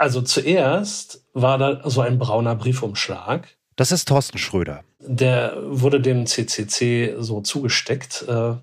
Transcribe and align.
Also 0.00 0.22
zuerst 0.22 1.26
war 1.34 1.58
da 1.58 1.82
so 1.84 2.00
ein 2.00 2.18
brauner 2.18 2.54
Briefumschlag. 2.54 3.48
Das 3.76 3.92
ist 3.92 4.08
Thorsten 4.08 4.38
Schröder. 4.38 4.82
Der 4.98 5.58
wurde 5.62 6.00
dem 6.00 6.24
CCC 6.24 7.16
so 7.18 7.42
zugesteckt 7.42 8.24
äh, 8.26 8.54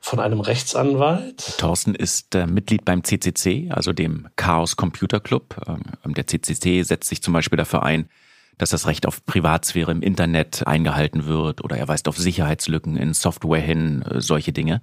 von 0.00 0.18
einem 0.18 0.40
Rechtsanwalt. 0.40 1.58
Thorsten 1.58 1.94
ist 1.94 2.34
äh, 2.34 2.46
Mitglied 2.46 2.86
beim 2.86 3.04
CCC, 3.04 3.68
also 3.70 3.92
dem 3.92 4.28
Chaos 4.36 4.76
Computer 4.76 5.20
Club. 5.20 5.60
Ähm, 5.68 6.14
der 6.14 6.26
CCC 6.26 6.82
setzt 6.84 7.10
sich 7.10 7.20
zum 7.20 7.34
Beispiel 7.34 7.58
dafür 7.58 7.82
ein, 7.82 8.08
dass 8.56 8.70
das 8.70 8.86
Recht 8.86 9.04
auf 9.04 9.26
Privatsphäre 9.26 9.92
im 9.92 10.00
Internet 10.00 10.66
eingehalten 10.66 11.26
wird 11.26 11.62
oder 11.62 11.76
er 11.76 11.88
weist 11.88 12.08
auf 12.08 12.16
Sicherheitslücken 12.16 12.96
in 12.96 13.12
Software 13.12 13.60
hin, 13.60 14.00
äh, 14.10 14.22
solche 14.22 14.54
Dinge. 14.54 14.80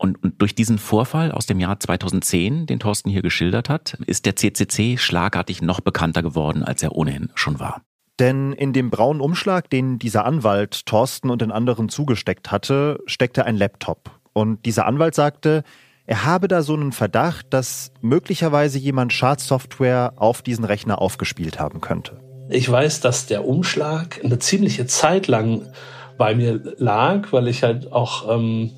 Und, 0.00 0.22
und 0.24 0.40
durch 0.40 0.54
diesen 0.54 0.78
Vorfall 0.78 1.30
aus 1.30 1.44
dem 1.44 1.60
Jahr 1.60 1.78
2010, 1.78 2.64
den 2.64 2.80
Thorsten 2.80 3.10
hier 3.10 3.20
geschildert 3.20 3.68
hat, 3.68 3.98
ist 4.06 4.24
der 4.24 4.34
CCC 4.34 4.96
schlagartig 4.96 5.60
noch 5.60 5.80
bekannter 5.80 6.22
geworden, 6.22 6.64
als 6.64 6.82
er 6.82 6.96
ohnehin 6.96 7.30
schon 7.34 7.60
war. 7.60 7.82
Denn 8.18 8.54
in 8.54 8.72
dem 8.72 8.88
braunen 8.88 9.20
Umschlag, 9.20 9.68
den 9.68 9.98
dieser 9.98 10.24
Anwalt 10.24 10.86
Thorsten 10.86 11.28
und 11.28 11.42
den 11.42 11.52
anderen 11.52 11.90
zugesteckt 11.90 12.50
hatte, 12.50 12.98
steckte 13.04 13.44
ein 13.44 13.58
Laptop. 13.58 14.10
Und 14.32 14.64
dieser 14.64 14.86
Anwalt 14.86 15.14
sagte, 15.14 15.64
er 16.06 16.24
habe 16.24 16.48
da 16.48 16.62
so 16.62 16.72
einen 16.72 16.92
Verdacht, 16.92 17.48
dass 17.50 17.92
möglicherweise 18.00 18.78
jemand 18.78 19.12
Schadsoftware 19.12 20.14
auf 20.16 20.40
diesen 20.40 20.64
Rechner 20.64 21.02
aufgespielt 21.02 21.60
haben 21.60 21.82
könnte. 21.82 22.18
Ich 22.48 22.70
weiß, 22.70 23.00
dass 23.00 23.26
der 23.26 23.46
Umschlag 23.46 24.18
eine 24.24 24.38
ziemliche 24.38 24.86
Zeit 24.86 25.26
lang 25.26 25.66
bei 26.16 26.34
mir 26.34 26.74
lag, 26.78 27.32
weil 27.32 27.48
ich 27.48 27.62
halt 27.62 27.92
auch 27.92 28.34
ähm, 28.34 28.70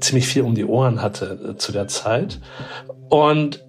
ziemlich 0.00 0.26
viel 0.26 0.42
um 0.42 0.54
die 0.54 0.64
Ohren 0.64 1.02
hatte 1.02 1.54
äh, 1.54 1.56
zu 1.56 1.72
der 1.72 1.88
Zeit. 1.88 2.40
Und 3.08 3.64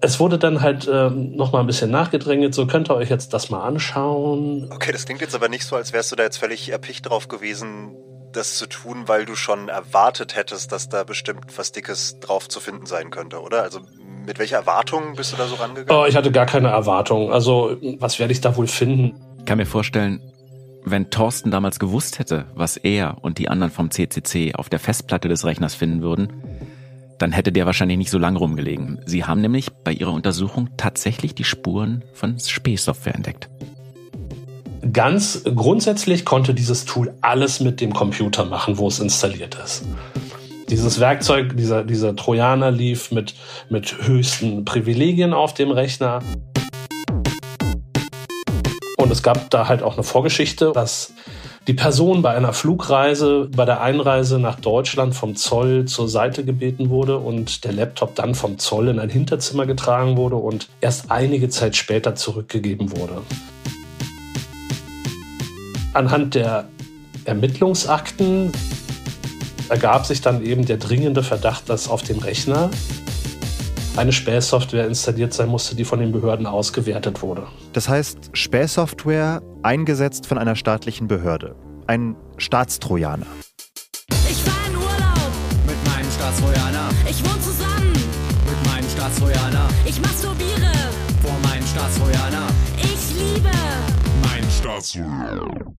es 0.00 0.20
wurde 0.20 0.38
dann 0.38 0.60
halt 0.60 0.88
ähm, 0.90 1.34
noch 1.34 1.52
mal 1.52 1.60
ein 1.60 1.66
bisschen 1.66 1.90
nachgedrängelt, 1.90 2.54
so 2.54 2.66
könnt 2.66 2.88
ihr 2.90 2.94
euch 2.94 3.10
jetzt 3.10 3.34
das 3.34 3.50
mal 3.50 3.62
anschauen. 3.62 4.70
Okay, 4.72 4.92
das 4.92 5.06
klingt 5.06 5.20
jetzt 5.20 5.34
aber 5.34 5.48
nicht 5.48 5.64
so, 5.64 5.76
als 5.76 5.92
wärst 5.92 6.12
du 6.12 6.16
da 6.16 6.22
jetzt 6.22 6.38
völlig 6.38 6.70
erpicht 6.70 7.08
drauf 7.08 7.28
gewesen, 7.28 7.96
das 8.32 8.58
zu 8.58 8.66
tun, 8.66 9.04
weil 9.06 9.24
du 9.24 9.34
schon 9.34 9.68
erwartet 9.68 10.36
hättest, 10.36 10.70
dass 10.70 10.88
da 10.88 11.02
bestimmt 11.04 11.46
was 11.56 11.72
Dickes 11.72 12.20
drauf 12.20 12.48
zu 12.48 12.60
finden 12.60 12.86
sein 12.86 13.10
könnte, 13.10 13.40
oder? 13.40 13.62
Also 13.62 13.80
mit 14.26 14.38
welcher 14.38 14.56
Erwartung 14.56 15.16
bist 15.16 15.32
du 15.32 15.36
da 15.36 15.46
so 15.46 15.56
rangegangen? 15.56 16.00
Oh, 16.00 16.06
ich 16.06 16.14
hatte 16.14 16.30
gar 16.30 16.46
keine 16.46 16.68
Erwartung. 16.68 17.32
Also 17.32 17.76
was 17.98 18.18
werde 18.18 18.32
ich 18.32 18.40
da 18.40 18.56
wohl 18.56 18.68
finden? 18.68 19.18
Ich 19.38 19.46
kann 19.46 19.58
mir 19.58 19.66
vorstellen, 19.66 20.20
wenn 20.84 21.10
Thorsten 21.10 21.50
damals 21.50 21.78
gewusst 21.78 22.18
hätte, 22.18 22.46
was 22.54 22.76
er 22.76 23.18
und 23.22 23.38
die 23.38 23.48
anderen 23.48 23.72
vom 23.72 23.90
CCC 23.90 24.54
auf 24.54 24.68
der 24.68 24.78
Festplatte 24.78 25.28
des 25.28 25.44
Rechners 25.44 25.74
finden 25.74 26.02
würden, 26.02 26.32
dann 27.18 27.32
hätte 27.32 27.52
der 27.52 27.66
wahrscheinlich 27.66 27.98
nicht 27.98 28.10
so 28.10 28.18
lange 28.18 28.38
rumgelegen. 28.38 29.00
Sie 29.04 29.24
haben 29.24 29.40
nämlich 29.40 29.72
bei 29.84 29.92
ihrer 29.92 30.12
Untersuchung 30.12 30.70
tatsächlich 30.76 31.34
die 31.34 31.44
Spuren 31.44 32.04
von 32.14 32.38
Spähsoftware 32.38 33.14
entdeckt. 33.14 33.48
Ganz 34.92 35.42
grundsätzlich 35.44 36.24
konnte 36.24 36.54
dieses 36.54 36.84
Tool 36.84 37.12
alles 37.20 37.60
mit 37.60 37.80
dem 37.80 37.92
Computer 37.92 38.44
machen, 38.44 38.78
wo 38.78 38.86
es 38.86 39.00
installiert 39.00 39.56
ist. 39.62 39.84
Dieses 40.70 41.00
Werkzeug, 41.00 41.56
dieser, 41.56 41.82
dieser 41.82 42.14
Trojaner 42.14 42.70
lief 42.70 43.10
mit, 43.10 43.34
mit 43.70 44.06
höchsten 44.06 44.64
Privilegien 44.64 45.32
auf 45.32 45.54
dem 45.54 45.70
Rechner. 45.70 46.20
Und 49.08 49.12
es 49.12 49.22
gab 49.22 49.48
da 49.48 49.68
halt 49.68 49.82
auch 49.82 49.94
eine 49.94 50.02
Vorgeschichte, 50.02 50.72
dass 50.74 51.14
die 51.66 51.72
Person 51.72 52.20
bei 52.20 52.34
einer 52.34 52.52
Flugreise, 52.52 53.48
bei 53.56 53.64
der 53.64 53.80
Einreise 53.80 54.38
nach 54.38 54.60
Deutschland 54.60 55.14
vom 55.14 55.34
Zoll 55.34 55.86
zur 55.86 56.10
Seite 56.10 56.44
gebeten 56.44 56.90
wurde 56.90 57.16
und 57.16 57.64
der 57.64 57.72
Laptop 57.72 58.16
dann 58.16 58.34
vom 58.34 58.58
Zoll 58.58 58.88
in 58.88 58.98
ein 58.98 59.08
Hinterzimmer 59.08 59.64
getragen 59.64 60.18
wurde 60.18 60.36
und 60.36 60.68
erst 60.82 61.10
einige 61.10 61.48
Zeit 61.48 61.74
später 61.74 62.16
zurückgegeben 62.16 62.94
wurde. 62.98 63.22
Anhand 65.94 66.34
der 66.34 66.68
Ermittlungsakten 67.24 68.52
ergab 69.70 70.04
sich 70.04 70.20
dann 70.20 70.44
eben 70.44 70.66
der 70.66 70.76
dringende 70.76 71.22
Verdacht, 71.22 71.70
dass 71.70 71.88
auf 71.88 72.02
dem 72.02 72.18
Rechner 72.18 72.70
eine 73.98 74.12
Spähsoftware 74.12 74.86
installiert 74.86 75.34
sein 75.34 75.48
musste, 75.48 75.74
die 75.74 75.84
von 75.84 75.98
den 75.98 76.12
Behörden 76.12 76.46
ausgewertet 76.46 77.20
wurde. 77.20 77.46
Das 77.72 77.88
heißt, 77.88 78.30
Spähsoftware 78.32 79.42
eingesetzt 79.62 80.26
von 80.26 80.38
einer 80.38 80.54
staatlichen 80.54 81.08
Behörde. 81.08 81.56
Ein 81.88 82.16
Staatstrojaner. 82.36 83.26
Ich 84.30 84.36
fahr 84.36 84.68
in 84.68 84.76
Urlaub 84.76 85.30
mit 85.66 85.76
meinem 85.92 86.10
Staatstrojaner. 86.12 86.88
Ich 87.10 87.24
wohne 87.24 87.42
zusammen 87.42 87.92
mit 87.92 88.72
meinem 88.72 88.88
Staatstrojaner. 88.88 89.68
Ich 89.84 90.00
masturbiere 90.00 90.72
vor 91.20 91.36
meinem 91.50 91.66
Staatstrojaner. 91.66 92.46
Ich 92.76 93.18
liebe 93.18 93.50
mein 94.22 94.44
Staatstrojaner. 94.50 95.74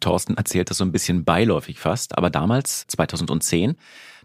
Thorsten 0.00 0.36
erzählt 0.36 0.68
das 0.68 0.76
so 0.76 0.84
ein 0.84 0.92
bisschen 0.92 1.24
beiläufig 1.24 1.78
fast, 1.78 2.18
aber 2.18 2.28
damals, 2.28 2.86
2010, 2.88 3.76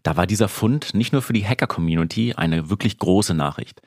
da 0.08 0.16
war 0.16 0.26
dieser 0.26 0.48
Fund 0.48 0.94
nicht 0.94 1.12
nur 1.12 1.22
für 1.22 1.34
die 1.34 1.46
Hacker-Community 1.46 2.34
eine 2.34 2.70
wirklich 2.70 2.98
große 2.98 3.34
Nachricht. 3.34 3.82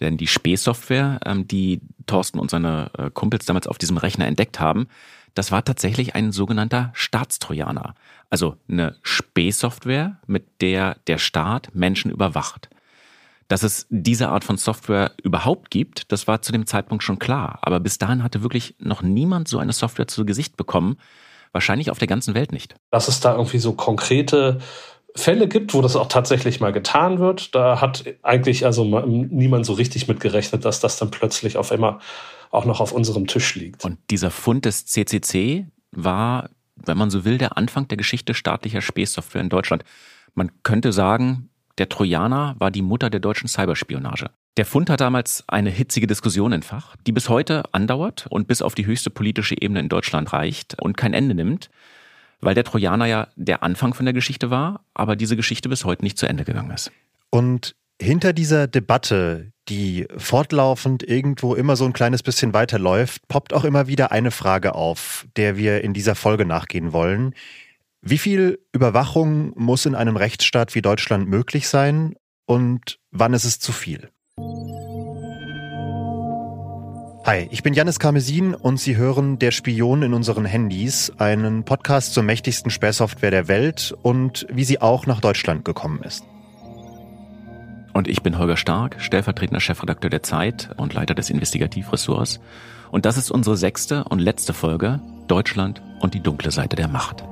Denn 0.00 0.16
die 0.16 0.26
Spähsoftware, 0.26 1.20
ähm, 1.24 1.46
die 1.46 1.80
Thorsten 2.06 2.40
und 2.40 2.50
seine 2.50 2.90
äh, 2.98 3.10
Kumpels 3.10 3.46
damals 3.46 3.68
auf 3.68 3.78
diesem 3.78 3.96
Rechner 3.96 4.26
entdeckt 4.26 4.58
haben, 4.58 4.88
das 5.34 5.52
war 5.52 5.64
tatsächlich 5.64 6.16
ein 6.16 6.32
sogenannter 6.32 6.90
Staatstrojaner. 6.94 7.94
Also 8.28 8.56
eine 8.68 8.96
Spähsoftware, 9.02 10.18
mit 10.26 10.60
der 10.62 10.96
der 11.06 11.18
Staat 11.18 11.72
Menschen 11.76 12.10
überwacht. 12.10 12.68
Dass 13.46 13.62
es 13.62 13.86
diese 13.88 14.30
Art 14.30 14.42
von 14.42 14.56
Software 14.56 15.12
überhaupt 15.22 15.70
gibt, 15.70 16.10
das 16.10 16.26
war 16.26 16.42
zu 16.42 16.50
dem 16.50 16.66
Zeitpunkt 16.66 17.04
schon 17.04 17.20
klar. 17.20 17.60
Aber 17.62 17.78
bis 17.78 17.98
dahin 17.98 18.24
hatte 18.24 18.42
wirklich 18.42 18.74
noch 18.80 19.02
niemand 19.02 19.46
so 19.46 19.60
eine 19.60 19.72
Software 19.72 20.08
zu 20.08 20.26
Gesicht 20.26 20.56
bekommen. 20.56 20.96
Wahrscheinlich 21.52 21.92
auf 21.92 21.98
der 21.98 22.08
ganzen 22.08 22.34
Welt 22.34 22.50
nicht. 22.50 22.74
Dass 22.90 23.06
es 23.06 23.20
da 23.20 23.36
irgendwie 23.36 23.58
so 23.58 23.74
konkrete 23.74 24.58
Fälle 25.14 25.48
gibt, 25.48 25.74
wo 25.74 25.82
das 25.82 25.96
auch 25.96 26.08
tatsächlich 26.08 26.60
mal 26.60 26.72
getan 26.72 27.18
wird. 27.18 27.54
Da 27.54 27.80
hat 27.80 28.04
eigentlich 28.22 28.64
also 28.64 28.84
niemand 28.84 29.66
so 29.66 29.74
richtig 29.74 30.08
mit 30.08 30.20
gerechnet, 30.20 30.64
dass 30.64 30.80
das 30.80 30.96
dann 30.96 31.10
plötzlich 31.10 31.56
auf 31.56 31.70
einmal 31.70 31.98
auch 32.50 32.64
noch 32.64 32.80
auf 32.80 32.92
unserem 32.92 33.26
Tisch 33.26 33.54
liegt. 33.54 33.84
Und 33.84 33.98
dieser 34.10 34.30
Fund 34.30 34.64
des 34.64 34.86
CCC 34.86 35.66
war, 35.90 36.50
wenn 36.76 36.98
man 36.98 37.10
so 37.10 37.24
will, 37.24 37.38
der 37.38 37.56
Anfang 37.56 37.88
der 37.88 37.96
Geschichte 37.96 38.34
staatlicher 38.34 38.80
Spähsoftware 38.80 39.42
in 39.42 39.48
Deutschland. 39.48 39.84
Man 40.34 40.50
könnte 40.62 40.92
sagen, 40.92 41.50
der 41.78 41.88
Trojaner 41.88 42.54
war 42.58 42.70
die 42.70 42.82
Mutter 42.82 43.10
der 43.10 43.20
deutschen 43.20 43.48
Cyberspionage. 43.48 44.30
Der 44.58 44.66
Fund 44.66 44.90
hat 44.90 45.00
damals 45.00 45.44
eine 45.46 45.70
hitzige 45.70 46.06
Diskussion 46.06 46.52
entfacht, 46.52 46.98
die 47.06 47.12
bis 47.12 47.30
heute 47.30 47.62
andauert 47.72 48.26
und 48.28 48.48
bis 48.48 48.60
auf 48.60 48.74
die 48.74 48.84
höchste 48.84 49.08
politische 49.08 49.56
Ebene 49.58 49.80
in 49.80 49.88
Deutschland 49.88 50.32
reicht 50.32 50.80
und 50.80 50.96
kein 50.96 51.14
Ende 51.14 51.34
nimmt 51.34 51.70
weil 52.42 52.54
der 52.54 52.64
Trojaner 52.64 53.06
ja 53.06 53.28
der 53.36 53.62
Anfang 53.62 53.94
von 53.94 54.04
der 54.04 54.12
Geschichte 54.12 54.50
war, 54.50 54.84
aber 54.92 55.16
diese 55.16 55.36
Geschichte 55.36 55.68
bis 55.68 55.84
heute 55.86 56.04
nicht 56.04 56.18
zu 56.18 56.26
Ende 56.26 56.44
gegangen 56.44 56.72
ist. 56.72 56.92
Und 57.30 57.74
hinter 58.00 58.32
dieser 58.32 58.66
Debatte, 58.66 59.52
die 59.68 60.06
fortlaufend 60.16 61.02
irgendwo 61.04 61.54
immer 61.54 61.76
so 61.76 61.84
ein 61.84 61.92
kleines 61.92 62.22
bisschen 62.22 62.52
weiterläuft, 62.52 63.26
poppt 63.28 63.54
auch 63.54 63.64
immer 63.64 63.86
wieder 63.86 64.10
eine 64.10 64.32
Frage 64.32 64.74
auf, 64.74 65.26
der 65.36 65.56
wir 65.56 65.82
in 65.82 65.94
dieser 65.94 66.16
Folge 66.16 66.44
nachgehen 66.44 66.92
wollen. 66.92 67.34
Wie 68.02 68.18
viel 68.18 68.58
Überwachung 68.72 69.52
muss 69.56 69.86
in 69.86 69.94
einem 69.94 70.16
Rechtsstaat 70.16 70.74
wie 70.74 70.82
Deutschland 70.82 71.28
möglich 71.28 71.68
sein 71.68 72.16
und 72.44 72.98
wann 73.12 73.34
ist 73.34 73.44
es 73.44 73.60
zu 73.60 73.70
viel? 73.70 74.10
Hi, 77.24 77.46
ich 77.52 77.62
bin 77.62 77.72
Janis 77.72 78.00
Karmesin 78.00 78.52
und 78.52 78.80
Sie 78.80 78.96
hören 78.96 79.38
Der 79.38 79.52
Spion 79.52 80.02
in 80.02 80.12
unseren 80.12 80.44
Handys, 80.44 81.12
einen 81.18 81.62
Podcast 81.62 82.14
zur 82.14 82.24
mächtigsten 82.24 82.68
Sperrsoftware 82.68 83.30
der 83.30 83.46
Welt 83.46 83.94
und 84.02 84.44
wie 84.50 84.64
sie 84.64 84.80
auch 84.80 85.06
nach 85.06 85.20
Deutschland 85.20 85.64
gekommen 85.64 86.02
ist. 86.02 86.24
Und 87.92 88.08
ich 88.08 88.22
bin 88.22 88.38
Holger 88.38 88.56
Stark, 88.56 88.96
stellvertretender 88.98 89.60
Chefredakteur 89.60 90.10
der 90.10 90.24
Zeit 90.24 90.70
und 90.76 90.94
Leiter 90.94 91.14
des 91.14 91.30
Investigativressorts. 91.30 92.40
Und 92.90 93.06
das 93.06 93.16
ist 93.16 93.30
unsere 93.30 93.56
sechste 93.56 94.02
und 94.02 94.18
letzte 94.18 94.52
Folge 94.52 95.00
Deutschland 95.28 95.80
und 96.00 96.14
die 96.14 96.20
dunkle 96.20 96.50
Seite 96.50 96.74
der 96.74 96.88
Macht. 96.88 97.22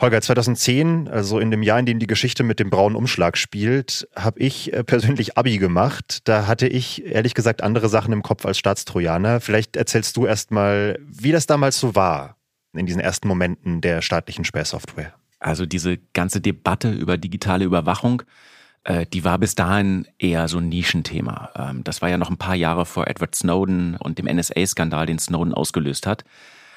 Holger, 0.00 0.20
2010, 0.20 1.08
also 1.08 1.40
in 1.40 1.50
dem 1.50 1.62
Jahr, 1.64 1.80
in 1.80 1.86
dem 1.86 1.98
die 1.98 2.06
Geschichte 2.06 2.44
mit 2.44 2.60
dem 2.60 2.70
braunen 2.70 2.94
Umschlag 2.94 3.36
spielt, 3.36 4.08
habe 4.14 4.38
ich 4.38 4.72
äh, 4.72 4.84
persönlich 4.84 5.36
Abi 5.36 5.58
gemacht. 5.58 6.20
Da 6.28 6.46
hatte 6.46 6.68
ich 6.68 7.04
ehrlich 7.04 7.34
gesagt 7.34 7.64
andere 7.64 7.88
Sachen 7.88 8.12
im 8.12 8.22
Kopf 8.22 8.46
als 8.46 8.58
Staatstrojaner. 8.58 9.40
Vielleicht 9.40 9.74
erzählst 9.74 10.16
du 10.16 10.24
erst 10.24 10.52
mal, 10.52 11.00
wie 11.04 11.32
das 11.32 11.46
damals 11.46 11.80
so 11.80 11.96
war 11.96 12.36
in 12.74 12.86
diesen 12.86 13.00
ersten 13.00 13.26
Momenten 13.26 13.80
der 13.80 14.00
staatlichen 14.00 14.44
Sperrsoftware. 14.44 15.14
Also 15.40 15.66
diese 15.66 15.98
ganze 16.14 16.40
Debatte 16.40 16.92
über 16.92 17.18
digitale 17.18 17.64
Überwachung, 17.64 18.22
äh, 18.84 19.04
die 19.04 19.24
war 19.24 19.38
bis 19.38 19.56
dahin 19.56 20.06
eher 20.16 20.46
so 20.46 20.58
ein 20.58 20.68
Nischenthema. 20.68 21.50
Ähm, 21.56 21.82
das 21.82 22.02
war 22.02 22.08
ja 22.08 22.18
noch 22.18 22.30
ein 22.30 22.38
paar 22.38 22.54
Jahre 22.54 22.86
vor 22.86 23.08
Edward 23.08 23.34
Snowden 23.34 23.96
und 23.96 24.18
dem 24.20 24.26
NSA-Skandal, 24.26 25.06
den 25.06 25.18
Snowden 25.18 25.54
ausgelöst 25.54 26.06
hat. 26.06 26.22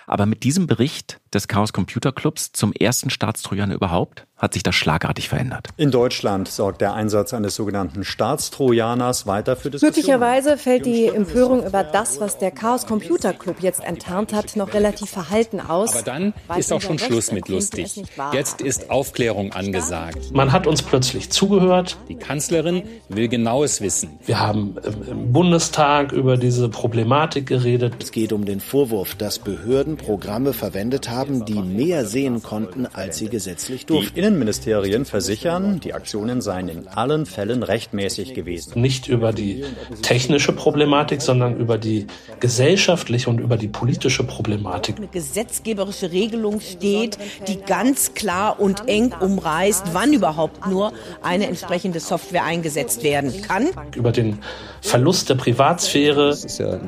Aber 0.08 0.26
mit 0.26 0.44
diesem 0.44 0.66
Bericht 0.66 1.21
des 1.34 1.48
Chaos 1.48 1.74
Computer 1.74 2.12
Clubs 2.12 2.52
zum 2.52 2.74
ersten 2.74 3.10
Staatstrojaner 3.10 3.76
überhaupt 3.76 4.26
hat 4.42 4.54
sich 4.54 4.64
das 4.64 4.74
schlagartig 4.74 5.30
verändert. 5.30 5.68
In 5.78 5.92
Deutschland 5.92 6.48
sorgt 6.48 6.82
der 6.82 6.96
Einsatz 6.96 7.32
eines 7.34 7.56
sogenannten 7.56 8.04
Staatstrojaners 8.04 9.28
weiter 9.28 9.56
für 9.56 9.70
Diskussionen. 9.70 9.96
Möglicherweise 9.96 10.58
fällt 10.58 10.88
die 10.88 11.06
Empörung 11.06 11.64
über 11.64 11.84
das, 11.84 12.20
was 12.20 12.40
der 12.40 12.50
Chaos 12.50 12.88
Computer 12.88 13.34
Club 13.34 13.58
jetzt 13.60 13.84
enttarnt 13.84 14.34
hat, 14.34 14.56
noch 14.56 14.74
relativ 14.74 15.12
verhalten 15.12 15.60
aus. 15.60 15.94
Aber 15.94 16.02
dann 16.02 16.34
ist 16.58 16.74
auch 16.74 16.82
schon 16.82 16.98
Schluss 16.98 17.32
mit 17.32 17.50
lustig. 17.50 18.04
Jetzt 18.34 18.62
ist 18.62 18.90
Aufklärung 18.90 19.54
angesagt. 19.54 20.34
Man 20.34 20.52
hat 20.52 20.66
uns 20.66 20.82
plötzlich 20.82 21.30
zugehört. 21.30 21.98
Die 22.10 22.16
Kanzlerin 22.16 22.82
will 23.10 23.28
genaues 23.28 23.80
wissen. 23.82 24.20
Wir 24.26 24.40
haben 24.40 24.76
im 25.08 25.32
Bundestag 25.32 26.14
über 26.14 26.38
diese 26.38 26.68
Problematik 26.68 27.46
geredet. 27.46 27.94
Es 28.02 28.12
geht 28.12 28.34
um 28.34 28.46
den 28.46 28.60
Vorwurf, 28.60 29.14
dass 29.14 29.38
Behörden 29.38 29.98
Programme 29.98 30.54
verwendet 30.54 31.10
haben, 31.10 31.21
die 31.26 31.62
mehr 31.62 32.06
sehen 32.06 32.42
konnten, 32.42 32.86
als 32.86 33.18
sie 33.18 33.30
gesetzlich 33.30 33.86
durften. 33.86 34.14
Die 34.14 34.20
Innenministerien 34.20 35.06
versichern, 35.06 35.80
die 35.80 35.94
Aktionen 35.94 36.42
seien 36.42 36.68
in 36.68 36.88
allen 36.88 37.26
Fällen 37.26 37.64
rechtmäßig 37.64 38.34
gewesen. 38.34 38.80
Nicht 38.80 39.08
über 39.08 39.34
die 39.34 39.64
technische 40.02 40.54
Problematik, 40.54 41.22
sondern 41.22 41.58
über 41.58 41.78
die 41.78 42.08
gesellschaftliche 42.40 43.30
und 43.30 43.40
über 43.40 43.58
die 43.58 43.68
politische 43.68 44.24
Problematik. 44.24 44.98
Eine 44.98 45.08
gesetzgeberische 45.08 46.12
Regelung 46.12 46.62
steht, 46.62 47.18
die 47.48 47.60
ganz 47.60 48.14
klar 48.14 48.60
und 48.60 48.88
eng 48.88 49.14
umreißt, 49.20 49.88
wann 49.94 50.14
überhaupt 50.14 50.68
nur 50.68 50.94
eine 51.22 51.48
entsprechende 51.48 52.00
Software 52.00 52.44
eingesetzt 52.44 53.04
werden 53.04 53.42
kann. 53.42 53.70
Über 53.96 54.12
den 54.12 54.40
Verlust 54.82 55.30
der 55.30 55.36
Privatsphäre. 55.36 56.30
Es 56.30 56.44
ist 56.44 56.58
ja 56.60 56.80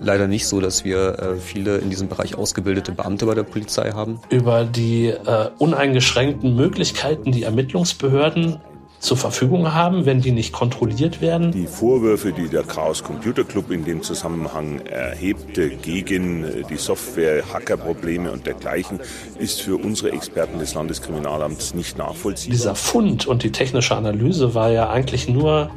leider 0.00 0.26
nicht 0.26 0.46
so, 0.46 0.60
dass 0.60 0.84
wir 0.84 1.18
äh, 1.18 1.36
viele 1.36 1.78
in 1.78 1.90
diesem 1.90 2.08
Bereich 2.08 2.34
ausgebildete 2.34 2.92
Beamte 2.92 3.26
bei 3.26 3.34
der 3.34 3.42
Polizei 3.42 3.81
haben. 3.90 4.20
Über 4.30 4.64
die 4.64 5.08
äh, 5.08 5.50
uneingeschränkten 5.58 6.54
Möglichkeiten, 6.54 7.32
die 7.32 7.42
Ermittlungsbehörden 7.42 8.60
zur 9.02 9.16
Verfügung 9.16 9.74
haben, 9.74 10.06
wenn 10.06 10.20
die 10.20 10.30
nicht 10.30 10.52
kontrolliert 10.52 11.20
werden. 11.20 11.50
Die 11.50 11.66
Vorwürfe, 11.66 12.30
die 12.30 12.48
der 12.48 12.62
Chaos 12.62 13.02
Computer 13.02 13.42
Club 13.42 13.72
in 13.72 13.84
dem 13.84 14.00
Zusammenhang 14.00 14.78
erhebte 14.86 15.70
gegen 15.70 16.64
die 16.70 16.76
Software, 16.76 17.42
Hackerprobleme 17.52 18.30
und 18.30 18.46
dergleichen, 18.46 19.00
ist 19.40 19.60
für 19.60 19.76
unsere 19.76 20.12
Experten 20.12 20.60
des 20.60 20.74
Landeskriminalamts 20.74 21.74
nicht 21.74 21.98
nachvollziehbar. 21.98 22.56
Dieser 22.56 22.74
Fund 22.76 23.26
und 23.26 23.42
die 23.42 23.50
technische 23.50 23.96
Analyse 23.96 24.54
war 24.54 24.70
ja 24.70 24.88
eigentlich 24.88 25.28
nur 25.28 25.70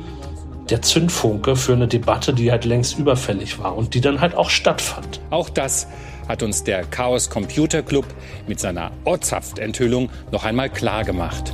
der 0.70 0.84
Zündfunke 0.84 1.56
für 1.56 1.74
eine 1.74 1.88
Debatte, 1.88 2.32
die 2.32 2.52
halt 2.52 2.64
längst 2.66 3.00
überfällig 3.00 3.58
war 3.58 3.76
und 3.76 3.96
die 3.96 4.02
dann 4.02 4.22
halt 4.22 4.36
auch 4.36 4.52
stattfand. 4.52 5.20
Auch 5.32 5.50
das 5.50 5.88
hat 6.28 6.44
uns 6.44 6.64
der 6.64 6.84
Chaos 6.86 7.30
Computer 7.30 7.82
Club 7.84 8.06
mit 8.48 8.60
seiner 8.60 8.92
Ortshaft-Enthüllung 9.04 10.10
noch 10.32 10.44
einmal 10.44 10.70
klar 10.70 11.04
gemacht. 11.04 11.54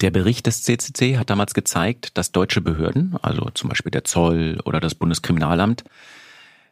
Der 0.00 0.10
Bericht 0.10 0.46
des 0.46 0.62
CCC 0.62 1.16
hat 1.16 1.30
damals 1.30 1.54
gezeigt, 1.54 2.18
dass 2.18 2.32
deutsche 2.32 2.60
Behörden, 2.60 3.16
also 3.22 3.50
zum 3.54 3.68
Beispiel 3.68 3.92
der 3.92 4.02
Zoll 4.02 4.58
oder 4.64 4.80
das 4.80 4.96
Bundeskriminalamt, 4.96 5.84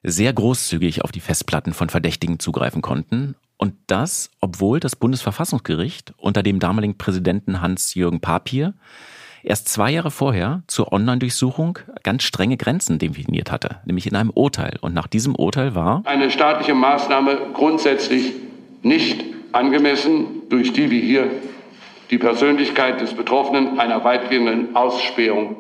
sehr 0.02 0.32
großzügig 0.32 1.04
auf 1.04 1.12
die 1.12 1.20
Festplatten 1.20 1.72
von 1.72 1.90
Verdächtigen 1.90 2.40
zugreifen 2.40 2.82
konnten. 2.82 3.36
Und 3.56 3.74
das, 3.86 4.30
obwohl 4.40 4.80
das 4.80 4.96
Bundesverfassungsgericht 4.96 6.12
unter 6.16 6.42
dem 6.42 6.58
damaligen 6.58 6.98
Präsidenten 6.98 7.60
Hans-Jürgen 7.60 8.20
Papier 8.20 8.74
erst 9.42 9.68
zwei 9.68 9.90
Jahre 9.90 10.10
vorher 10.10 10.62
zur 10.66 10.92
Online-Durchsuchung 10.92 11.78
ganz 12.02 12.22
strenge 12.22 12.56
Grenzen 12.56 12.98
definiert 12.98 13.50
hatte, 13.50 13.80
nämlich 13.84 14.06
in 14.06 14.16
einem 14.16 14.30
Urteil. 14.30 14.76
Und 14.80 14.94
nach 14.94 15.06
diesem 15.06 15.34
Urteil 15.34 15.74
war 15.74 16.02
eine 16.04 16.30
staatliche 16.30 16.74
Maßnahme 16.74 17.38
grundsätzlich 17.54 18.32
nicht 18.82 19.24
angemessen, 19.52 20.48
durch 20.48 20.72
die 20.72 20.90
wie 20.90 21.00
hier 21.00 21.30
die 22.10 22.18
Persönlichkeit 22.18 23.00
des 23.00 23.14
Betroffenen 23.14 23.78
einer 23.78 24.02
weitgehenden 24.04 24.74
Ausspähung 24.74 25.56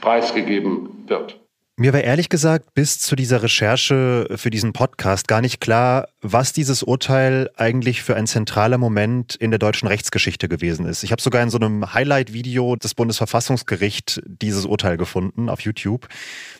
preisgegeben 0.00 1.04
wird. 1.06 1.41
Mir 1.82 1.92
war 1.92 2.02
ehrlich 2.02 2.28
gesagt 2.28 2.74
bis 2.74 3.00
zu 3.00 3.16
dieser 3.16 3.42
Recherche 3.42 4.28
für 4.36 4.50
diesen 4.50 4.72
Podcast 4.72 5.26
gar 5.26 5.40
nicht 5.40 5.60
klar, 5.60 6.06
was 6.20 6.52
dieses 6.52 6.84
Urteil 6.84 7.50
eigentlich 7.56 8.04
für 8.04 8.14
ein 8.14 8.28
zentraler 8.28 8.78
Moment 8.78 9.34
in 9.34 9.50
der 9.50 9.58
deutschen 9.58 9.88
Rechtsgeschichte 9.88 10.48
gewesen 10.48 10.86
ist. 10.86 11.02
Ich 11.02 11.10
habe 11.10 11.20
sogar 11.20 11.42
in 11.42 11.50
so 11.50 11.58
einem 11.58 11.92
Highlight-Video 11.92 12.76
des 12.76 12.94
Bundesverfassungsgerichts 12.94 14.20
dieses 14.24 14.64
Urteil 14.64 14.96
gefunden 14.96 15.48
auf 15.48 15.62
YouTube. 15.62 16.06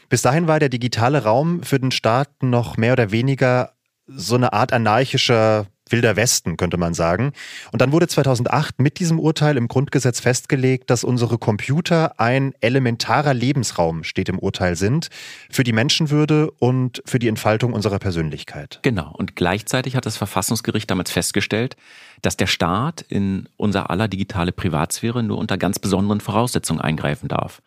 Bis 0.09 0.23
dahin 0.23 0.49
war 0.49 0.59
der 0.59 0.71
digitale 0.71 1.23
Raum 1.23 1.63
für 1.63 1.79
den 1.79 1.93
Staat 1.93 2.43
noch 2.43 2.77
mehr 2.77 2.95
oder 2.95 3.13
weniger 3.13 3.75
so 4.09 4.35
eine 4.35 4.53
Art 4.53 4.73
anarchischer 4.73 5.69
Wilder 5.93 6.17
Westen, 6.17 6.57
könnte 6.57 6.77
man 6.77 6.95
sagen. 6.95 7.33
Und 7.71 7.83
dann 7.83 7.93
wurde 7.93 8.09
2008 8.09 8.81
mit 8.81 8.99
diesem 8.99 9.21
Urteil 9.21 9.57
im 9.57 9.69
Grundgesetz 9.69 10.21
festgelegt, 10.21 10.91
dass 10.91 11.05
unsere 11.05 11.39
Computer 11.39 12.19
ein 12.19 12.55
elementarer 12.61 13.35
Lebensraum, 13.35 14.05
steht 14.05 14.29
im 14.29 14.39
Urteil, 14.39 14.77
sind, 14.77 15.09
für 15.51 15.65
die 15.65 15.73
Menschenwürde 15.73 16.51
und 16.51 17.03
für 17.05 17.19
die 17.19 17.29
Entfaltung 17.29 17.73
unserer 17.73 17.99
Persönlichkeit. 17.99 18.81
Genau. 18.83 19.13
Und 19.17 19.37
gleichzeitig 19.37 19.95
hat 19.97 20.07
das 20.07 20.17
Verfassungsgericht 20.17 20.91
damals 20.91 21.11
festgestellt, 21.11 21.77
dass 22.23 22.37
der 22.37 22.47
Staat 22.47 23.03
in 23.03 23.49
unser 23.57 23.91
aller 23.91 24.09
digitale 24.09 24.53
Privatsphäre 24.53 25.23
nur 25.23 25.39
unter 25.39 25.59
ganz 25.59 25.79
besonderen 25.79 26.21
Voraussetzungen 26.21 26.81
eingreifen 26.81 27.29
darf. 27.29 27.63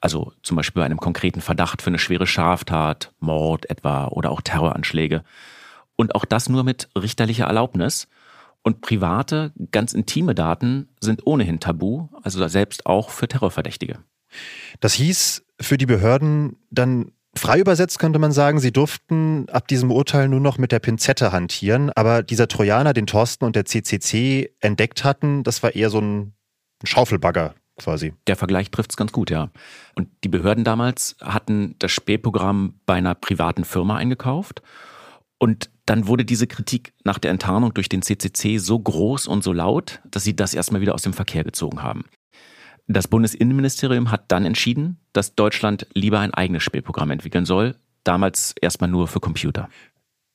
Also 0.00 0.32
zum 0.42 0.56
Beispiel 0.56 0.80
bei 0.80 0.86
einem 0.86 1.00
konkreten 1.00 1.40
Verdacht 1.40 1.80
für 1.80 1.88
eine 1.88 1.98
schwere 1.98 2.26
Straftat, 2.26 3.10
Mord 3.20 3.70
etwa 3.70 4.08
oder 4.08 4.30
auch 4.30 4.42
Terroranschläge. 4.42 5.24
Und 5.96 6.14
auch 6.14 6.24
das 6.24 6.48
nur 6.48 6.64
mit 6.64 6.88
richterlicher 6.96 7.46
Erlaubnis. 7.46 8.08
Und 8.62 8.80
private, 8.80 9.52
ganz 9.70 9.92
intime 9.92 10.34
Daten 10.34 10.88
sind 11.00 11.26
ohnehin 11.26 11.60
tabu, 11.60 12.08
also 12.22 12.46
selbst 12.48 12.86
auch 12.86 13.10
für 13.10 13.28
Terrorverdächtige. 13.28 13.98
Das 14.80 14.94
hieß 14.94 15.44
für 15.60 15.76
die 15.76 15.86
Behörden 15.86 16.56
dann 16.70 17.12
frei 17.36 17.58
übersetzt 17.60 17.98
könnte 17.98 18.18
man 18.18 18.32
sagen, 18.32 18.60
sie 18.60 18.72
durften 18.72 19.48
ab 19.50 19.68
diesem 19.68 19.90
Urteil 19.90 20.28
nur 20.28 20.40
noch 20.40 20.58
mit 20.58 20.72
der 20.72 20.78
Pinzette 20.78 21.32
hantieren, 21.32 21.90
aber 21.94 22.22
dieser 22.22 22.48
Trojaner, 22.48 22.92
den 22.92 23.06
Thorsten 23.06 23.44
und 23.44 23.56
der 23.56 23.64
CCC 23.64 24.54
entdeckt 24.60 25.04
hatten, 25.04 25.42
das 25.42 25.62
war 25.62 25.74
eher 25.74 25.90
so 25.90 26.00
ein 26.00 26.34
Schaufelbagger 26.84 27.54
quasi. 27.76 28.14
Der 28.26 28.36
Vergleich 28.36 28.70
trifft's 28.70 28.96
ganz 28.96 29.12
gut, 29.12 29.30
ja. 29.30 29.50
Und 29.94 30.08
die 30.22 30.28
Behörden 30.28 30.64
damals 30.64 31.16
hatten 31.20 31.74
das 31.78 31.90
Spähprogramm 31.92 32.80
bei 32.86 32.94
einer 32.94 33.14
privaten 33.14 33.64
Firma 33.64 33.96
eingekauft 33.96 34.62
und 35.38 35.70
dann 35.86 36.06
wurde 36.06 36.24
diese 36.24 36.46
Kritik 36.46 36.92
nach 37.04 37.18
der 37.18 37.30
Enttarnung 37.30 37.74
durch 37.74 37.88
den 37.88 38.02
CCC 38.02 38.58
so 38.58 38.78
groß 38.78 39.26
und 39.26 39.44
so 39.44 39.52
laut, 39.52 40.00
dass 40.10 40.24
sie 40.24 40.34
das 40.34 40.54
erstmal 40.54 40.80
wieder 40.80 40.94
aus 40.94 41.02
dem 41.02 41.12
Verkehr 41.12 41.44
gezogen 41.44 41.82
haben. 41.82 42.04
Das 42.86 43.08
Bundesinnenministerium 43.08 44.10
hat 44.10 44.24
dann 44.28 44.44
entschieden, 44.44 44.98
dass 45.12 45.34
Deutschland 45.34 45.86
lieber 45.94 46.20
ein 46.20 46.34
eigenes 46.34 46.62
Spielprogramm 46.62 47.10
entwickeln 47.10 47.46
soll, 47.46 47.76
damals 48.02 48.54
erstmal 48.60 48.90
nur 48.90 49.08
für 49.08 49.20
Computer. 49.20 49.68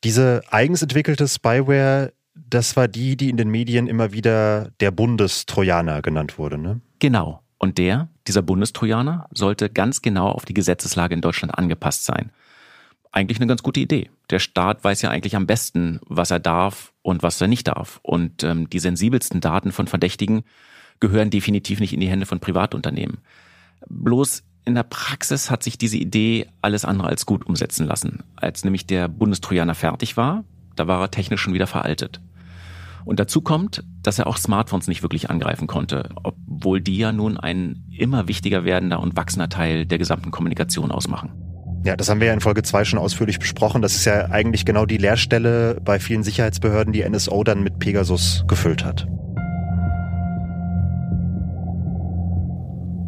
Diese 0.04 0.42
eigens 0.50 0.82
entwickelte 0.82 1.28
Spyware, 1.28 2.14
das 2.34 2.76
war 2.76 2.88
die, 2.88 3.18
die 3.18 3.30
in 3.30 3.38
den 3.38 3.50
Medien 3.50 3.88
immer 3.88 4.14
wieder 4.14 4.72
der 4.80 4.92
Bundestrojaner 4.92 6.02
genannt 6.02 6.38
wurde, 6.38 6.58
ne? 6.58 6.82
Genau. 7.00 7.44
Und 7.58 7.78
der, 7.78 8.08
dieser 8.26 8.42
Bundestrojaner, 8.42 9.28
sollte 9.34 9.70
ganz 9.70 10.02
genau 10.02 10.30
auf 10.30 10.46
die 10.46 10.54
Gesetzeslage 10.54 11.14
in 11.14 11.22
Deutschland 11.22 11.58
angepasst 11.58 12.06
sein 12.06 12.32
eigentlich 13.12 13.40
eine 13.40 13.48
ganz 13.48 13.64
gute 13.64 13.80
Idee. 13.80 14.10
Der 14.30 14.40
Staat 14.40 14.84
weiß 14.84 15.02
ja 15.02 15.10
eigentlich 15.10 15.36
am 15.36 15.48
besten, 15.48 16.00
was 16.06 16.32
er 16.32 16.40
darf 16.40 16.94
und 17.02 17.24
was 17.24 17.42
er 17.42 17.48
nicht 17.48 17.68
darf. 17.68 18.00
Und 18.04 18.44
ähm, 18.44 18.70
die 18.70 18.80
sensibelsten 18.80 19.42
Daten 19.42 19.72
von 19.72 19.88
Verdächtigen 19.88 20.44
gehören 21.00 21.30
definitiv 21.30 21.80
nicht 21.80 21.94
in 21.94 22.00
die 22.00 22.10
Hände 22.10 22.26
von 22.26 22.40
Privatunternehmen. 22.40 23.20
Bloß 23.88 24.44
in 24.66 24.76
der 24.76 24.84
Praxis 24.84 25.50
hat 25.50 25.64
sich 25.64 25.78
diese 25.78 25.98
Idee 25.98 26.48
alles 26.62 26.86
andere 26.86 27.08
als 27.08 27.26
gut 27.26 27.46
umsetzen 27.46 27.88
lassen. 27.88 28.24
Als 28.36 28.64
nämlich 28.64 28.86
der 28.86 29.08
Bundestrojaner 29.08 29.74
fertig 29.74 30.18
war, 30.18 30.44
da 30.76 30.88
war 30.88 31.02
er 31.02 31.12
technisch 31.12 31.42
schon 31.42 31.54
wieder 31.54 31.68
veraltet. 31.68 32.22
Und 33.06 33.20
dazu 33.20 33.42
kommt, 33.42 33.84
dass 34.04 34.20
er 34.20 34.28
auch 34.28 34.38
Smartphones 34.38 34.88
nicht 34.88 35.02
wirklich 35.02 35.30
angreifen 35.30 35.68
konnte, 35.68 36.10
obwohl 36.24 36.82
die 36.82 36.98
ja 36.98 37.12
nun 37.12 37.38
ein 37.38 37.84
immer 37.90 38.28
wichtiger 38.28 38.66
werdender 38.66 39.00
und 39.00 39.16
wachsender 39.16 39.50
Teil 39.50 39.86
der 39.86 39.98
gesamten 39.98 40.32
Kommunikation 40.32 40.92
ausmachen. 40.92 41.32
Ja, 41.86 41.96
das 41.96 42.10
haben 42.10 42.20
wir 42.20 42.28
ja 42.28 42.34
in 42.34 42.42
Folge 42.42 42.62
2 42.62 42.84
schon 42.84 43.00
ausführlich 43.00 43.40
besprochen. 43.40 43.82
Das 43.82 43.96
ist 43.96 44.06
ja 44.06 44.30
eigentlich 44.30 44.66
genau 44.66 44.86
die 44.86 44.98
Leerstelle 44.98 45.80
bei 45.84 46.00
vielen 46.00 46.24
Sicherheitsbehörden, 46.24 46.92
die 46.92 47.08
NSO 47.08 47.44
dann 47.44 47.64
mit 47.64 47.80
Pegasus 47.80 48.44
gefüllt 48.48 48.84
hat. 48.84 49.08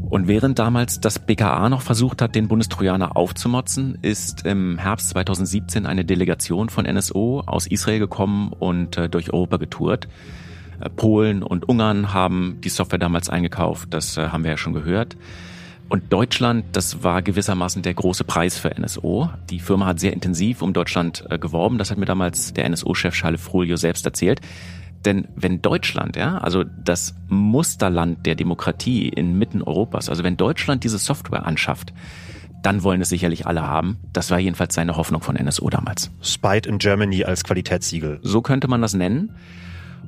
Und 0.10 0.28
während 0.28 0.60
damals 0.60 1.00
das 1.00 1.20
BKA 1.20 1.70
noch 1.70 1.82
versucht 1.82 2.22
hat, 2.22 2.36
den 2.36 2.50
Bundestrojaner 2.50 3.16
aufzumotzen, 3.16 3.98
ist 4.02 4.46
im 4.46 4.78
Herbst 4.78 5.10
2017 5.12 5.86
eine 5.86 6.04
Delegation 6.04 6.68
von 6.68 6.86
NSO 6.86 7.44
aus 7.46 7.66
Israel 7.66 8.00
gekommen 8.00 8.52
und 8.52 8.98
äh, 8.98 9.08
durch 9.08 9.32
Europa 9.32 9.56
getourt. 9.56 10.10
Äh, 10.82 10.90
Polen 10.90 11.44
und 11.44 11.68
Ungarn 11.70 12.14
haben 12.14 12.58
die 12.62 12.68
Software 12.68 13.00
damals 13.00 13.30
eingekauft, 13.30 13.94
das 13.94 14.18
äh, 14.18 14.28
haben 14.28 14.44
wir 14.44 14.52
ja 14.52 14.58
schon 14.58 14.74
gehört. 14.74 15.16
Und 15.92 16.14
Deutschland, 16.14 16.64
das 16.72 17.04
war 17.04 17.22
gewissermaßen 17.22 17.82
der 17.82 17.94
große 17.94 18.24
Preis 18.24 18.58
für 18.58 18.70
NSO. 18.70 19.30
Die 19.50 19.60
Firma 19.60 19.88
hat 19.88 20.00
sehr 20.00 20.14
intensiv 20.14 20.62
um 20.62 20.72
Deutschland 20.72 21.26
äh, 21.30 21.38
geworben. 21.38 21.78
Das 21.78 21.92
hat 21.92 21.98
mir 21.98 22.06
damals 22.06 22.54
der 22.54 22.70
NSO-Chef 22.70 23.14
Charles 23.14 23.42
Frolio 23.42 23.76
selbst 23.76 24.06
erzählt. 24.06 24.40
Denn 25.04 25.28
wenn 25.36 25.62
Deutschland, 25.62 26.16
ja, 26.16 26.38
also 26.38 26.64
das 26.64 27.14
Musterland 27.28 28.26
der 28.26 28.36
Demokratie 28.36 29.10
inmitten 29.10 29.62
Europas, 29.62 30.08
also 30.08 30.24
wenn 30.24 30.38
Deutschland 30.38 30.86
diese 30.86 30.98
Software 30.98 31.46
anschafft, 31.46 31.92
dann 32.64 32.84
wollen 32.84 33.02
es 33.02 33.10
sicherlich 33.10 33.46
alle 33.46 33.68
haben. 33.68 33.98
Das 34.14 34.32
war 34.32 34.40
jedenfalls 34.40 34.74
seine 34.74 34.96
Hoffnung 34.96 35.22
von 35.22 35.36
NSO 35.36 35.70
damals. 35.70 36.10
Spied 36.22 36.68
in 36.68 36.78
Germany 36.78 37.26
als 37.26 37.44
Qualitätssiegel. 37.44 38.22
So 38.24 38.42
könnte 38.42 38.70
man 38.70 38.82
das 38.82 38.94
nennen. 38.94 39.36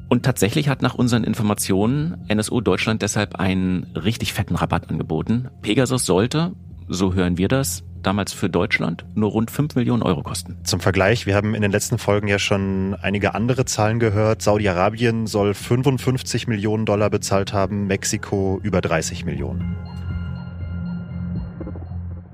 Und 0.09 0.23
tatsächlich 0.23 0.69
hat 0.69 0.81
nach 0.81 0.95
unseren 0.95 1.23
Informationen 1.23 2.17
NSO 2.31 2.61
Deutschland 2.61 3.01
deshalb 3.01 3.35
einen 3.35 3.87
richtig 3.95 4.33
fetten 4.33 4.55
Rabatt 4.55 4.89
angeboten. 4.89 5.49
Pegasus 5.61 6.05
sollte, 6.05 6.53
so 6.87 7.13
hören 7.13 7.37
wir 7.37 7.47
das, 7.47 7.83
damals 8.03 8.33
für 8.33 8.49
Deutschland 8.49 9.05
nur 9.15 9.31
rund 9.31 9.49
5 9.49 9.75
Millionen 9.75 10.03
Euro 10.03 10.21
kosten. 10.21 10.57
Zum 10.63 10.79
Vergleich, 10.79 11.25
wir 11.25 11.35
haben 11.35 11.55
in 11.55 11.61
den 11.61 11.71
letzten 11.71 11.97
Folgen 11.97 12.27
ja 12.27 12.37
schon 12.37 12.95
einige 13.01 13.33
andere 13.33 13.65
Zahlen 13.65 13.99
gehört. 13.99 14.41
Saudi-Arabien 14.41 15.25
soll 15.25 15.53
55 15.53 16.47
Millionen 16.47 16.85
Dollar 16.85 17.09
bezahlt 17.09 17.53
haben, 17.53 17.87
Mexiko 17.87 18.59
über 18.61 18.81
30 18.81 19.25
Millionen. 19.25 19.75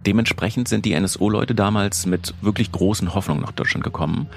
Dementsprechend 0.06 0.68
sind 0.68 0.86
die 0.86 1.00
NSO-Leute 1.00 1.56
damals 1.56 2.06
mit 2.06 2.34
wirklich 2.42 2.72
großen 2.72 3.14
Hoffnungen 3.14 3.42
nach 3.42 3.52
Deutschland 3.52 3.84
gekommen. 3.84 4.28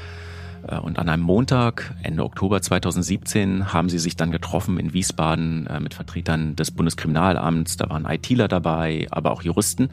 Äh, 0.66 0.78
und 0.78 0.98
an 0.98 1.08
einem 1.08 1.22
Montag, 1.22 1.94
Ende 2.02 2.24
Oktober 2.24 2.62
2017, 2.62 3.72
haben 3.72 3.88
sie 3.88 3.98
sich 3.98 4.16
dann 4.16 4.30
getroffen 4.30 4.78
in 4.78 4.92
Wiesbaden 4.92 5.66
äh, 5.66 5.80
mit 5.80 5.94
Vertretern 5.94 6.56
des 6.56 6.70
Bundeskriminalamts. 6.70 7.76
Da 7.76 7.88
waren 7.90 8.06
ITler 8.06 8.48
dabei, 8.48 9.06
aber 9.10 9.32
auch 9.32 9.42
Juristen. 9.42 9.90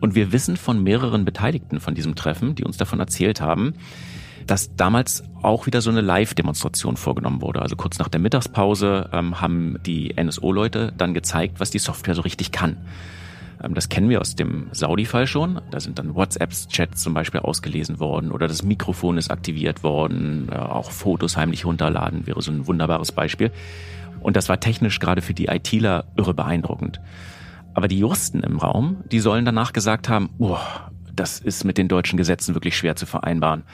Und 0.00 0.14
wir 0.14 0.32
wissen 0.32 0.56
von 0.56 0.82
mehreren 0.82 1.24
Beteiligten 1.24 1.78
von 1.78 1.94
diesem 1.94 2.16
Treffen, 2.16 2.54
die 2.54 2.64
uns 2.64 2.76
davon 2.76 2.98
erzählt 2.98 3.40
haben, 3.40 3.74
dass 4.46 4.74
damals 4.74 5.22
auch 5.42 5.66
wieder 5.66 5.80
so 5.80 5.90
eine 5.90 6.00
Live-Demonstration 6.00 6.96
vorgenommen 6.96 7.40
wurde. 7.40 7.62
Also 7.62 7.76
kurz 7.76 7.98
nach 7.98 8.08
der 8.08 8.20
Mittagspause 8.20 9.08
ähm, 9.12 9.40
haben 9.40 9.78
die 9.86 10.14
NSO-Leute 10.20 10.92
dann 10.96 11.14
gezeigt, 11.14 11.60
was 11.60 11.70
die 11.70 11.78
Software 11.78 12.16
so 12.16 12.22
richtig 12.22 12.50
kann. 12.50 12.78
Ähm, 13.62 13.74
das 13.74 13.88
kennen 13.88 14.08
wir 14.08 14.20
aus 14.20 14.34
dem 14.34 14.68
Saudi-Fall 14.72 15.26
schon. 15.26 15.60
Da 15.70 15.80
sind 15.80 15.98
dann 15.98 16.14
WhatsApp-Chats 16.14 17.02
zum 17.02 17.14
Beispiel 17.14 17.40
ausgelesen 17.40 18.00
worden 18.00 18.32
oder 18.32 18.48
das 18.48 18.62
Mikrofon 18.62 19.18
ist 19.18 19.30
aktiviert 19.30 19.82
worden. 19.82 20.48
Äh, 20.50 20.56
auch 20.56 20.90
Fotos 20.90 21.36
heimlich 21.36 21.64
runterladen 21.64 22.26
wäre 22.26 22.42
so 22.42 22.50
ein 22.50 22.66
wunderbares 22.66 23.12
Beispiel. 23.12 23.50
Und 24.20 24.36
das 24.36 24.48
war 24.48 24.60
technisch 24.60 25.00
gerade 25.00 25.22
für 25.22 25.34
die 25.34 25.46
ITler 25.46 26.04
irre 26.16 26.34
beeindruckend. 26.34 27.00
Aber 27.74 27.88
die 27.88 27.98
Juristen 27.98 28.40
im 28.40 28.58
Raum, 28.58 28.98
die 29.10 29.20
sollen 29.20 29.44
danach 29.44 29.72
gesagt 29.72 30.08
haben, 30.08 30.30
oh, 30.38 30.58
das 31.14 31.40
ist 31.40 31.64
mit 31.64 31.78
den 31.78 31.88
deutschen 31.88 32.16
Gesetzen 32.16 32.54
wirklich 32.54 32.76
schwer 32.76 32.96
zu 32.96 33.06
vereinbaren. 33.06 33.64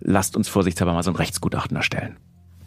Lasst 0.00 0.36
uns 0.36 0.48
vorsichtshalber 0.48 0.94
mal 0.94 1.02
so 1.02 1.10
ein 1.10 1.16
Rechtsgutachten 1.16 1.76
erstellen. 1.76 2.16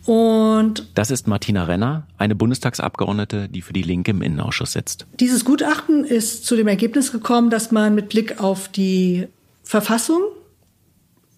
Und 0.05 0.87
das 0.93 1.09
ist 1.09 1.27
Martina 1.27 1.63
Renner, 1.63 2.07
eine 2.17 2.35
Bundestagsabgeordnete, 2.35 3.49
die 3.49 3.61
für 3.61 3.73
die 3.73 3.81
Linke 3.81 4.11
im 4.11 4.21
Innenausschuss 4.21 4.73
sitzt. 4.73 5.07
Dieses 5.19 5.45
Gutachten 5.45 6.05
ist 6.05 6.45
zu 6.45 6.55
dem 6.55 6.67
Ergebnis 6.67 7.11
gekommen, 7.11 7.49
dass 7.49 7.71
man 7.71 7.95
mit 7.95 8.09
Blick 8.09 8.39
auf 8.39 8.67
die 8.67 9.27
Verfassung, 9.63 10.21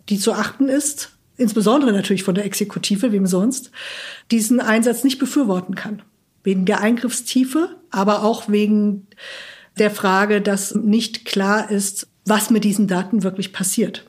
die 0.09 0.19
zu 0.19 0.33
achten 0.33 0.67
ist, 0.67 1.11
insbesondere 1.37 1.93
natürlich 1.93 2.23
von 2.23 2.35
der 2.35 2.45
Exekutive, 2.45 3.11
wem 3.11 3.25
sonst, 3.25 3.71
diesen 4.31 4.59
Einsatz 4.59 5.03
nicht 5.03 5.19
befürworten 5.19 5.75
kann 5.75 6.01
wegen 6.47 6.63
der 6.63 6.79
Eingriffstiefe, 6.79 7.75
aber 7.91 8.23
auch 8.23 8.47
wegen 8.47 9.05
der 9.79 9.91
Frage, 9.91 10.41
dass 10.41 10.73
nicht 10.75 11.25
klar 11.25 11.69
ist, 11.69 12.07
was 12.23 12.49
mit 12.49 12.63
diesen 12.63 12.87
Daten 12.87 13.21
wirklich 13.21 13.51
passiert 13.51 14.05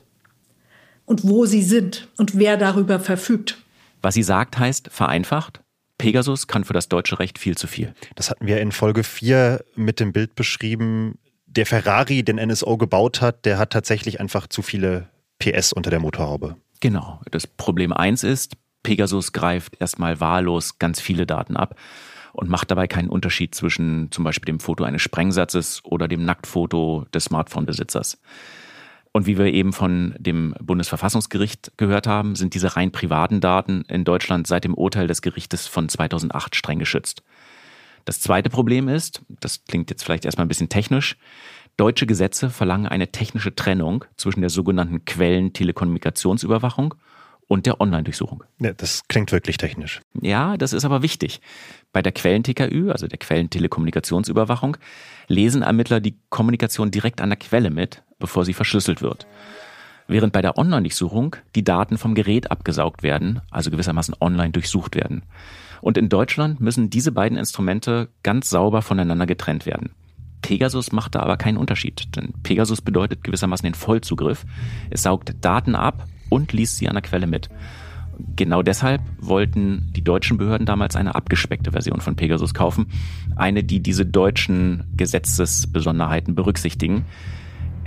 und 1.05 1.27
wo 1.27 1.45
sie 1.45 1.61
sind 1.61 2.07
und 2.15 2.37
wer 2.37 2.55
darüber 2.55 3.01
verfügt. 3.01 3.57
Was 4.01 4.13
sie 4.13 4.23
sagt, 4.23 4.57
heißt 4.57 4.89
vereinfacht, 4.91 5.61
Pegasus 5.97 6.47
kann 6.47 6.63
für 6.63 6.73
das 6.73 6.87
deutsche 6.87 7.19
Recht 7.19 7.37
viel 7.37 7.57
zu 7.57 7.67
viel. 7.67 7.93
Das 8.15 8.29
hatten 8.29 8.47
wir 8.47 8.61
in 8.61 8.71
Folge 8.71 9.03
4 9.03 9.63
mit 9.75 9.99
dem 9.99 10.13
Bild 10.13 10.33
beschrieben. 10.35 11.19
Der 11.45 11.65
Ferrari, 11.65 12.23
den 12.23 12.37
NSO 12.37 12.77
gebaut 12.77 13.21
hat, 13.21 13.45
der 13.45 13.57
hat 13.57 13.71
tatsächlich 13.71 14.19
einfach 14.19 14.47
zu 14.47 14.61
viele 14.61 15.09
PS 15.39 15.73
unter 15.73 15.89
der 15.89 15.99
Motorhaube. 15.99 16.55
Genau. 16.79 17.19
Das 17.31 17.47
Problem 17.47 17.91
1 17.91 18.23
ist, 18.23 18.55
Pegasus 18.83 19.33
greift 19.33 19.79
erstmal 19.81 20.21
wahllos 20.21 20.79
ganz 20.79 21.01
viele 21.01 21.25
Daten 21.25 21.57
ab 21.57 21.75
und 22.31 22.49
macht 22.49 22.71
dabei 22.71 22.87
keinen 22.87 23.09
Unterschied 23.09 23.53
zwischen 23.53 24.11
zum 24.11 24.23
Beispiel 24.23 24.45
dem 24.45 24.61
Foto 24.61 24.85
eines 24.85 25.01
Sprengsatzes 25.01 25.83
oder 25.83 26.07
dem 26.07 26.23
Nacktfoto 26.23 27.05
des 27.13 27.25
Smartphone-Besitzers. 27.25 28.19
Und 29.11 29.25
wie 29.25 29.37
wir 29.37 29.45
eben 29.47 29.73
von 29.73 30.15
dem 30.19 30.53
Bundesverfassungsgericht 30.61 31.73
gehört 31.77 32.05
haben, 32.05 32.35
sind 32.35 32.53
diese 32.53 32.75
rein 32.75 32.91
privaten 32.91 33.41
Daten 33.41 33.83
in 33.87 34.03
Deutschland 34.03 34.45
seit 34.45 34.63
dem 34.63 34.75
Urteil 34.75 35.07
des 35.07 35.21
Gerichtes 35.21 35.65
von 35.67 35.89
2008 35.89 36.55
streng 36.55 36.77
geschützt. 36.77 37.23
Das 38.05 38.21
zweite 38.21 38.49
Problem 38.49 38.87
ist, 38.87 39.21
das 39.39 39.65
klingt 39.65 39.89
jetzt 39.89 40.03
vielleicht 40.03 40.25
erstmal 40.25 40.45
ein 40.45 40.49
bisschen 40.49 40.69
technisch, 40.69 41.17
deutsche 41.77 42.05
Gesetze 42.05 42.49
verlangen 42.49 42.87
eine 42.87 43.11
technische 43.11 43.55
Trennung 43.55 44.05
zwischen 44.17 44.41
der 44.41 44.49
sogenannten 44.49 45.05
Quellen-Telekommunikationsüberwachung 45.05 46.93
und 47.47 47.65
der 47.65 47.81
Online-Durchsuchung. 47.81 48.43
Ja, 48.59 48.73
das 48.73 49.07
klingt 49.07 49.31
wirklich 49.31 49.57
technisch. 49.57 50.01
Ja, 50.21 50.55
das 50.55 50.71
ist 50.71 50.85
aber 50.85 51.01
wichtig. 51.01 51.41
Bei 51.91 52.01
der 52.01 52.11
Quellen-TKÜ, 52.11 52.91
also 52.91 53.07
der 53.07 53.17
Quellentelekommunikationsüberwachung, 53.17 54.77
lesen 55.27 55.63
Ermittler 55.63 55.99
die 55.99 56.15
Kommunikation 56.29 56.91
direkt 56.91 57.21
an 57.21 57.29
der 57.29 57.39
Quelle 57.39 57.71
mit, 57.71 58.03
bevor 58.19 58.45
sie 58.45 58.53
verschlüsselt 58.53 59.01
wird. 59.01 59.27
Während 60.07 60.33
bei 60.33 60.41
der 60.41 60.57
Online-Durchsuchung 60.57 61.35
die 61.55 61.63
Daten 61.63 61.97
vom 61.97 62.15
Gerät 62.15 62.51
abgesaugt 62.51 63.03
werden, 63.03 63.41
also 63.51 63.69
gewissermaßen 63.69 64.15
online 64.19 64.51
durchsucht 64.51 64.95
werden. 64.95 65.23
Und 65.81 65.97
in 65.97 66.09
Deutschland 66.09 66.59
müssen 66.59 66.89
diese 66.89 67.11
beiden 67.11 67.37
Instrumente 67.37 68.09
ganz 68.23 68.49
sauber 68.49 68.81
voneinander 68.81 69.25
getrennt 69.25 69.65
werden. 69.65 69.91
Pegasus 70.41 70.91
macht 70.91 71.15
da 71.15 71.19
aber 71.19 71.37
keinen 71.37 71.57
Unterschied, 71.57 72.15
denn 72.15 72.33
Pegasus 72.43 72.81
bedeutet 72.81 73.23
gewissermaßen 73.23 73.65
den 73.65 73.73
Vollzugriff. 73.73 74.45
Es 74.89 75.03
saugt 75.03 75.35
Daten 75.41 75.75
ab 75.75 76.07
und 76.29 76.53
liest 76.53 76.77
sie 76.77 76.87
an 76.87 76.95
der 76.95 77.01
Quelle 77.01 77.27
mit. 77.27 77.49
Genau 78.35 78.61
deshalb 78.61 79.01
wollten 79.19 79.91
die 79.95 80.03
deutschen 80.03 80.37
Behörden 80.37 80.65
damals 80.65 80.95
eine 80.95 81.15
abgespeckte 81.15 81.71
Version 81.71 82.01
von 82.01 82.15
Pegasus 82.15 82.53
kaufen. 82.53 82.87
Eine, 83.35 83.63
die 83.63 83.81
diese 83.81 84.05
deutschen 84.05 84.85
Gesetzesbesonderheiten 84.97 86.35
berücksichtigen. 86.35 87.05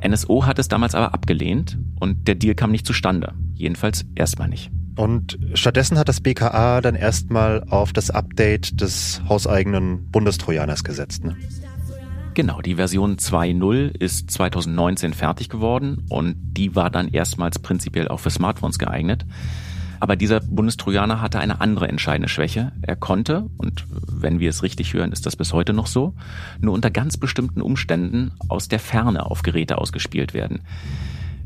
NSO 0.06 0.46
hat 0.46 0.58
es 0.58 0.68
damals 0.68 0.94
aber 0.94 1.14
abgelehnt 1.14 1.78
und 2.00 2.28
der 2.28 2.34
Deal 2.34 2.54
kam 2.54 2.70
nicht 2.70 2.86
zustande. 2.86 3.34
Jedenfalls 3.54 4.04
erstmal 4.14 4.48
nicht. 4.48 4.70
Und 4.96 5.38
stattdessen 5.54 5.98
hat 5.98 6.08
das 6.08 6.20
BKA 6.20 6.80
dann 6.80 6.94
erstmal 6.94 7.64
auf 7.64 7.92
das 7.92 8.10
Update 8.10 8.80
des 8.80 9.22
hauseigenen 9.28 10.10
Bundestrojaners 10.10 10.84
gesetzt. 10.84 11.24
Ne? 11.24 11.36
Genau, 12.34 12.60
die 12.60 12.76
Version 12.76 13.16
2.0 13.16 13.96
ist 13.98 14.30
2019 14.30 15.12
fertig 15.12 15.48
geworden 15.48 16.04
und 16.08 16.36
die 16.38 16.74
war 16.74 16.90
dann 16.90 17.08
erstmals 17.08 17.58
prinzipiell 17.58 18.08
auch 18.08 18.20
für 18.20 18.30
Smartphones 18.30 18.78
geeignet. 18.78 19.26
Aber 20.02 20.16
dieser 20.16 20.40
Bundestrojaner 20.40 21.20
hatte 21.20 21.38
eine 21.38 21.60
andere 21.60 21.86
entscheidende 21.86 22.28
Schwäche. 22.28 22.72
Er 22.82 22.96
konnte, 22.96 23.48
und 23.56 23.84
wenn 24.08 24.40
wir 24.40 24.50
es 24.50 24.64
richtig 24.64 24.94
hören, 24.94 25.12
ist 25.12 25.26
das 25.26 25.36
bis 25.36 25.52
heute 25.52 25.72
noch 25.72 25.86
so, 25.86 26.14
nur 26.60 26.74
unter 26.74 26.90
ganz 26.90 27.16
bestimmten 27.16 27.62
Umständen 27.62 28.32
aus 28.48 28.66
der 28.66 28.80
Ferne 28.80 29.24
auf 29.24 29.42
Geräte 29.42 29.78
ausgespielt 29.78 30.34
werden. 30.34 30.62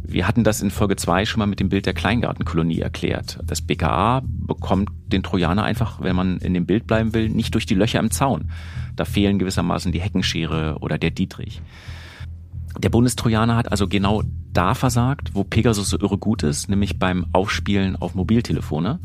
Wir 0.03 0.27
hatten 0.27 0.43
das 0.43 0.63
in 0.63 0.71
Folge 0.71 0.97
2 0.97 1.27
schon 1.27 1.41
mal 1.41 1.47
mit 1.47 1.61
dem 1.61 1.69
Bild 1.69 1.85
der 1.85 1.93
Kleingartenkolonie 1.93 2.81
erklärt. 2.81 3.41
Das 3.45 3.61
BKA 3.61 4.23
bekommt 4.25 4.89
den 5.09 5.23
Trojaner 5.23 5.65
einfach, 5.65 6.01
wenn 6.01 6.17
man 6.17 6.39
in 6.39 6.55
dem 6.55 6.65
Bild 6.65 6.87
bleiben 6.87 7.13
will, 7.13 7.29
nicht 7.29 7.53
durch 7.53 7.67
die 7.67 7.75
Löcher 7.75 8.01
im 8.01 8.11
Zaun. 8.11 8.51
Da 8.95 9.05
fehlen 9.05 9.39
gewissermaßen 9.39 9.93
die 9.93 10.01
Heckenschere 10.01 10.79
oder 10.81 10.97
der 10.97 11.11
Dietrich. 11.11 11.61
Der 12.79 12.91
Bundestrojaner 12.91 13.57
hat 13.57 13.71
also 13.71 13.89
genau 13.89 14.23
da 14.53 14.75
versagt, 14.75 15.35
wo 15.35 15.45
Pegasus 15.45 15.91
so 15.91 15.99
irre 15.99 16.19
gut 16.19 16.43
ist, 16.43 16.69
nämlich 16.69 16.99
beim 16.99 17.27
Aufspielen 17.33 17.97
auf 17.97 18.15
Mobiltelefone. 18.15 19.01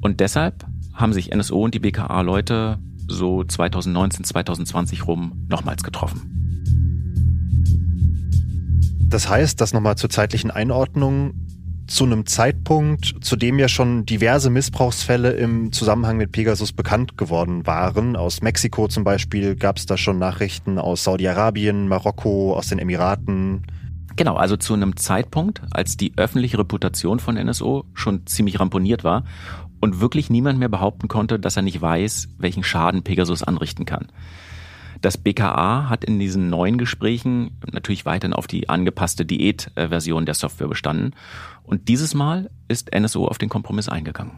Und 0.00 0.20
deshalb 0.20 0.66
haben 0.94 1.12
sich 1.12 1.34
NSO 1.34 1.62
und 1.62 1.74
die 1.74 1.78
BKA-Leute 1.80 2.78
so 3.08 3.44
2019, 3.44 4.24
2020 4.24 5.06
rum 5.06 5.46
nochmals 5.48 5.82
getroffen. 5.82 6.40
Das 9.08 9.28
heißt, 9.28 9.60
dass 9.60 9.72
nochmal 9.72 9.96
zur 9.96 10.08
zeitlichen 10.08 10.52
Einordnung 10.52 11.34
zu 11.90 12.04
einem 12.04 12.24
Zeitpunkt, 12.24 13.16
zu 13.20 13.34
dem 13.34 13.58
ja 13.58 13.68
schon 13.68 14.06
diverse 14.06 14.48
Missbrauchsfälle 14.48 15.32
im 15.32 15.72
Zusammenhang 15.72 16.16
mit 16.16 16.30
Pegasus 16.30 16.72
bekannt 16.72 17.18
geworden 17.18 17.66
waren. 17.66 18.14
Aus 18.14 18.42
Mexiko 18.42 18.86
zum 18.86 19.02
Beispiel 19.02 19.56
gab 19.56 19.76
es 19.76 19.86
da 19.86 19.96
schon 19.96 20.18
Nachrichten 20.18 20.78
aus 20.78 21.02
Saudi-Arabien, 21.02 21.88
Marokko, 21.88 22.54
aus 22.54 22.68
den 22.68 22.78
Emiraten. 22.78 23.66
Genau, 24.14 24.36
also 24.36 24.56
zu 24.56 24.74
einem 24.74 24.96
Zeitpunkt, 24.96 25.62
als 25.72 25.96
die 25.96 26.12
öffentliche 26.16 26.58
Reputation 26.58 27.18
von 27.18 27.34
NSO 27.34 27.84
schon 27.92 28.24
ziemlich 28.26 28.60
ramponiert 28.60 29.02
war 29.02 29.24
und 29.80 30.00
wirklich 30.00 30.30
niemand 30.30 30.60
mehr 30.60 30.68
behaupten 30.68 31.08
konnte, 31.08 31.40
dass 31.40 31.56
er 31.56 31.62
nicht 31.62 31.82
weiß, 31.82 32.28
welchen 32.38 32.62
Schaden 32.62 33.02
Pegasus 33.02 33.42
anrichten 33.42 33.84
kann. 33.84 34.06
Das 35.00 35.16
BKA 35.16 35.88
hat 35.88 36.04
in 36.04 36.18
diesen 36.18 36.50
neuen 36.50 36.76
Gesprächen 36.76 37.58
natürlich 37.72 38.04
weiterhin 38.04 38.34
auf 38.34 38.46
die 38.46 38.68
angepasste 38.68 39.24
Diät-Version 39.24 40.26
der 40.26 40.34
Software 40.34 40.68
bestanden. 40.68 41.14
Und 41.62 41.88
dieses 41.88 42.14
Mal 42.14 42.50
ist 42.68 42.90
NSO 42.94 43.26
auf 43.26 43.38
den 43.38 43.48
Kompromiss 43.48 43.88
eingegangen. 43.88 44.32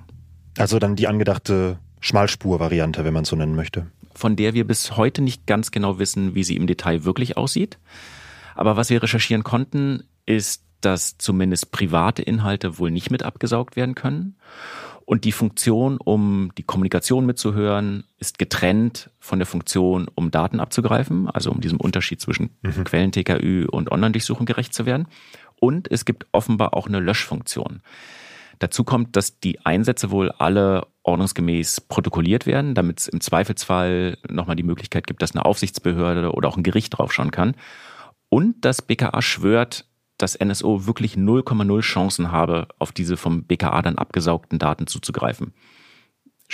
Also 0.58 0.78
dann 0.78 0.96
die 0.96 1.08
angedachte 1.08 1.78
Schmalspur-Variante, 2.00 3.04
wenn 3.04 3.14
man 3.14 3.24
es 3.24 3.30
so 3.30 3.36
nennen 3.36 3.56
möchte. 3.56 3.86
Von 4.14 4.36
der 4.36 4.54
wir 4.54 4.66
bis 4.66 4.96
heute 4.96 5.22
nicht 5.22 5.46
ganz 5.46 5.70
genau 5.70 5.98
wissen, 5.98 6.34
wie 6.34 6.44
sie 6.44 6.56
im 6.56 6.66
Detail 6.66 7.04
wirklich 7.04 7.36
aussieht. 7.36 7.78
Aber 8.54 8.76
was 8.76 8.90
wir 8.90 9.02
recherchieren 9.02 9.42
konnten, 9.42 10.04
ist, 10.26 10.62
dass 10.80 11.16
zumindest 11.16 11.72
private 11.72 12.22
Inhalte 12.22 12.78
wohl 12.78 12.90
nicht 12.90 13.10
mit 13.10 13.22
abgesaugt 13.22 13.76
werden 13.76 13.94
können. 13.94 14.36
Und 15.12 15.26
die 15.26 15.32
Funktion, 15.32 15.98
um 15.98 16.52
die 16.56 16.62
Kommunikation 16.62 17.26
mitzuhören, 17.26 18.04
ist 18.16 18.38
getrennt 18.38 19.10
von 19.18 19.38
der 19.38 19.44
Funktion, 19.44 20.08
um 20.14 20.30
Daten 20.30 20.58
abzugreifen, 20.58 21.28
also 21.28 21.50
um 21.50 21.60
diesem 21.60 21.78
Unterschied 21.78 22.18
zwischen 22.18 22.56
mhm. 22.62 22.84
Quellen-TKÜ 22.84 23.66
und 23.70 23.92
Online-Durchsuchung 23.92 24.46
gerecht 24.46 24.72
zu 24.72 24.86
werden. 24.86 25.06
Und 25.60 25.90
es 25.90 26.06
gibt 26.06 26.24
offenbar 26.32 26.72
auch 26.72 26.86
eine 26.86 26.98
Löschfunktion. 26.98 27.82
Dazu 28.58 28.84
kommt, 28.84 29.14
dass 29.14 29.38
die 29.38 29.60
Einsätze 29.66 30.10
wohl 30.10 30.30
alle 30.30 30.86
ordnungsgemäß 31.02 31.82
protokolliert 31.82 32.46
werden, 32.46 32.74
damit 32.74 33.00
es 33.00 33.08
im 33.08 33.20
Zweifelsfall 33.20 34.16
nochmal 34.30 34.56
die 34.56 34.62
Möglichkeit 34.62 35.06
gibt, 35.06 35.20
dass 35.20 35.32
eine 35.32 35.44
Aufsichtsbehörde 35.44 36.32
oder 36.32 36.48
auch 36.48 36.56
ein 36.56 36.62
Gericht 36.62 36.96
draufschauen 36.96 37.32
kann. 37.32 37.54
Und 38.30 38.64
das 38.64 38.80
BKA 38.80 39.20
schwört, 39.20 39.84
dass 40.22 40.38
NSO 40.38 40.86
wirklich 40.86 41.14
0,0 41.14 41.80
Chancen 41.80 42.30
habe, 42.30 42.68
auf 42.78 42.92
diese 42.92 43.16
vom 43.16 43.44
BKA 43.44 43.82
dann 43.82 43.98
abgesaugten 43.98 44.58
Daten 44.58 44.86
zuzugreifen. 44.86 45.52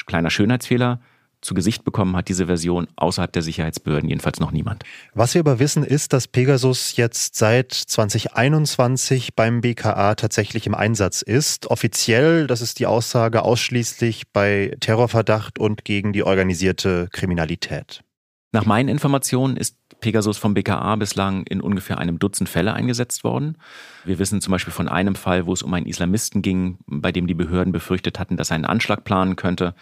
Kleiner 0.06 0.30
Schönheitsfehler. 0.30 1.00
Zu 1.40 1.54
Gesicht 1.54 1.84
bekommen 1.84 2.16
hat 2.16 2.28
diese 2.28 2.46
Version 2.46 2.88
außerhalb 2.96 3.32
der 3.32 3.42
Sicherheitsbehörden 3.42 4.08
jedenfalls 4.08 4.40
noch 4.40 4.50
niemand. 4.50 4.82
Was 5.14 5.34
wir 5.34 5.40
aber 5.40 5.60
wissen, 5.60 5.84
ist, 5.84 6.12
dass 6.12 6.26
Pegasus 6.26 6.96
jetzt 6.96 7.36
seit 7.36 7.72
2021 7.72 9.36
beim 9.36 9.60
BKA 9.60 10.16
tatsächlich 10.16 10.66
im 10.66 10.74
Einsatz 10.74 11.22
ist. 11.22 11.70
Offiziell, 11.70 12.48
das 12.48 12.60
ist 12.60 12.80
die 12.80 12.86
Aussage, 12.86 13.42
ausschließlich 13.42 14.32
bei 14.32 14.76
Terrorverdacht 14.80 15.60
und 15.60 15.84
gegen 15.84 16.12
die 16.12 16.24
organisierte 16.24 17.08
Kriminalität. 17.12 18.02
Nach 18.50 18.66
meinen 18.66 18.88
Informationen 18.88 19.56
ist 19.56 19.77
Pegasus 20.00 20.38
vom 20.38 20.54
BKA 20.54 20.96
bislang 20.96 21.44
in 21.44 21.60
ungefähr 21.60 21.98
einem 21.98 22.18
Dutzend 22.18 22.48
Fälle 22.48 22.72
eingesetzt 22.74 23.24
worden. 23.24 23.58
Wir 24.04 24.18
wissen 24.18 24.40
zum 24.40 24.52
Beispiel 24.52 24.72
von 24.72 24.88
einem 24.88 25.14
Fall, 25.14 25.46
wo 25.46 25.52
es 25.52 25.62
um 25.62 25.74
einen 25.74 25.86
Islamisten 25.86 26.42
ging, 26.42 26.78
bei 26.86 27.12
dem 27.12 27.26
die 27.26 27.34
Behörden 27.34 27.72
befürchtet 27.72 28.18
hatten, 28.18 28.36
dass 28.36 28.50
er 28.50 28.56
einen 28.56 28.64
Anschlag 28.64 29.04
planen 29.04 29.36
könnte. 29.36 29.74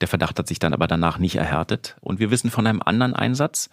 Der 0.00 0.08
Verdacht 0.08 0.38
hat 0.38 0.48
sich 0.48 0.58
dann 0.58 0.74
aber 0.74 0.86
danach 0.86 1.18
nicht 1.18 1.36
erhärtet. 1.36 1.96
Und 2.00 2.18
wir 2.18 2.30
wissen 2.30 2.50
von 2.50 2.66
einem 2.66 2.82
anderen 2.84 3.14
Einsatz, 3.14 3.70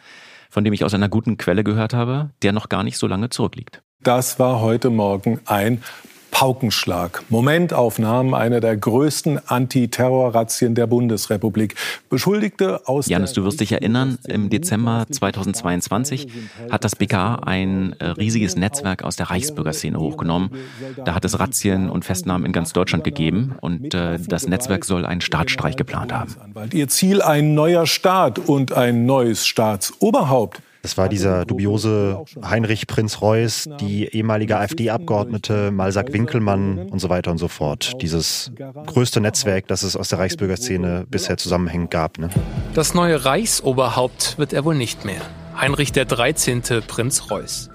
von 0.50 0.64
dem 0.64 0.74
ich 0.74 0.84
aus 0.84 0.94
einer 0.94 1.10
guten 1.10 1.38
Quelle 1.38 1.64
gehört 1.64 1.94
habe, 1.94 2.32
der 2.42 2.52
noch 2.52 2.70
gar 2.70 2.84
nicht 2.84 2.98
so 2.98 3.08
lange 3.08 3.30
zurückliegt. 3.30 3.82
Das 4.02 4.40
war 4.40 4.62
heute 4.62 4.90
Morgen 4.90 5.42
ein 5.46 5.84
Paukenschlag. 6.40 7.22
Momentaufnahmen 7.28 8.34
einer 8.34 8.62
der 8.62 8.78
größten 8.78 9.42
Antiterrorrazzien 9.50 10.74
der 10.74 10.88
Bundesrepublik. 10.88 11.76
Beschuldigte 12.10 12.88
aus. 12.88 13.10
Janis, 13.10 13.34
du 13.34 13.44
wirst 13.44 13.60
dich 13.60 13.74
erinnern, 13.74 14.18
im 14.26 14.50
Dezember 14.50 15.06
2022 15.12 16.30
hat 16.72 16.86
das 16.86 16.96
BKA 16.96 17.42
ein 17.46 17.94
äh, 18.00 18.06
riesiges 18.12 18.56
Netzwerk 18.56 19.04
aus 19.04 19.18
der 19.18 19.30
Reichsbürgerszene 19.30 20.00
hochgenommen. 20.00 20.52
Da 21.04 21.14
hat 21.14 21.26
es 21.26 21.38
Razzien 21.38 21.90
und 21.90 22.06
Festnahmen 22.06 22.46
in 22.46 22.54
ganz 22.54 22.72
Deutschland 22.72 23.04
gegeben 23.04 23.56
und 23.60 23.94
äh, 23.94 24.18
das 24.18 24.48
Netzwerk 24.48 24.86
soll 24.86 25.06
einen 25.06 25.20
Staatsstreich 25.20 25.76
geplant 25.76 26.14
haben. 26.14 26.38
Ihr 26.72 26.88
Ziel 26.88 27.22
ein 27.22 27.54
neuer 27.54 27.86
Staat 27.86 28.40
und 28.40 28.72
ein 28.72 29.06
neues 29.06 29.46
Staatsoberhaupt. 29.46 30.62
Das 30.82 30.98
war 30.98 31.10
dieser 31.10 31.46
dubiose 31.46 32.24
Heinrich 32.42 32.88
Prinz 32.88 33.22
Reuß, 33.22 33.70
die 33.82 34.06
ehemalige 34.06 34.58
AfD-Abgeordnete 34.58 35.72
Malsak 35.72 36.14
Winkelmann 36.14 36.90
und 36.90 37.00
so 37.00 37.10
weiter 37.10 37.32
und 37.32 37.38
so 37.38 37.50
fort. 37.50 38.02
Dieses 38.02 38.52
größte 38.86 39.20
Netzwerk, 39.20 39.68
das 39.68 39.84
es 39.84 39.98
aus 39.98 40.10
der 40.10 40.20
Reichsbürgerszene 40.20 41.06
bisher 41.10 41.38
zusammenhängend 41.38 41.92
gab. 41.92 42.18
Ne? 42.18 42.30
Das 42.74 42.94
neue 42.94 43.26
Reichsoberhaupt 43.26 44.38
wird 44.38 44.54
er 44.54 44.64
wohl 44.64 44.76
nicht 44.76 45.04
mehr. 45.04 45.22
Heinrich 45.60 45.92
der 45.92 46.06
13. 46.06 46.62
Prinz 46.88 47.30
Reuß. 47.30 47.70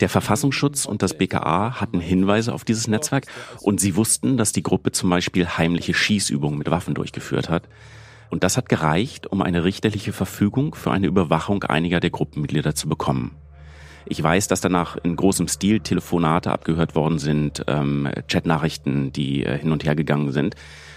Der 0.00 0.08
Verfassungsschutz 0.08 0.84
und 0.84 1.02
das 1.02 1.14
BKA 1.14 1.80
hatten 1.80 2.00
Hinweise 2.00 2.52
auf 2.52 2.64
dieses 2.64 2.88
Netzwerk 2.88 3.26
und 3.60 3.80
sie 3.80 3.96
wussten, 3.96 4.36
dass 4.36 4.52
die 4.52 4.62
Gruppe 4.62 4.92
zum 4.92 5.08
Beispiel 5.10 5.46
heimliche 5.46 5.94
Schießübungen 5.94 6.58
mit 6.58 6.70
Waffen 6.70 6.94
durchgeführt 6.94 7.48
hat. 7.48 7.64
Und 8.30 8.44
das 8.44 8.56
hat 8.56 8.68
gereicht, 8.68 9.26
um 9.26 9.42
eine 9.42 9.64
richterliche 9.64 10.12
Verfügung 10.12 10.74
für 10.74 10.90
eine 10.90 11.06
Überwachung 11.06 11.62
einiger 11.64 12.00
der 12.00 12.10
Gruppenmitglieder 12.10 12.74
zu 12.74 12.88
bekommen. 12.88 13.36
Ich 14.06 14.22
weiß, 14.22 14.48
dass 14.48 14.60
danach 14.60 14.96
in 15.02 15.16
großem 15.16 15.48
Stil 15.48 15.80
Telefonate 15.80 16.50
abgehört 16.50 16.94
worden 16.94 17.18
sind, 17.18 17.64
ähm, 17.68 18.08
Chatnachrichten, 18.28 19.12
die 19.12 19.44
äh, 19.44 19.58
hin 19.58 19.72
und 19.72 19.84
her 19.84 19.94
gegangen 19.94 20.30
sind. 20.32 20.56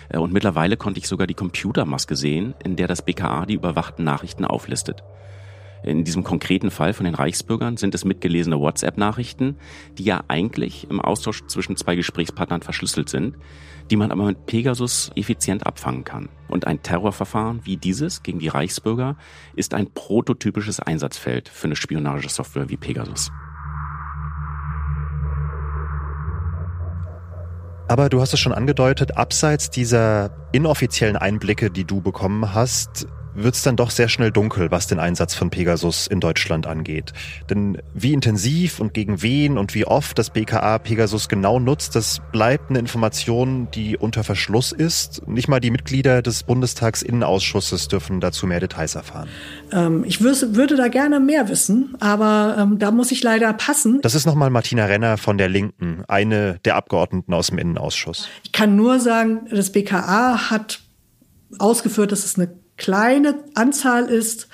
Äh, 0.09 0.17
und 0.17 0.33
mittlerweile 0.33 0.75
konnte 0.75 0.99
ich 0.99 1.07
sogar 1.07 1.25
die 1.25 1.33
Computermaske 1.33 2.15
sehen, 2.15 2.53
in 2.63 2.75
der 2.75 2.87
das 2.87 3.03
BKA 3.03 3.45
die 3.45 3.53
überwachten 3.53 4.03
Nachrichten 4.03 4.43
auflistet. 4.43 5.03
In 5.83 6.03
diesem 6.03 6.23
konkreten 6.23 6.71
Fall 6.71 6.93
von 6.93 7.05
den 7.05 7.15
Reichsbürgern 7.15 7.77
sind 7.77 7.95
es 7.95 8.03
mitgelesene 8.03 8.59
WhatsApp-Nachrichten, 8.59 9.55
die 9.97 10.03
ja 10.03 10.21
eigentlich 10.27 10.89
im 10.89 10.99
Austausch 10.99 11.45
zwischen 11.47 11.77
zwei 11.77 11.95
Gesprächspartnern 11.95 12.61
verschlüsselt 12.61 13.09
sind, 13.09 13.35
die 13.89 13.95
man 13.95 14.11
aber 14.11 14.25
mit 14.25 14.45
Pegasus 14.45 15.11
effizient 15.15 15.65
abfangen 15.65 16.03
kann. 16.03 16.29
Und 16.47 16.67
ein 16.67 16.81
Terrorverfahren 16.81 17.65
wie 17.65 17.77
dieses 17.77 18.23
gegen 18.23 18.39
die 18.39 18.47
Reichsbürger 18.47 19.15
ist 19.55 19.73
ein 19.73 19.91
prototypisches 19.93 20.79
Einsatzfeld 20.79 21.49
für 21.49 21.67
eine 21.67 21.75
Spionagesoftware 21.75 22.69
wie 22.69 22.77
Pegasus. 22.77 23.31
Aber 27.89 28.09
du 28.09 28.19
hast 28.19 28.33
es 28.33 28.39
schon 28.39 28.51
angedeutet, 28.51 29.15
abseits 29.15 29.69
dieser 29.69 30.31
inoffiziellen 30.51 31.15
Einblicke, 31.15 31.71
die 31.71 31.85
du 31.85 32.01
bekommen 32.01 32.53
hast, 32.53 33.07
wird 33.37 33.55
es 33.55 33.61
dann 33.61 33.75
doch 33.75 33.91
sehr 33.91 34.09
schnell 34.09 34.31
dunkel, 34.31 34.71
was 34.71 34.87
den 34.87 34.99
Einsatz 34.99 35.35
von 35.35 35.49
Pegasus 35.49 36.07
in 36.07 36.19
Deutschland 36.19 36.67
angeht. 36.67 37.13
Denn 37.49 37.77
wie 37.93 38.13
intensiv 38.13 38.79
und 38.79 38.93
gegen 38.93 39.21
wen 39.21 39.57
und 39.57 39.75
wie 39.75 39.85
oft 39.85 40.17
das 40.17 40.31
BKA 40.31 40.79
Pegasus 40.79 41.29
genau 41.29 41.59
nutzt, 41.59 41.95
das 41.95 42.19
bleibt 42.31 42.69
eine 42.69 42.79
Information, 42.79 43.69
die 43.71 43.95
unter 43.95 44.23
Verschluss 44.23 44.71
ist. 44.71 45.27
Nicht 45.27 45.47
mal 45.47 45.59
die 45.59 45.71
Mitglieder 45.71 46.21
des 46.21 46.43
Bundestagsinnenausschusses 46.43 47.87
dürfen 47.87 48.19
dazu 48.19 48.47
mehr 48.47 48.59
Details 48.59 48.95
erfahren. 48.95 49.29
Ähm, 49.71 50.03
ich 50.05 50.21
würde 50.21 50.75
da 50.75 50.87
gerne 50.87 51.19
mehr 51.19 51.47
wissen, 51.47 51.95
aber 51.99 52.55
ähm, 52.59 52.79
da 52.79 52.91
muss 52.91 53.11
ich 53.11 53.23
leider 53.23 53.53
passen. 53.53 54.01
Das 54.01 54.15
ist 54.15 54.25
nochmal 54.25 54.49
Martina 54.49 54.85
Renner 54.85 55.17
von 55.17 55.37
der 55.37 55.49
Linken, 55.49 56.03
eine 56.07 56.59
der 56.65 56.75
Abgeordneten 56.75 57.33
aus 57.33 57.47
dem 57.47 57.59
Innenausschuss. 57.59 58.27
Ich 58.43 58.51
kann 58.51 58.75
nur 58.75 58.99
sagen, 58.99 59.47
das 59.51 59.71
BKA 59.71 60.49
hat 60.49 60.81
ausgeführt, 61.59 62.11
dass 62.11 62.25
es 62.25 62.37
eine 62.37 62.49
kleine 62.77 63.35
Anzahl 63.55 64.05
ist 64.05 64.47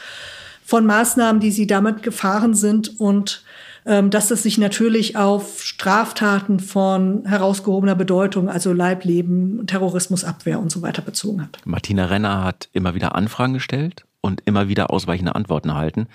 von 0.65 0.85
Maßnahmen, 0.85 1.39
die 1.39 1.51
sie 1.51 1.67
damit 1.67 2.03
gefahren 2.03 2.55
sind 2.55 2.99
und 2.99 3.43
ähm, 3.85 4.09
dass 4.09 4.31
es 4.31 4.43
sich 4.43 4.57
natürlich 4.57 5.17
auf 5.17 5.61
Straftaten 5.61 6.59
von 6.59 7.25
herausgehobener 7.25 7.95
Bedeutung, 7.95 8.49
also 8.49 8.71
Leibleben, 8.71 9.67
Terrorismusabwehr 9.67 10.59
und 10.59 10.71
so 10.71 10.81
weiter 10.81 11.01
bezogen 11.01 11.41
hat. 11.41 11.57
Martina 11.65 12.05
Renner 12.05 12.43
hat 12.43 12.69
immer 12.71 12.95
wieder 12.95 13.15
Anfragen 13.15 13.53
gestellt 13.53 14.05
und 14.21 14.41
immer 14.45 14.69
wieder 14.69 14.89
ausweichende 14.89 15.35
Antworten 15.35 15.69
erhalten. 15.69 16.07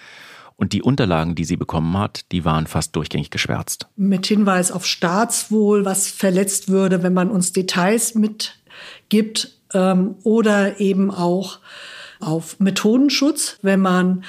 Und 0.56 0.72
die 0.72 0.82
Unterlagen, 0.82 1.34
die 1.34 1.44
sie 1.44 1.56
bekommen 1.56 1.96
hat, 1.96 2.32
die 2.32 2.44
waren 2.44 2.66
fast 2.66 2.96
durchgängig 2.96 3.30
geschwärzt. 3.30 3.86
Mit 3.96 4.26
Hinweis 4.26 4.72
auf 4.72 4.86
Staatswohl, 4.86 5.84
was 5.84 6.08
verletzt 6.08 6.68
würde, 6.68 7.02
wenn 7.04 7.14
man 7.14 7.30
uns 7.30 7.52
Details 7.52 8.16
mitgibt 8.16 9.52
ähm, 9.72 10.16
oder 10.24 10.80
eben 10.80 11.12
auch 11.12 11.60
auf 12.20 12.58
Methodenschutz. 12.60 13.58
Wenn 13.62 13.80
man 13.80 14.24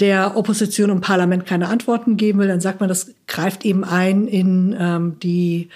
der 0.00 0.36
Opposition 0.36 0.90
im 0.90 1.00
Parlament 1.00 1.46
keine 1.46 1.68
Antworten 1.68 2.16
geben 2.16 2.40
will, 2.40 2.48
dann 2.48 2.60
sagt 2.60 2.80
man, 2.80 2.88
das 2.88 3.14
greift 3.26 3.64
eben 3.64 3.84
ein 3.84 4.26
in 4.26 4.74
ähm, 4.78 5.16
die 5.22 5.68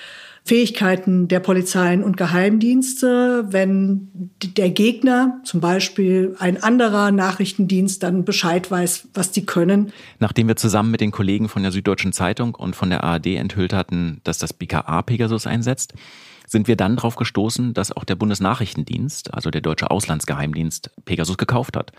Fähigkeiten 0.48 1.28
der 1.28 1.40
Polizeien 1.40 2.02
und 2.02 2.16
Geheimdienste, 2.16 3.44
wenn 3.50 4.08
der 4.56 4.70
Gegner, 4.70 5.40
zum 5.44 5.60
Beispiel 5.60 6.36
ein 6.38 6.62
anderer 6.62 7.10
Nachrichtendienst, 7.10 8.02
dann 8.02 8.24
Bescheid 8.24 8.70
weiß, 8.70 9.08
was 9.12 9.30
die 9.30 9.44
können. 9.44 9.92
Nachdem 10.20 10.48
wir 10.48 10.56
zusammen 10.56 10.90
mit 10.90 11.02
den 11.02 11.10
Kollegen 11.10 11.50
von 11.50 11.62
der 11.62 11.70
Süddeutschen 11.70 12.14
Zeitung 12.14 12.54
und 12.54 12.76
von 12.76 12.88
der 12.88 13.04
ARD 13.04 13.26
enthüllt 13.26 13.74
hatten, 13.74 14.22
dass 14.24 14.38
das 14.38 14.54
BKA 14.54 15.02
Pegasus 15.02 15.46
einsetzt, 15.46 15.92
sind 16.48 16.66
wir 16.66 16.76
dann 16.76 16.96
darauf 16.96 17.16
gestoßen, 17.16 17.74
dass 17.74 17.92
auch 17.92 18.04
der 18.04 18.16
Bundesnachrichtendienst, 18.16 19.34
also 19.34 19.50
der 19.50 19.60
deutsche 19.60 19.90
Auslandsgeheimdienst, 19.90 20.90
Pegasus 21.04 21.36
gekauft 21.36 21.76
hat. 21.76 21.92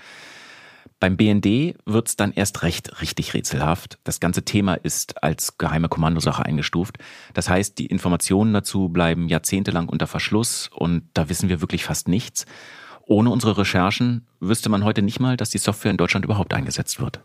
Beim 1.00 1.16
BND 1.16 1.76
wird's 1.86 2.18
dann 2.18 2.34
erst 2.34 2.62
recht 2.64 3.02
richtig 3.02 3.34
rätselhaft. 3.34 4.00
Das 4.04 4.20
ganze 4.20 4.44
Thema 4.44 4.74
ist 4.74 5.24
als 5.24 5.58
geheime 5.58 5.88
Kommandosache 5.88 6.44
eingestuft. 6.46 6.98
Das 7.34 7.48
heißt, 7.48 7.78
die 7.78 7.86
Informationen 7.86 8.54
dazu 8.54 8.90
bleiben 8.90 9.30
jahrzehntelang 9.30 9.88
unter 9.88 10.08
Verschluss 10.08 10.70
und 10.74 11.04
da 11.14 11.30
wissen 11.30 11.48
wir 11.48 11.62
wirklich 11.62 11.86
fast 11.86 12.10
nichts. 12.10 12.46
Ohne 13.06 13.30
unsere 13.30 13.58
Recherchen 13.58 14.28
wüsste 14.40 14.70
man 14.70 14.84
heute 14.84 15.02
nicht 15.02 15.20
mal, 15.20 15.38
dass 15.38 15.50
die 15.50 15.58
Software 15.58 15.92
in 15.92 15.98
Deutschland 15.98 16.26
überhaupt 16.26 16.54
eingesetzt 16.54 17.00
wird. 17.00 17.22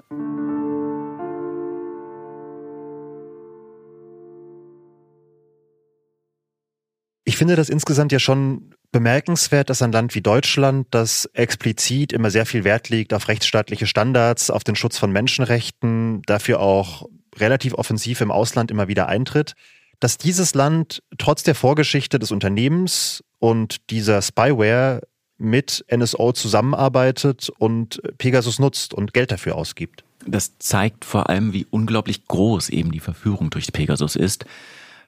Ich 7.35 7.39
finde 7.39 7.57
das 7.57 7.69
insgesamt 7.69 8.13
ja 8.13 8.21
schon 8.21 8.71
bemerkenswert, 8.93 9.69
dass 9.69 9.83
ein 9.83 9.91
Land 9.91 10.15
wie 10.15 10.21
Deutschland, 10.21 10.87
das 10.93 11.29
explizit 11.33 12.13
immer 12.13 12.31
sehr 12.31 12.47
viel 12.47 12.63
Wert 12.63 12.91
legt 12.91 13.13
auf 13.13 13.27
rechtsstaatliche 13.27 13.89
Standards, 13.89 14.51
auf 14.51 14.63
den 14.63 14.77
Schutz 14.77 14.99
von 14.99 15.11
Menschenrechten, 15.11 16.23
dafür 16.27 16.61
auch 16.61 17.09
relativ 17.37 17.75
offensiv 17.75 18.21
im 18.21 18.31
Ausland 18.31 18.71
immer 18.71 18.87
wieder 18.87 19.09
eintritt, 19.09 19.55
dass 19.99 20.17
dieses 20.17 20.55
Land 20.55 21.03
trotz 21.19 21.43
der 21.43 21.57
Vorgeschichte 21.57 22.21
des 22.21 22.31
Unternehmens 22.31 23.25
und 23.41 23.91
dieser 23.91 24.23
Spyware 24.23 25.01
mit 25.37 25.85
NSO 25.93 26.31
zusammenarbeitet 26.31 27.51
und 27.59 28.01
Pegasus 28.17 28.61
nutzt 28.61 28.95
und 28.95 29.13
Geld 29.13 29.33
dafür 29.33 29.57
ausgibt. 29.57 30.05
Das 30.25 30.59
zeigt 30.59 31.05
vor 31.05 31.29
allem, 31.29 31.53
wie 31.53 31.67
unglaublich 31.69 32.29
groß 32.29 32.69
eben 32.69 32.93
die 32.93 33.01
Verführung 33.01 33.51
durch 33.51 33.73
Pegasus 33.73 34.15
ist 34.15 34.45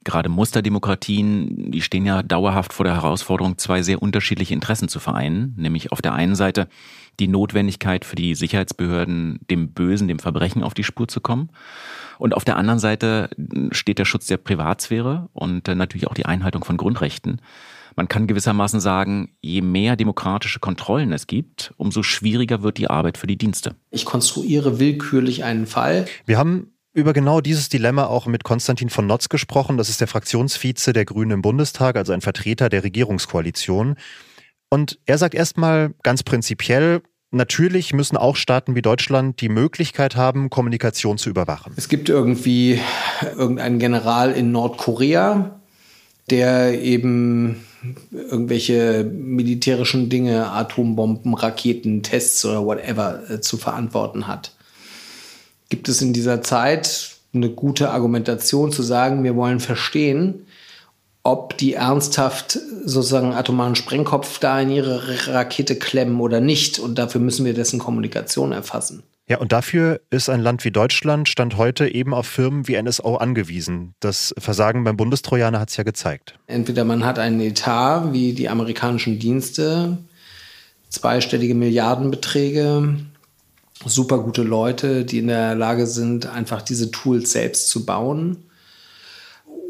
gerade 0.07 0.29
Musterdemokratien, 0.29 1.71
die 1.71 1.81
stehen 1.81 2.05
ja 2.05 2.23
dauerhaft 2.23 2.73
vor 2.73 2.85
der 2.85 2.95
Herausforderung, 2.95 3.57
zwei 3.57 3.83
sehr 3.83 4.01
unterschiedliche 4.01 4.53
Interessen 4.53 4.87
zu 4.87 4.99
vereinen, 4.99 5.53
nämlich 5.57 5.91
auf 5.91 6.01
der 6.01 6.13
einen 6.13 6.35
Seite 6.35 6.67
die 7.19 7.27
Notwendigkeit 7.27 8.05
für 8.05 8.15
die 8.15 8.33
Sicherheitsbehörden, 8.33 9.39
dem 9.49 9.73
Bösen, 9.73 10.07
dem 10.07 10.19
Verbrechen 10.19 10.63
auf 10.63 10.73
die 10.73 10.83
Spur 10.83 11.07
zu 11.07 11.19
kommen. 11.19 11.49
Und 12.19 12.33
auf 12.33 12.45
der 12.45 12.57
anderen 12.57 12.79
Seite 12.79 13.29
steht 13.71 13.99
der 13.99 14.05
Schutz 14.05 14.27
der 14.27 14.37
Privatsphäre 14.37 15.29
und 15.33 15.67
natürlich 15.67 16.07
auch 16.07 16.13
die 16.13 16.25
Einhaltung 16.25 16.63
von 16.63 16.77
Grundrechten. 16.77 17.41
Man 17.95 18.07
kann 18.07 18.27
gewissermaßen 18.27 18.79
sagen, 18.79 19.31
je 19.41 19.61
mehr 19.61 19.95
demokratische 19.95 20.59
Kontrollen 20.59 21.11
es 21.11 21.25
gibt, 21.25 21.73
umso 21.77 22.03
schwieriger 22.03 22.61
wird 22.61 22.77
die 22.77 22.89
Arbeit 22.89 23.17
für 23.17 23.25
die 23.25 23.37
Dienste. 23.37 23.75
Ich 23.89 24.05
konstruiere 24.05 24.79
willkürlich 24.79 25.43
einen 25.43 25.65
Fall. 25.65 26.05
Wir 26.25 26.37
haben 26.37 26.71
über 26.97 27.13
genau 27.13 27.41
dieses 27.41 27.69
Dilemma 27.69 28.07
auch 28.07 28.25
mit 28.25 28.43
Konstantin 28.43 28.89
von 28.89 29.05
Notz 29.05 29.29
gesprochen. 29.29 29.77
Das 29.77 29.87
ist 29.87 30.01
der 30.01 30.07
Fraktionsvize 30.07 30.93
der 30.93 31.05
Grünen 31.05 31.29
im 31.29 31.41
Bundestag, 31.43 31.95
also 31.95 32.11
ein 32.11 32.21
Vertreter 32.21 32.69
der 32.69 32.83
Regierungskoalition. 32.83 33.97
Und 34.69 34.97
er 35.05 35.19
sagt 35.19 35.35
erstmal 35.35 35.93
ganz 36.03 36.23
prinzipiell, 36.23 37.01
Natürlich 37.29 37.91
müssen 37.91 38.15
auch 38.15 38.37
Staaten 38.37 38.73
wie 38.75 38.81
Deutschland 38.81 39.41
die 39.41 39.49
Möglichkeit 39.49 40.15
haben, 40.15 40.49
Kommunikation 40.49 41.17
zu 41.17 41.29
überwachen. 41.29 41.73
Es 41.75 41.89
gibt 41.89 42.07
irgendwie 42.07 42.79
irgendeinen 43.37 43.79
General 43.79 44.31
in 44.31 44.53
Nordkorea, 44.53 45.59
der 46.29 46.81
eben 46.81 47.65
irgendwelche 48.13 49.03
militärischen 49.03 50.07
Dinge, 50.09 50.49
Atombomben, 50.51 51.33
Raketen, 51.33 52.01
Tests 52.01 52.45
oder 52.45 52.65
whatever 52.65 53.29
äh, 53.29 53.41
zu 53.41 53.57
verantworten 53.57 54.25
hat 54.25 54.53
gibt 55.69 55.89
es 55.89 56.01
in 56.01 56.13
dieser 56.13 56.41
Zeit 56.41 57.17
eine 57.33 57.49
gute 57.49 57.91
Argumentation 57.91 58.71
zu 58.71 58.83
sagen, 58.83 59.23
wir 59.23 59.35
wollen 59.35 59.59
verstehen, 59.59 60.45
ob 61.23 61.57
die 61.57 61.73
ernsthaft 61.73 62.57
sozusagen 62.85 63.33
atomaren 63.33 63.75
Sprengkopf 63.75 64.39
da 64.39 64.61
in 64.61 64.69
ihre 64.69 65.27
Rakete 65.27 65.75
klemmen 65.75 66.21
oder 66.21 66.39
nicht. 66.39 66.79
Und 66.79 66.97
dafür 66.97 67.19
müssen 67.19 67.45
wir 67.45 67.53
dessen 67.53 67.79
Kommunikation 67.79 68.53
erfassen. 68.53 69.03
Ja, 69.29 69.39
und 69.39 69.51
dafür 69.51 69.99
ist 70.09 70.29
ein 70.29 70.39
Land 70.39 70.63
wie 70.63 70.71
Deutschland 70.71 71.27
Stand 71.27 71.57
heute 71.57 71.93
eben 71.93 72.13
auf 72.13 72.27
Firmen 72.27 72.69
wie 72.69 72.81
NSO 72.81 73.17
angewiesen. 73.17 73.93
Das 73.99 74.33
Versagen 74.37 74.85
beim 74.85 74.95
Bundestrojaner 74.95 75.59
hat 75.59 75.69
es 75.69 75.75
ja 75.75 75.83
gezeigt. 75.83 76.39
Entweder 76.47 76.85
man 76.85 77.03
hat 77.03 77.19
einen 77.19 77.41
Etat 77.41 78.13
wie 78.13 78.31
die 78.31 78.47
amerikanischen 78.47 79.19
Dienste, 79.19 79.97
zweistellige 80.87 81.55
Milliardenbeträge, 81.55 82.99
super 83.85 84.19
gute 84.19 84.43
Leute, 84.43 85.05
die 85.05 85.19
in 85.19 85.27
der 85.27 85.55
Lage 85.55 85.87
sind, 85.87 86.25
einfach 86.25 86.61
diese 86.61 86.91
Tools 86.91 87.31
selbst 87.31 87.69
zu 87.69 87.85
bauen. 87.85 88.37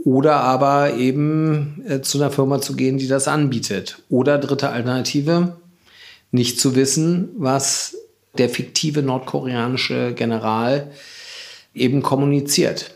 Oder 0.04 0.36
aber 0.42 0.94
eben 0.94 1.84
äh, 1.88 2.02
zu 2.02 2.18
einer 2.18 2.32
Firma 2.32 2.62
zu 2.62 2.76
gehen, 2.76 2.98
die 2.98 3.08
das 3.08 3.28
anbietet. 3.28 4.02
Oder 4.10 4.38
dritte 4.38 4.70
Alternative, 4.70 5.58
nicht 6.32 6.60
zu 6.60 6.76
wissen, 6.76 7.30
was 7.38 7.98
der 8.38 8.50
fiktive 8.50 9.02
nordkoreanische 9.02 10.14
General 10.14 10.92
eben 11.74 12.02
kommuniziert. 12.02 12.96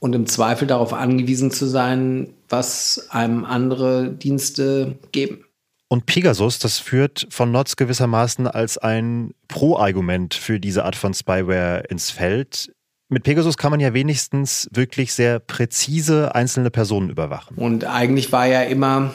Und 0.00 0.14
im 0.14 0.26
Zweifel 0.26 0.66
darauf 0.66 0.92
angewiesen 0.92 1.50
zu 1.50 1.66
sein, 1.66 2.28
was 2.48 3.08
einem 3.10 3.44
andere 3.44 4.10
Dienste 4.10 4.96
geben. 5.12 5.44
Und 5.88 6.04
Pegasus, 6.04 6.58
das 6.58 6.78
führt 6.78 7.26
von 7.30 7.50
Notz 7.50 7.76
gewissermaßen 7.76 8.46
als 8.46 8.76
ein 8.76 9.32
Pro-Argument 9.48 10.34
für 10.34 10.60
diese 10.60 10.84
Art 10.84 10.96
von 10.96 11.14
Spyware 11.14 11.84
ins 11.88 12.10
Feld. 12.10 12.70
Mit 13.08 13.22
Pegasus 13.22 13.56
kann 13.56 13.70
man 13.70 13.80
ja 13.80 13.94
wenigstens 13.94 14.68
wirklich 14.70 15.14
sehr 15.14 15.38
präzise 15.38 16.34
einzelne 16.34 16.70
Personen 16.70 17.08
überwachen. 17.08 17.56
Und 17.56 17.84
eigentlich 17.84 18.32
war 18.32 18.46
ja 18.46 18.62
immer 18.62 19.14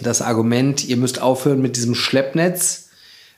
das 0.00 0.22
Argument, 0.22 0.88
ihr 0.88 0.96
müsst 0.96 1.20
aufhören 1.20 1.60
mit 1.60 1.76
diesem 1.76 1.94
Schleppnetz, 1.94 2.88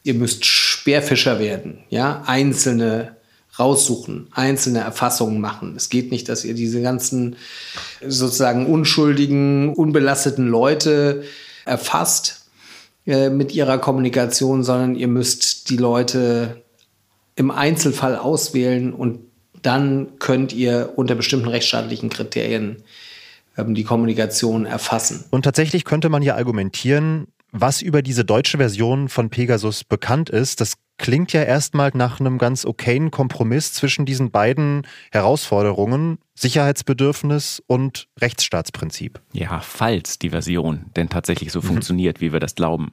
ihr 0.04 0.14
müsst 0.14 0.46
Speerfischer 0.46 1.40
werden, 1.40 1.80
ja, 1.90 2.22
einzelne 2.26 3.16
raussuchen, 3.58 4.28
einzelne 4.32 4.80
Erfassungen 4.80 5.40
machen. 5.40 5.74
Es 5.76 5.88
geht 5.88 6.12
nicht, 6.12 6.28
dass 6.28 6.44
ihr 6.44 6.54
diese 6.54 6.80
ganzen 6.80 7.36
sozusagen 8.06 8.66
unschuldigen, 8.66 9.74
unbelasteten 9.74 10.46
Leute 10.46 11.24
erfasst 11.66 12.46
äh, 13.06 13.28
mit 13.28 13.54
ihrer 13.54 13.78
Kommunikation, 13.78 14.64
sondern 14.64 14.94
ihr 14.94 15.08
müsst 15.08 15.70
die 15.70 15.76
Leute 15.76 16.62
im 17.34 17.50
Einzelfall 17.50 18.16
auswählen 18.16 18.92
und 18.92 19.20
dann 19.62 20.18
könnt 20.18 20.52
ihr 20.52 20.92
unter 20.96 21.14
bestimmten 21.14 21.48
rechtsstaatlichen 21.48 22.08
Kriterien 22.08 22.82
ähm, 23.58 23.74
die 23.74 23.84
Kommunikation 23.84 24.64
erfassen. 24.64 25.24
Und 25.30 25.44
tatsächlich 25.44 25.84
könnte 25.84 26.08
man 26.08 26.22
ja 26.22 26.36
argumentieren, 26.36 27.26
was 27.60 27.82
über 27.82 28.02
diese 28.02 28.24
deutsche 28.24 28.58
Version 28.58 29.08
von 29.08 29.30
Pegasus 29.30 29.84
bekannt 29.84 30.30
ist, 30.30 30.60
das 30.60 30.74
klingt 30.98 31.32
ja 31.32 31.42
erstmal 31.42 31.90
nach 31.94 32.20
einem 32.20 32.38
ganz 32.38 32.64
okayen 32.64 33.10
Kompromiss 33.10 33.72
zwischen 33.72 34.06
diesen 34.06 34.30
beiden 34.30 34.86
Herausforderungen, 35.12 36.18
Sicherheitsbedürfnis 36.34 37.62
und 37.66 38.08
Rechtsstaatsprinzip. 38.20 39.20
Ja, 39.32 39.60
falls 39.60 40.18
die 40.18 40.30
Version 40.30 40.86
denn 40.96 41.08
tatsächlich 41.08 41.52
so 41.52 41.60
mhm. 41.60 41.66
funktioniert, 41.66 42.20
wie 42.20 42.32
wir 42.32 42.40
das 42.40 42.54
glauben. 42.54 42.92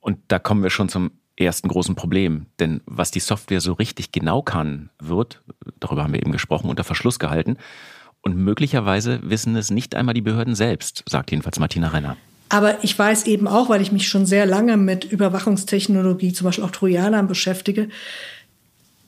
Und 0.00 0.18
da 0.28 0.38
kommen 0.38 0.62
wir 0.62 0.70
schon 0.70 0.88
zum 0.88 1.12
ersten 1.36 1.68
großen 1.68 1.94
Problem. 1.94 2.46
Denn 2.58 2.82
was 2.86 3.10
die 3.10 3.20
Software 3.20 3.60
so 3.60 3.72
richtig 3.72 4.12
genau 4.12 4.42
kann, 4.42 4.90
wird, 4.98 5.42
darüber 5.78 6.04
haben 6.04 6.12
wir 6.12 6.20
eben 6.20 6.32
gesprochen, 6.32 6.68
unter 6.68 6.84
Verschluss 6.84 7.18
gehalten. 7.18 7.56
Und 8.22 8.36
möglicherweise 8.36 9.20
wissen 9.22 9.56
es 9.56 9.70
nicht 9.70 9.94
einmal 9.94 10.14
die 10.14 10.20
Behörden 10.20 10.54
selbst, 10.54 11.04
sagt 11.08 11.30
jedenfalls 11.30 11.58
Martina 11.58 11.88
Renner. 11.88 12.16
Aber 12.50 12.82
ich 12.82 12.98
weiß 12.98 13.26
eben 13.26 13.48
auch, 13.48 13.68
weil 13.68 13.80
ich 13.80 13.92
mich 13.92 14.08
schon 14.08 14.26
sehr 14.26 14.44
lange 14.44 14.76
mit 14.76 15.04
Überwachungstechnologie, 15.04 16.32
zum 16.32 16.46
Beispiel 16.46 16.64
auch 16.64 16.72
Trojanern 16.72 17.28
beschäftige, 17.28 17.88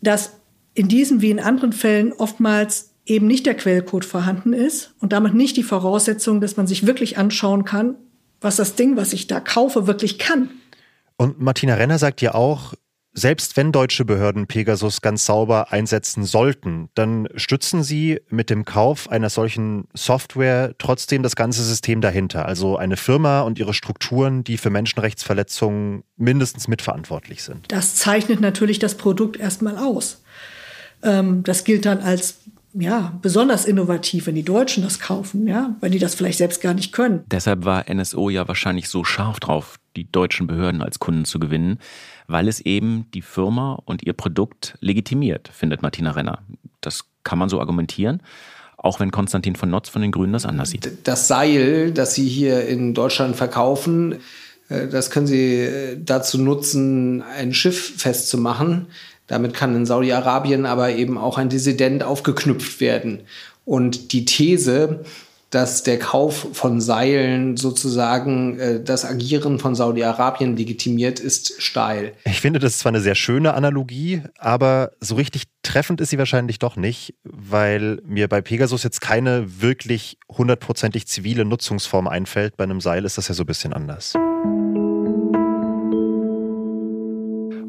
dass 0.00 0.34
in 0.74 0.88
diesen 0.88 1.20
wie 1.20 1.30
in 1.30 1.40
anderen 1.40 1.72
Fällen 1.72 2.12
oftmals 2.12 2.92
eben 3.04 3.26
nicht 3.26 3.44
der 3.46 3.56
Quellcode 3.56 4.04
vorhanden 4.04 4.52
ist 4.52 4.94
und 5.00 5.12
damit 5.12 5.34
nicht 5.34 5.56
die 5.56 5.64
Voraussetzung, 5.64 6.40
dass 6.40 6.56
man 6.56 6.68
sich 6.68 6.86
wirklich 6.86 7.18
anschauen 7.18 7.64
kann, 7.64 7.96
was 8.40 8.56
das 8.56 8.76
Ding, 8.76 8.96
was 8.96 9.12
ich 9.12 9.26
da 9.26 9.40
kaufe, 9.40 9.88
wirklich 9.88 10.20
kann. 10.20 10.48
Und 11.16 11.40
Martina 11.40 11.74
Renner 11.74 11.98
sagt 11.98 12.22
ja 12.22 12.34
auch, 12.34 12.74
selbst 13.14 13.56
wenn 13.56 13.72
deutsche 13.72 14.04
Behörden 14.04 14.46
Pegasus 14.46 15.00
ganz 15.00 15.26
sauber 15.26 15.72
einsetzen 15.72 16.24
sollten, 16.24 16.88
dann 16.94 17.28
stützen 17.36 17.82
sie 17.82 18.20
mit 18.28 18.48
dem 18.50 18.64
Kauf 18.64 19.10
einer 19.10 19.28
solchen 19.28 19.84
Software 19.94 20.74
trotzdem 20.78 21.22
das 21.22 21.36
ganze 21.36 21.62
System 21.62 22.00
dahinter. 22.00 22.46
Also 22.46 22.76
eine 22.76 22.96
Firma 22.96 23.42
und 23.42 23.58
ihre 23.58 23.74
Strukturen, 23.74 24.44
die 24.44 24.56
für 24.56 24.70
Menschenrechtsverletzungen 24.70 26.04
mindestens 26.16 26.68
mitverantwortlich 26.68 27.42
sind. 27.42 27.66
Das 27.68 27.96
zeichnet 27.96 28.40
natürlich 28.40 28.78
das 28.78 28.96
Produkt 28.96 29.36
erstmal 29.36 29.76
aus. 29.76 30.22
Ähm, 31.02 31.42
das 31.42 31.64
gilt 31.64 31.84
dann 31.84 32.00
als 32.00 32.38
ja, 32.74 33.18
besonders 33.20 33.66
innovativ, 33.66 34.26
wenn 34.26 34.34
die 34.34 34.44
Deutschen 34.44 34.82
das 34.82 34.98
kaufen, 34.98 35.46
ja, 35.46 35.76
weil 35.80 35.90
die 35.90 35.98
das 35.98 36.14
vielleicht 36.14 36.38
selbst 36.38 36.62
gar 36.62 36.72
nicht 36.72 36.92
können. 36.92 37.22
Deshalb 37.26 37.64
war 37.64 37.84
NSO 37.92 38.30
ja 38.30 38.48
wahrscheinlich 38.48 38.88
so 38.88 39.04
scharf 39.04 39.40
drauf, 39.40 39.76
die 39.94 40.10
deutschen 40.10 40.46
Behörden 40.46 40.80
als 40.80 40.98
Kunden 40.98 41.26
zu 41.26 41.38
gewinnen, 41.38 41.78
weil 42.26 42.48
es 42.48 42.60
eben 42.60 43.06
die 43.14 43.22
Firma 43.22 43.80
und 43.84 44.02
ihr 44.02 44.12
Produkt 44.12 44.76
legitimiert, 44.80 45.48
findet 45.52 45.82
Martina 45.82 46.12
Renner. 46.12 46.42
Das 46.80 47.04
kann 47.24 47.38
man 47.38 47.48
so 47.48 47.60
argumentieren, 47.60 48.22
auch 48.76 49.00
wenn 49.00 49.10
Konstantin 49.10 49.56
von 49.56 49.70
Notz 49.70 49.88
von 49.88 50.02
den 50.02 50.12
Grünen 50.12 50.32
das 50.32 50.46
anders 50.46 50.70
sieht. 50.70 50.90
Das 51.04 51.28
Seil, 51.28 51.92
das 51.92 52.14
Sie 52.14 52.28
hier 52.28 52.66
in 52.66 52.94
Deutschland 52.94 53.36
verkaufen, 53.36 54.16
äh, 54.68 54.88
das 54.88 55.10
können 55.10 55.26
Sie 55.26 55.60
äh, 55.60 55.96
dazu 55.98 56.38
nutzen, 56.38 57.22
ein 57.22 57.54
Schiff 57.54 57.94
festzumachen. 57.96 58.86
Damit 59.26 59.54
kann 59.54 59.74
in 59.74 59.86
Saudi-Arabien 59.86 60.66
aber 60.66 60.90
eben 60.90 61.16
auch 61.16 61.38
ein 61.38 61.48
Dissident 61.48 62.02
aufgeknüpft 62.02 62.80
werden. 62.80 63.20
Und 63.64 64.12
die 64.12 64.24
These, 64.24 65.04
dass 65.52 65.82
der 65.82 65.98
Kauf 65.98 66.48
von 66.54 66.80
Seilen 66.80 67.58
sozusagen 67.58 68.58
äh, 68.58 68.82
das 68.82 69.04
Agieren 69.04 69.58
von 69.58 69.74
Saudi-Arabien 69.74 70.56
legitimiert, 70.56 71.20
ist 71.20 71.60
steil. 71.62 72.14
Ich 72.24 72.40
finde, 72.40 72.58
das 72.58 72.72
ist 72.72 72.78
zwar 72.80 72.90
eine 72.90 73.02
sehr 73.02 73.14
schöne 73.14 73.52
Analogie, 73.52 74.22
aber 74.38 74.92
so 75.00 75.14
richtig 75.14 75.44
treffend 75.62 76.00
ist 76.00 76.08
sie 76.08 76.16
wahrscheinlich 76.16 76.58
doch 76.58 76.76
nicht, 76.76 77.14
weil 77.22 78.00
mir 78.06 78.28
bei 78.28 78.40
Pegasus 78.40 78.82
jetzt 78.82 79.02
keine 79.02 79.60
wirklich 79.60 80.16
hundertprozentig 80.30 81.06
zivile 81.06 81.44
Nutzungsform 81.44 82.08
einfällt. 82.08 82.56
Bei 82.56 82.64
einem 82.64 82.80
Seil 82.80 83.04
ist 83.04 83.18
das 83.18 83.28
ja 83.28 83.34
so 83.34 83.42
ein 83.42 83.46
bisschen 83.46 83.74
anders. 83.74 84.14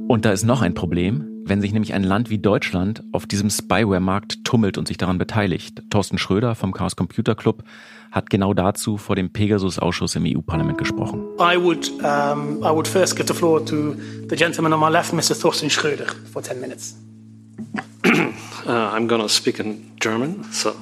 Und 0.08 0.24
da 0.24 0.32
ist 0.32 0.44
noch 0.44 0.62
ein 0.62 0.74
Problem, 0.74 1.33
wenn 1.46 1.62
sich 1.62 1.74
nämlich 1.74 1.94
ein 1.94 2.04
Land 2.04 2.30
wie 2.30 2.38
Deutschland 2.38 3.04
auf 3.12 3.26
diesem 3.26 3.50
Spyware-Markt 3.50 4.44
tummelt 4.44 4.78
und 4.78 4.88
sich 4.88 4.98
daran 4.98 5.18
beteiligt. 5.18 5.84
Thorsten 5.90 6.18
Schröder 6.18 6.56
vom 6.56 6.72
Chaos 6.72 6.96
Computer 6.96 7.36
Club 7.36 7.64
hat 8.12 8.30
genau 8.30 8.54
dazu 8.54 8.98
vor 8.98 9.16
dem 9.16 9.32
Pegasus-Ausschuss 9.32 10.16
im 10.16 10.26
EU-Parlament 10.26 10.78
gesprochen. 10.78 11.24
I 11.40 11.58
would, 11.58 11.92
um, 12.04 12.60
I 12.60 12.70
would 12.70 12.88
first 12.88 13.16
give 13.16 13.28
the 13.28 13.34
floor 13.34 13.66
to 13.66 13.96
the 14.30 14.36
gentleman 14.36 14.72
on 14.74 14.80
my 14.80 14.90
left, 14.90 15.14
Mr. 15.14 15.40
Thorsten 15.40 15.70
Schröder, 15.70 16.06
for 16.32 16.42
10 16.42 16.62
minutes. 16.62 16.96
uh, 18.06 18.70
I'm 18.70 19.08
gonna 19.08 19.28
speak 19.28 19.60
in 19.60 19.92
German, 20.00 20.44
so. 20.52 20.74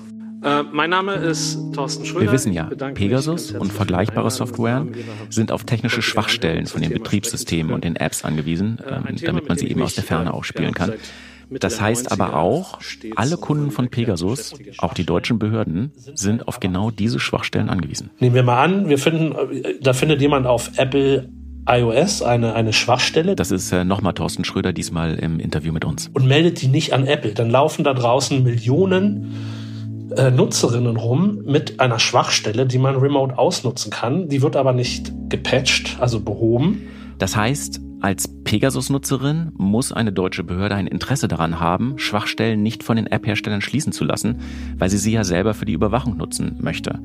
Uh, 0.43 0.63
mein 0.71 0.89
Name 0.89 1.13
ist 1.13 1.59
Thorsten 1.73 2.03
Schröder. 2.03 2.25
Wir 2.25 2.31
wissen 2.31 2.51
ja, 2.51 2.63
Pegasus 2.63 3.51
und 3.51 3.71
vergleichbare 3.71 4.31
Software 4.31 4.87
sind 5.29 5.51
auf 5.51 5.65
technische 5.65 6.01
Schwachstellen 6.01 6.65
von 6.65 6.81
den 6.81 6.91
Betriebssystemen 6.91 7.73
und 7.73 7.83
den 7.83 7.95
Apps 7.95 8.25
angewiesen, 8.25 8.79
ähm, 8.87 9.15
damit 9.23 9.47
man 9.47 9.59
sie 9.59 9.67
eben 9.67 9.83
aus 9.83 9.93
der 9.93 10.03
Ferne 10.03 10.33
ausspielen 10.33 10.73
kann. 10.73 10.93
Das 11.51 11.79
heißt 11.79 12.11
aber 12.11 12.37
auch, 12.37 12.79
alle 13.15 13.37
Kunden 13.37 13.69
von 13.69 13.89
Pegasus, 13.89 14.55
auch 14.79 14.95
die 14.95 15.05
deutschen 15.05 15.37
Behörden, 15.37 15.91
sind 16.15 16.47
auf 16.47 16.59
genau 16.59 16.89
diese 16.89 17.19
Schwachstellen 17.19 17.69
angewiesen. 17.69 18.09
Nehmen 18.19 18.33
wir 18.33 18.43
mal 18.43 18.63
an, 18.63 18.89
wir 18.89 18.97
finden, 18.97 19.35
da 19.81 19.93
findet 19.93 20.21
jemand 20.21 20.47
auf 20.47 20.71
Apple 20.77 21.29
iOS 21.67 22.23
eine, 22.23 22.55
eine 22.55 22.73
Schwachstelle. 22.73 23.35
Das 23.35 23.51
ist 23.51 23.71
äh, 23.71 23.83
nochmal 23.83 24.13
Thorsten 24.13 24.43
Schröder 24.43 24.73
diesmal 24.73 25.15
im 25.15 25.39
Interview 25.39 25.71
mit 25.71 25.85
uns. 25.85 26.09
Und 26.13 26.25
meldet 26.25 26.61
die 26.61 26.67
nicht 26.67 26.93
an 26.93 27.05
Apple. 27.05 27.33
Dann 27.33 27.51
laufen 27.51 27.83
da 27.83 27.93
draußen 27.93 28.41
Millionen 28.41 29.35
äh, 30.17 30.31
Nutzerinnen 30.31 30.97
rum 30.97 31.41
mit 31.45 31.79
einer 31.79 31.99
Schwachstelle, 31.99 32.65
die 32.65 32.77
man 32.77 32.95
remote 32.95 33.37
ausnutzen 33.37 33.91
kann. 33.91 34.29
Die 34.29 34.41
wird 34.41 34.55
aber 34.55 34.73
nicht 34.73 35.11
gepatcht, 35.29 35.97
also 35.99 36.19
behoben. 36.19 36.87
Das 37.17 37.35
heißt, 37.35 37.81
als 38.01 38.27
Pegasus-Nutzerin 38.43 39.51
muss 39.55 39.91
eine 39.91 40.11
deutsche 40.11 40.43
Behörde 40.43 40.75
ein 40.75 40.87
Interesse 40.87 41.27
daran 41.27 41.59
haben, 41.59 41.99
Schwachstellen 41.99 42.63
nicht 42.63 42.83
von 42.83 42.95
den 42.95 43.05
App-Herstellern 43.05 43.61
schließen 43.61 43.93
zu 43.93 44.05
lassen, 44.05 44.39
weil 44.77 44.89
sie 44.89 44.97
sie 44.97 45.11
ja 45.11 45.23
selber 45.23 45.53
für 45.53 45.65
die 45.65 45.73
Überwachung 45.73 46.17
nutzen 46.17 46.57
möchte. 46.59 46.99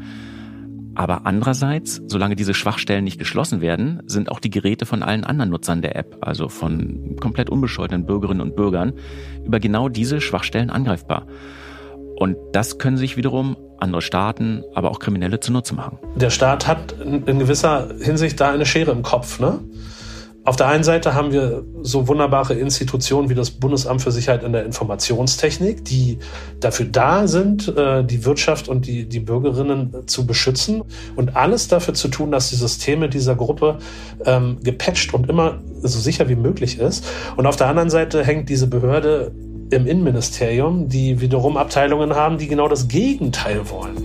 Aber 0.95 1.27
andererseits, 1.27 2.01
solange 2.07 2.37
diese 2.37 2.55
Schwachstellen 2.55 3.05
nicht 3.05 3.19
geschlossen 3.19 3.61
werden, 3.61 4.03
sind 4.07 4.31
auch 4.31 4.41
die 4.41 4.49
Geräte 4.49 4.87
von 4.87 5.03
allen 5.03 5.25
anderen 5.25 5.51
Nutzern 5.51 5.83
der 5.83 5.95
App, 5.95 6.17
also 6.23 6.49
von 6.49 7.17
komplett 7.21 7.51
unbescholtenen 7.51 8.07
Bürgerinnen 8.07 8.41
und 8.41 8.57
Bürgern, 8.57 8.95
über 9.45 9.61
genau 9.61 9.91
diese 9.91 10.23
Schwachstellen 10.23 10.71
angreifbar. 10.71 11.27
Und 12.17 12.37
das 12.53 12.79
können 12.79 12.97
sich 12.97 13.17
wiederum 13.17 13.57
andere 13.79 14.03
Staaten, 14.03 14.65
aber 14.75 14.91
auch 14.91 14.99
Kriminelle 14.99 15.41
zunutze 15.41 15.75
machen. 15.75 15.99
Der 16.15 16.31
Staat 16.31 16.67
hat 16.67 16.95
in 17.01 17.39
gewisser 17.39 17.89
Hinsicht 18.01 18.41
da 18.41 18.51
eine 18.51 18.65
Schere 18.65 18.91
im 18.91 19.03
Kopf. 19.03 19.39
Ne? 19.39 19.61
Auf 20.47 20.55
der 20.55 20.69
einen 20.69 20.85
Seite 20.85 21.15
haben 21.15 21.33
wir 21.33 21.65
so 21.83 22.07
wunderbare 22.07 22.55
Institutionen 22.55 23.29
wie 23.29 23.35
das 23.35 23.51
Bundesamt 23.51 24.01
für 24.01 24.13
Sicherheit 24.13 24.45
in 24.45 24.53
der 24.53 24.65
Informationstechnik, 24.65 25.85
die 25.85 26.21
dafür 26.61 26.87
da 26.87 27.27
sind, 27.27 27.77
äh, 27.77 28.05
die 28.05 28.25
Wirtschaft 28.25 28.69
und 28.69 28.87
die, 28.87 29.09
die 29.09 29.19
Bürgerinnen 29.19 30.07
zu 30.07 30.25
beschützen 30.25 30.85
und 31.17 31.35
alles 31.35 31.67
dafür 31.67 31.95
zu 31.95 32.07
tun, 32.07 32.31
dass 32.31 32.51
die 32.51 32.55
Systeme 32.55 33.09
dieser 33.09 33.35
Gruppe 33.35 33.79
ähm, 34.25 34.59
gepatcht 34.63 35.13
und 35.15 35.29
immer 35.29 35.59
so 35.83 35.99
sicher 35.99 36.29
wie 36.29 36.37
möglich 36.37 36.79
ist. 36.79 37.05
Und 37.37 37.47
auf 37.47 37.57
der 37.57 37.67
anderen 37.67 37.91
Seite 37.91 38.25
hängt 38.25 38.49
diese 38.49 38.69
Behörde 38.69 39.33
im 39.71 39.87
Innenministerium, 39.87 40.89
die 40.89 41.21
wiederum 41.21 41.57
Abteilungen 41.57 42.15
haben, 42.15 42.39
die 42.39 42.47
genau 42.47 42.69
das 42.69 42.89
Gegenteil 42.89 43.69
wollen. 43.69 43.97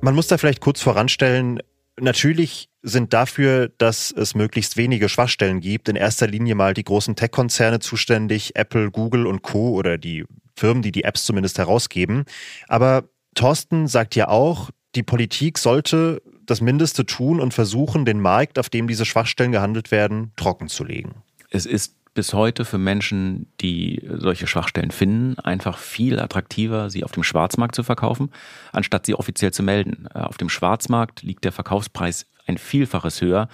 Man 0.00 0.14
muss 0.14 0.28
da 0.28 0.38
vielleicht 0.38 0.60
kurz 0.60 0.80
voranstellen, 0.80 1.60
natürlich 2.00 2.68
sind 2.82 3.12
dafür, 3.12 3.68
dass 3.78 4.12
es 4.12 4.34
möglichst 4.34 4.76
wenige 4.76 5.08
Schwachstellen 5.08 5.60
gibt, 5.60 5.88
in 5.88 5.96
erster 5.96 6.26
Linie 6.26 6.54
mal 6.54 6.72
die 6.72 6.84
großen 6.84 7.16
Tech-Konzerne 7.16 7.80
zuständig, 7.80 8.56
Apple, 8.56 8.90
Google 8.90 9.26
und 9.26 9.42
Co. 9.42 9.70
oder 9.70 9.98
die 9.98 10.24
Firmen, 10.56 10.82
die 10.82 10.92
die 10.92 11.04
Apps 11.04 11.24
zumindest 11.24 11.58
herausgeben. 11.58 12.24
Aber 12.68 13.04
Thorsten 13.34 13.88
sagt 13.88 14.14
ja 14.14 14.28
auch, 14.28 14.70
die 14.94 15.02
Politik 15.02 15.58
sollte 15.58 16.22
das 16.50 16.60
Mindeste 16.60 17.04
tun 17.06 17.40
und 17.40 17.54
versuchen, 17.54 18.04
den 18.04 18.20
Markt, 18.20 18.58
auf 18.58 18.70
dem 18.70 18.88
diese 18.88 19.04
Schwachstellen 19.04 19.52
gehandelt 19.52 19.90
werden, 19.90 20.32
trocken 20.36 20.68
zu 20.68 20.84
legen. 20.84 21.22
Es 21.50 21.66
ist 21.66 21.94
bis 22.14 22.32
heute 22.32 22.64
für 22.64 22.78
Menschen, 22.78 23.46
die 23.60 24.02
solche 24.10 24.46
Schwachstellen 24.46 24.90
finden, 24.90 25.38
einfach 25.38 25.78
viel 25.78 26.18
attraktiver, 26.18 26.90
sie 26.90 27.04
auf 27.04 27.12
dem 27.12 27.22
Schwarzmarkt 27.22 27.74
zu 27.74 27.82
verkaufen, 27.84 28.30
anstatt 28.72 29.06
sie 29.06 29.14
offiziell 29.14 29.52
zu 29.52 29.62
melden. 29.62 30.08
Äh, 30.14 30.20
auf 30.20 30.36
dem 30.36 30.48
Schwarzmarkt 30.48 31.22
liegt 31.22 31.44
der 31.44 31.52
Verkaufspreis 31.52 32.26
ein 32.46 32.58
Vielfaches 32.58 33.20
höher 33.20 33.48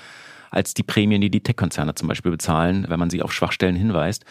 als 0.51 0.73
die 0.73 0.85
Prämien, 0.85 1.21
die 1.21 1.31
die 1.31 1.43
Tech-Konzerne 1.43 1.95
zum 1.95 2.09
Beispiel 2.09 2.31
bezahlen, 2.31 2.87
wenn 2.89 2.99
man 3.01 3.11
sie 3.11 3.23
auf 3.23 3.33
Schwachstellen 3.33 3.75
hinweist. 3.75 4.25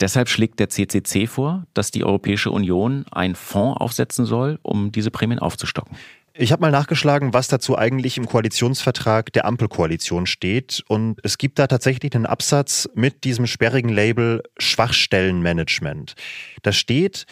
Deshalb 0.00 0.28
schlägt 0.28 0.58
der 0.58 0.68
CCC 0.68 1.26
vor, 1.26 1.66
dass 1.74 1.90
die 1.90 2.04
Europäische 2.04 2.50
Union 2.50 3.04
einen 3.10 3.34
Fonds 3.34 3.80
aufsetzen 3.80 4.24
soll, 4.24 4.60
um 4.62 4.92
diese 4.92 5.10
Prämien 5.10 5.40
aufzustocken. 5.40 5.96
Ich 6.34 6.50
habe 6.50 6.62
mal 6.62 6.70
nachgeschlagen, 6.70 7.34
was 7.34 7.48
dazu 7.48 7.76
eigentlich 7.76 8.16
im 8.16 8.26
Koalitionsvertrag 8.26 9.32
der 9.34 9.44
Ampelkoalition 9.44 10.24
steht. 10.24 10.82
Und 10.88 11.20
es 11.22 11.36
gibt 11.36 11.58
da 11.58 11.66
tatsächlich 11.66 12.14
einen 12.14 12.24
Absatz 12.24 12.88
mit 12.94 13.24
diesem 13.24 13.46
sperrigen 13.46 13.90
Label 13.90 14.42
Schwachstellenmanagement. 14.56 16.14
Da 16.62 16.72
steht, 16.72 17.26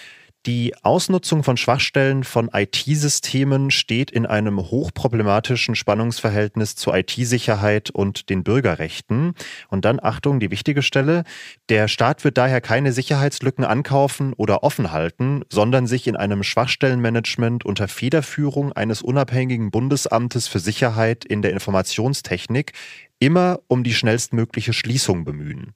die 0.46 0.74
Ausnutzung 0.82 1.44
von 1.44 1.58
Schwachstellen 1.58 2.24
von 2.24 2.48
IT-Systemen 2.50 3.70
steht 3.70 4.10
in 4.10 4.24
einem 4.24 4.58
hochproblematischen 4.58 5.74
Spannungsverhältnis 5.74 6.76
zur 6.76 6.96
IT-Sicherheit 6.96 7.90
und 7.90 8.30
den 8.30 8.42
Bürgerrechten. 8.42 9.34
Und 9.68 9.84
dann, 9.84 10.00
Achtung, 10.02 10.40
die 10.40 10.50
wichtige 10.50 10.80
Stelle, 10.80 11.24
der 11.68 11.88
Staat 11.88 12.24
wird 12.24 12.38
daher 12.38 12.62
keine 12.62 12.92
Sicherheitslücken 12.92 13.64
ankaufen 13.64 14.32
oder 14.32 14.62
offen 14.62 14.92
halten, 14.92 15.42
sondern 15.50 15.86
sich 15.86 16.06
in 16.06 16.16
einem 16.16 16.42
Schwachstellenmanagement 16.42 17.66
unter 17.66 17.86
Federführung 17.86 18.72
eines 18.72 19.02
unabhängigen 19.02 19.70
Bundesamtes 19.70 20.48
für 20.48 20.58
Sicherheit 20.58 21.26
in 21.26 21.42
der 21.42 21.52
Informationstechnik 21.52 22.72
immer 23.18 23.60
um 23.68 23.84
die 23.84 23.92
schnellstmögliche 23.92 24.72
Schließung 24.72 25.24
bemühen. 25.24 25.74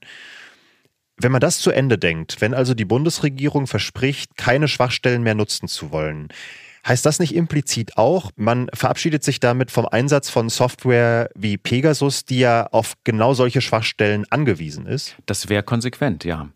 Wenn 1.17 1.33
man 1.33 1.41
das 1.41 1.59
zu 1.59 1.71
Ende 1.71 1.97
denkt, 1.97 2.41
wenn 2.41 2.55
also 2.55 2.75
die 2.75 2.85
Bundesregierung 2.85 3.67
verspricht, 3.67 4.37
keine 4.37 4.69
Schwachstellen 4.69 5.23
mehr 5.23 5.35
nutzen 5.35 5.69
zu 5.69 5.93
wollen, 5.93 6.29
heißt 6.87 7.07
das 7.07 7.19
nicht 7.19 7.35
implizit 7.35 7.97
auch, 7.97 8.31
man 8.37 8.69
verabschiedet 8.75 9.25
sich 9.25 9.41
damit 9.41 9.71
vom 9.71 9.87
Einsatz 9.87 10.29
von 10.29 10.49
Software 10.49 11.31
wie 11.35 11.57
Pegasus, 11.57 12.25
die 12.25 12.41
ja 12.41 12.67
auf 12.73 12.95
genau 13.05 13.33
solche 13.35 13.61
Schwachstellen 13.61 14.27
angewiesen 14.31 14.87
ist? 14.87 15.17
Das 15.27 15.49
wäre 15.49 15.63
konsequent, 15.63 16.25
ja. 16.25 16.49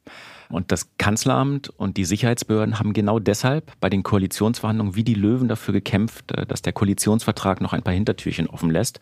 Und 0.50 0.72
das 0.72 0.88
Kanzleramt 0.96 1.68
und 1.68 1.96
die 1.98 2.06
Sicherheitsbehörden 2.06 2.78
haben 2.78 2.94
genau 2.94 3.18
deshalb 3.18 3.72
bei 3.80 3.90
den 3.90 4.02
Koalitionsverhandlungen 4.02 4.96
wie 4.96 5.04
die 5.04 5.14
Löwen 5.14 5.48
dafür 5.48 5.74
gekämpft, 5.74 6.32
äh, 6.32 6.46
dass 6.46 6.62
der 6.62 6.72
Koalitionsvertrag 6.72 7.60
noch 7.60 7.74
ein 7.74 7.82
paar 7.82 7.94
Hintertürchen 7.94 8.46
offen 8.46 8.70
lässt. 8.70 8.98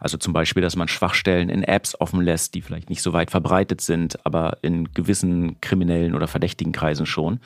Also 0.00 0.16
zum 0.16 0.32
Beispiel, 0.32 0.62
dass 0.62 0.76
man 0.76 0.88
Schwachstellen 0.88 1.50
in 1.50 1.62
Apps 1.62 1.94
offen 2.00 2.22
lässt, 2.22 2.54
die 2.54 2.62
vielleicht 2.62 2.90
nicht 2.90 3.02
so 3.02 3.12
weit 3.12 3.30
verbreitet 3.30 3.80
sind, 3.80 4.24
aber 4.26 4.58
in 4.62 4.92
gewissen 4.94 5.60
kriminellen 5.60 6.14
oder 6.14 6.26
verdächtigen 6.26 6.72
Kreisen 6.72 7.06
schon. 7.06 7.38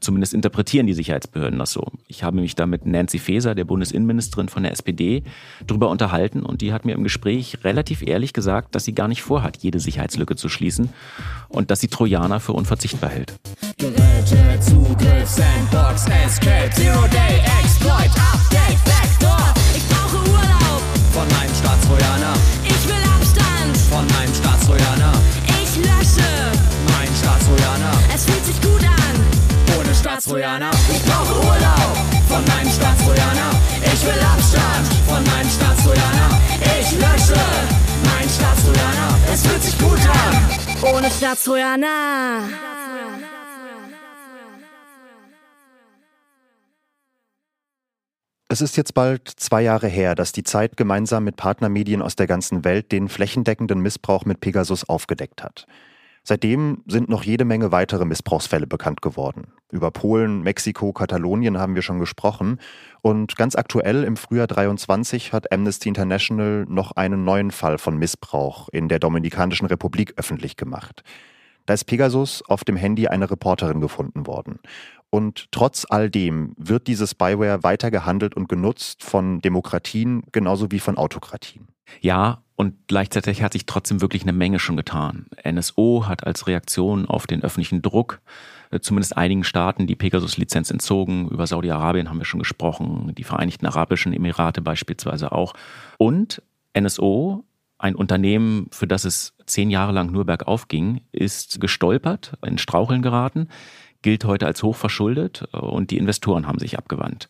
Zumindest 0.00 0.32
interpretieren 0.32 0.86
die 0.86 0.94
Sicherheitsbehörden 0.94 1.58
das 1.58 1.72
so. 1.72 1.86
Ich 2.08 2.24
habe 2.24 2.40
mich 2.40 2.54
da 2.54 2.66
mit 2.66 2.86
Nancy 2.86 3.18
Faeser, 3.18 3.54
der 3.54 3.66
Bundesinnenministerin 3.66 4.48
von 4.48 4.62
der 4.62 4.72
SPD, 4.72 5.22
darüber 5.66 5.90
unterhalten 5.90 6.42
und 6.42 6.62
die 6.62 6.72
hat 6.72 6.86
mir 6.86 6.94
im 6.94 7.02
Gespräch 7.02 7.58
relativ 7.64 8.02
ehrlich 8.02 8.32
gesagt, 8.32 8.74
dass 8.74 8.84
sie 8.84 8.94
gar 8.94 9.08
nicht 9.08 9.20
vorhat, 9.20 9.58
jede 9.58 9.78
Sicherheitslücke 9.78 10.36
zu 10.36 10.48
schließen 10.48 10.88
und 11.48 11.70
dass 11.70 11.80
sie 11.80 11.88
Trojaner 11.88 12.40
für 12.40 12.54
unverzichtbar 12.54 13.10
hält. 13.10 13.34
Geräte, 13.76 14.58
Zugriff, 14.60 15.28
Sandbox, 15.28 16.06
Escape, 16.24 16.70
Zero 16.70 17.06
Day, 17.08 17.40
Exploit, 17.62 18.10
Update, 18.32 18.82
Backdoor. 18.84 19.54
Ich 19.76 19.86
brauche 19.86 20.16
Urlaub. 20.30 20.82
Von 21.12 21.28
meinem 21.28 21.54
Staatstrojaner. 21.90 22.34
Ich 22.64 22.86
will 22.86 23.04
Abstand. 23.18 23.76
Von 23.90 24.06
meinem 24.06 24.34
Staatstrojaner. 24.34 25.12
Ich 25.62 25.76
lösche. 25.76 26.30
Mein 26.86 27.08
Staatstrojaner. 27.18 27.92
Es 28.14 28.24
fühlt 28.24 28.46
sich 28.46 28.60
gut 28.60 28.84
an. 28.84 29.78
Ohne 29.78 29.94
Staatstrojaner. 29.94 30.70
Ich 30.88 31.02
brauche 31.02 31.34
Urlaub. 31.34 31.96
Von 32.28 32.44
meinem 32.44 32.70
Staatstrojaner. 32.70 33.50
Ich 33.82 34.04
will 34.04 34.22
Abstand. 34.22 34.86
Von 35.08 35.24
meinem 35.24 35.50
Staatstrojaner. 35.50 36.30
Ich 36.78 36.92
lösche. 36.92 37.40
Mein 38.04 38.28
Staatstrojaner. 38.28 39.08
Es 39.32 39.42
fühlt 39.42 39.62
sich 39.62 39.78
gut 39.78 39.98
an. 39.98 40.94
Ohne 40.94 41.10
Staatstrojaner. 41.10 42.48
Es 48.52 48.60
ist 48.60 48.76
jetzt 48.76 48.94
bald 48.94 49.28
zwei 49.28 49.62
Jahre 49.62 49.86
her, 49.86 50.16
dass 50.16 50.32
die 50.32 50.42
Zeit 50.42 50.76
gemeinsam 50.76 51.22
mit 51.22 51.36
Partnermedien 51.36 52.02
aus 52.02 52.16
der 52.16 52.26
ganzen 52.26 52.64
Welt 52.64 52.90
den 52.90 53.08
flächendeckenden 53.08 53.78
Missbrauch 53.78 54.24
mit 54.24 54.40
Pegasus 54.40 54.88
aufgedeckt 54.88 55.44
hat. 55.44 55.68
Seitdem 56.24 56.82
sind 56.88 57.08
noch 57.08 57.22
jede 57.22 57.44
Menge 57.44 57.70
weitere 57.70 58.04
Missbrauchsfälle 58.04 58.66
bekannt 58.66 59.02
geworden. 59.02 59.52
Über 59.70 59.92
Polen, 59.92 60.42
Mexiko, 60.42 60.92
Katalonien 60.92 61.58
haben 61.58 61.76
wir 61.76 61.82
schon 61.82 62.00
gesprochen. 62.00 62.58
Und 63.02 63.36
ganz 63.36 63.54
aktuell 63.54 64.02
im 64.02 64.16
Frühjahr 64.16 64.48
23 64.48 65.32
hat 65.32 65.52
Amnesty 65.52 65.88
International 65.88 66.66
noch 66.68 66.90
einen 66.96 67.22
neuen 67.22 67.52
Fall 67.52 67.78
von 67.78 67.98
Missbrauch 67.98 68.68
in 68.72 68.88
der 68.88 68.98
Dominikanischen 68.98 69.68
Republik 69.68 70.14
öffentlich 70.16 70.56
gemacht. 70.56 71.04
Da 71.66 71.74
ist 71.74 71.84
Pegasus 71.84 72.42
auf 72.48 72.64
dem 72.64 72.74
Handy 72.74 73.06
einer 73.06 73.30
Reporterin 73.30 73.80
gefunden 73.80 74.26
worden. 74.26 74.58
Und 75.10 75.48
trotz 75.50 75.86
all 75.88 76.08
dem 76.08 76.54
wird 76.56 76.86
diese 76.86 77.06
Spyware 77.06 77.62
weiter 77.62 77.90
gehandelt 77.90 78.36
und 78.36 78.48
genutzt 78.48 79.02
von 79.02 79.40
Demokratien 79.40 80.22
genauso 80.30 80.70
wie 80.70 80.78
von 80.78 80.96
Autokratien. 80.96 81.68
Ja, 82.00 82.42
und 82.54 82.74
gleichzeitig 82.86 83.42
hat 83.42 83.54
sich 83.54 83.66
trotzdem 83.66 84.00
wirklich 84.00 84.22
eine 84.22 84.32
Menge 84.32 84.58
schon 84.58 84.76
getan. 84.76 85.26
NSO 85.44 86.04
hat 86.06 86.26
als 86.26 86.46
Reaktion 86.46 87.06
auf 87.06 87.26
den 87.26 87.42
öffentlichen 87.42 87.82
Druck 87.82 88.20
äh, 88.70 88.80
zumindest 88.80 89.16
einigen 89.16 89.44
Staaten 89.44 89.86
die 89.86 89.96
Pegasus-Lizenz 89.96 90.70
entzogen. 90.70 91.28
Über 91.28 91.46
Saudi-Arabien 91.46 92.08
haben 92.08 92.18
wir 92.18 92.24
schon 92.24 92.38
gesprochen, 92.38 93.14
die 93.16 93.24
Vereinigten 93.24 93.66
Arabischen 93.66 94.12
Emirate 94.12 94.60
beispielsweise 94.60 95.32
auch. 95.32 95.54
Und 95.98 96.42
NSO, 96.78 97.44
ein 97.78 97.94
Unternehmen, 97.94 98.68
für 98.72 98.86
das 98.86 99.04
es 99.04 99.34
zehn 99.46 99.70
Jahre 99.70 99.92
lang 99.92 100.12
nur 100.12 100.26
bergauf 100.26 100.68
ging, 100.68 101.00
ist 101.12 101.60
gestolpert, 101.60 102.34
in 102.44 102.58
Straucheln 102.58 103.02
geraten, 103.02 103.48
gilt 104.02 104.24
heute 104.24 104.46
als 104.46 104.62
hochverschuldet 104.62 105.48
äh, 105.52 105.58
und 105.58 105.90
die 105.90 105.98
Investoren 105.98 106.46
haben 106.46 106.58
sich 106.58 106.78
abgewandt. 106.78 107.28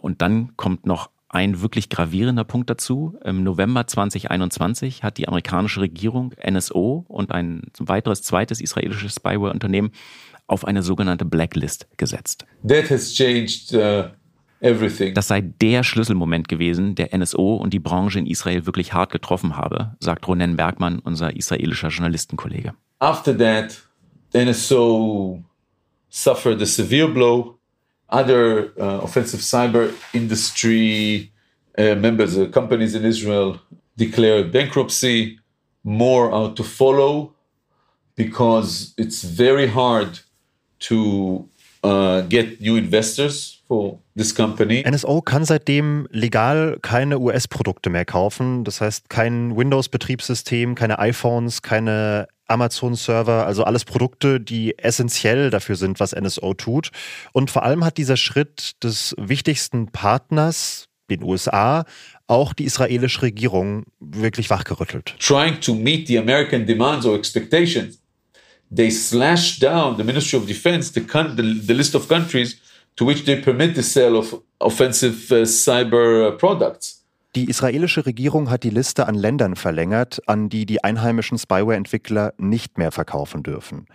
Und 0.00 0.22
dann 0.22 0.56
kommt 0.56 0.86
noch 0.86 1.10
ein 1.28 1.62
wirklich 1.62 1.88
gravierender 1.88 2.44
Punkt 2.44 2.68
dazu. 2.70 3.16
Im 3.24 3.44
November 3.44 3.86
2021 3.86 5.04
hat 5.04 5.16
die 5.16 5.28
amerikanische 5.28 5.80
Regierung 5.80 6.34
NSO 6.44 7.04
und 7.08 7.30
ein 7.30 7.62
weiteres 7.78 8.22
zweites 8.22 8.60
israelisches 8.60 9.14
Spyware-Unternehmen 9.14 9.92
auf 10.48 10.64
eine 10.64 10.82
sogenannte 10.82 11.24
Blacklist 11.24 11.86
gesetzt. 11.96 12.44
That 12.66 12.90
has 12.90 13.14
changed 13.14 13.72
uh, 13.72 14.10
everything. 14.60 15.14
Das 15.14 15.28
sei 15.28 15.40
der 15.40 15.84
Schlüsselmoment 15.84 16.48
gewesen, 16.48 16.96
der 16.96 17.16
NSO 17.16 17.54
und 17.54 17.72
die 17.72 17.78
Branche 17.78 18.18
in 18.18 18.26
Israel 18.26 18.66
wirklich 18.66 18.92
hart 18.92 19.12
getroffen 19.12 19.56
habe, 19.56 19.96
sagt 20.00 20.26
Ronen 20.26 20.56
Bergmann, 20.56 20.98
unser 20.98 21.36
israelischer 21.36 21.88
Journalistenkollege. 21.88 22.74
After 22.98 23.38
that, 23.38 23.82
NSO 24.34 25.44
suffered 26.10 26.60
a 26.60 26.66
severe 26.66 27.08
blow. 27.08 27.56
Other 28.08 28.72
uh, 28.78 29.00
offensive 29.02 29.40
cyber 29.40 29.94
industry 30.12 31.32
uh, 31.78 31.94
members, 31.94 32.36
uh, 32.36 32.46
companies 32.46 32.94
in 32.94 33.04
Israel, 33.04 33.60
declared 33.96 34.52
bankruptcy. 34.52 35.38
More 35.82 36.30
are 36.30 36.52
to 36.54 36.62
follow 36.62 37.32
because 38.16 38.92
it's 38.98 39.22
very 39.22 39.66
hard 39.66 40.20
to 40.80 41.48
uh, 41.82 42.20
get 42.22 42.60
new 42.60 42.76
investors 42.76 43.62
for 43.66 43.98
this 44.14 44.34
company. 44.34 44.82
NSO 44.84 45.22
kann 45.22 45.44
seitdem 45.44 46.06
legal 46.10 46.78
keine 46.82 47.18
US-Produkte 47.18 47.88
mehr 47.88 48.04
kaufen. 48.04 48.64
Das 48.64 48.80
heißt, 48.80 49.08
kein 49.08 49.56
Windows-Betriebssystem, 49.56 50.74
keine 50.74 50.98
iPhones, 50.98 51.62
keine 51.62 52.28
Amazon-Server, 52.50 53.46
also 53.46 53.64
alles 53.64 53.84
Produkte, 53.84 54.40
die 54.40 54.78
essentiell 54.78 55.50
dafür 55.50 55.76
sind, 55.76 56.00
was 56.00 56.14
NSO 56.14 56.54
tut. 56.54 56.90
Und 57.32 57.50
vor 57.50 57.62
allem 57.62 57.84
hat 57.84 57.96
dieser 57.96 58.16
Schritt 58.16 58.82
des 58.82 59.14
wichtigsten 59.18 59.90
Partners, 59.92 60.88
den 61.10 61.22
USA, 61.22 61.84
auch 62.26 62.52
die 62.52 62.64
israelische 62.64 63.22
Regierung 63.22 63.84
wirklich 63.98 64.50
wachgerüttelt. 64.50 65.14
Trying 65.18 65.60
to 65.60 65.74
meet 65.74 66.06
the 66.06 66.18
American 66.18 66.66
demands 66.66 67.04
or 67.04 67.16
expectations, 67.16 67.98
they 68.74 68.90
slashed 68.90 69.62
down 69.62 69.96
the 69.96 70.04
Ministry 70.04 70.38
of 70.38 70.46
Defense, 70.46 70.92
the, 70.92 71.00
the, 71.00 71.60
the 71.66 71.72
list 71.72 71.94
of 71.94 72.08
countries 72.08 72.60
to 72.96 73.06
which 73.06 73.24
they 73.24 73.36
permit 73.36 73.74
the 73.74 73.82
sale 73.82 74.16
of 74.16 74.42
offensive 74.60 75.32
uh, 75.32 75.44
cyber 75.44 76.38
products. 76.38 76.99
Die 77.36 77.48
israelische 77.48 78.06
Regierung 78.06 78.50
hat 78.50 78.64
die 78.64 78.70
Liste 78.70 79.06
an 79.06 79.14
Ländern 79.14 79.54
verlängert, 79.54 80.20
an 80.26 80.48
die 80.48 80.66
die 80.66 80.82
einheimischen 80.82 81.38
Spyware-Entwickler 81.38 82.34
nicht 82.38 82.76
mehr 82.76 82.90
verkaufen 82.90 83.44
dürfen. 83.44 83.86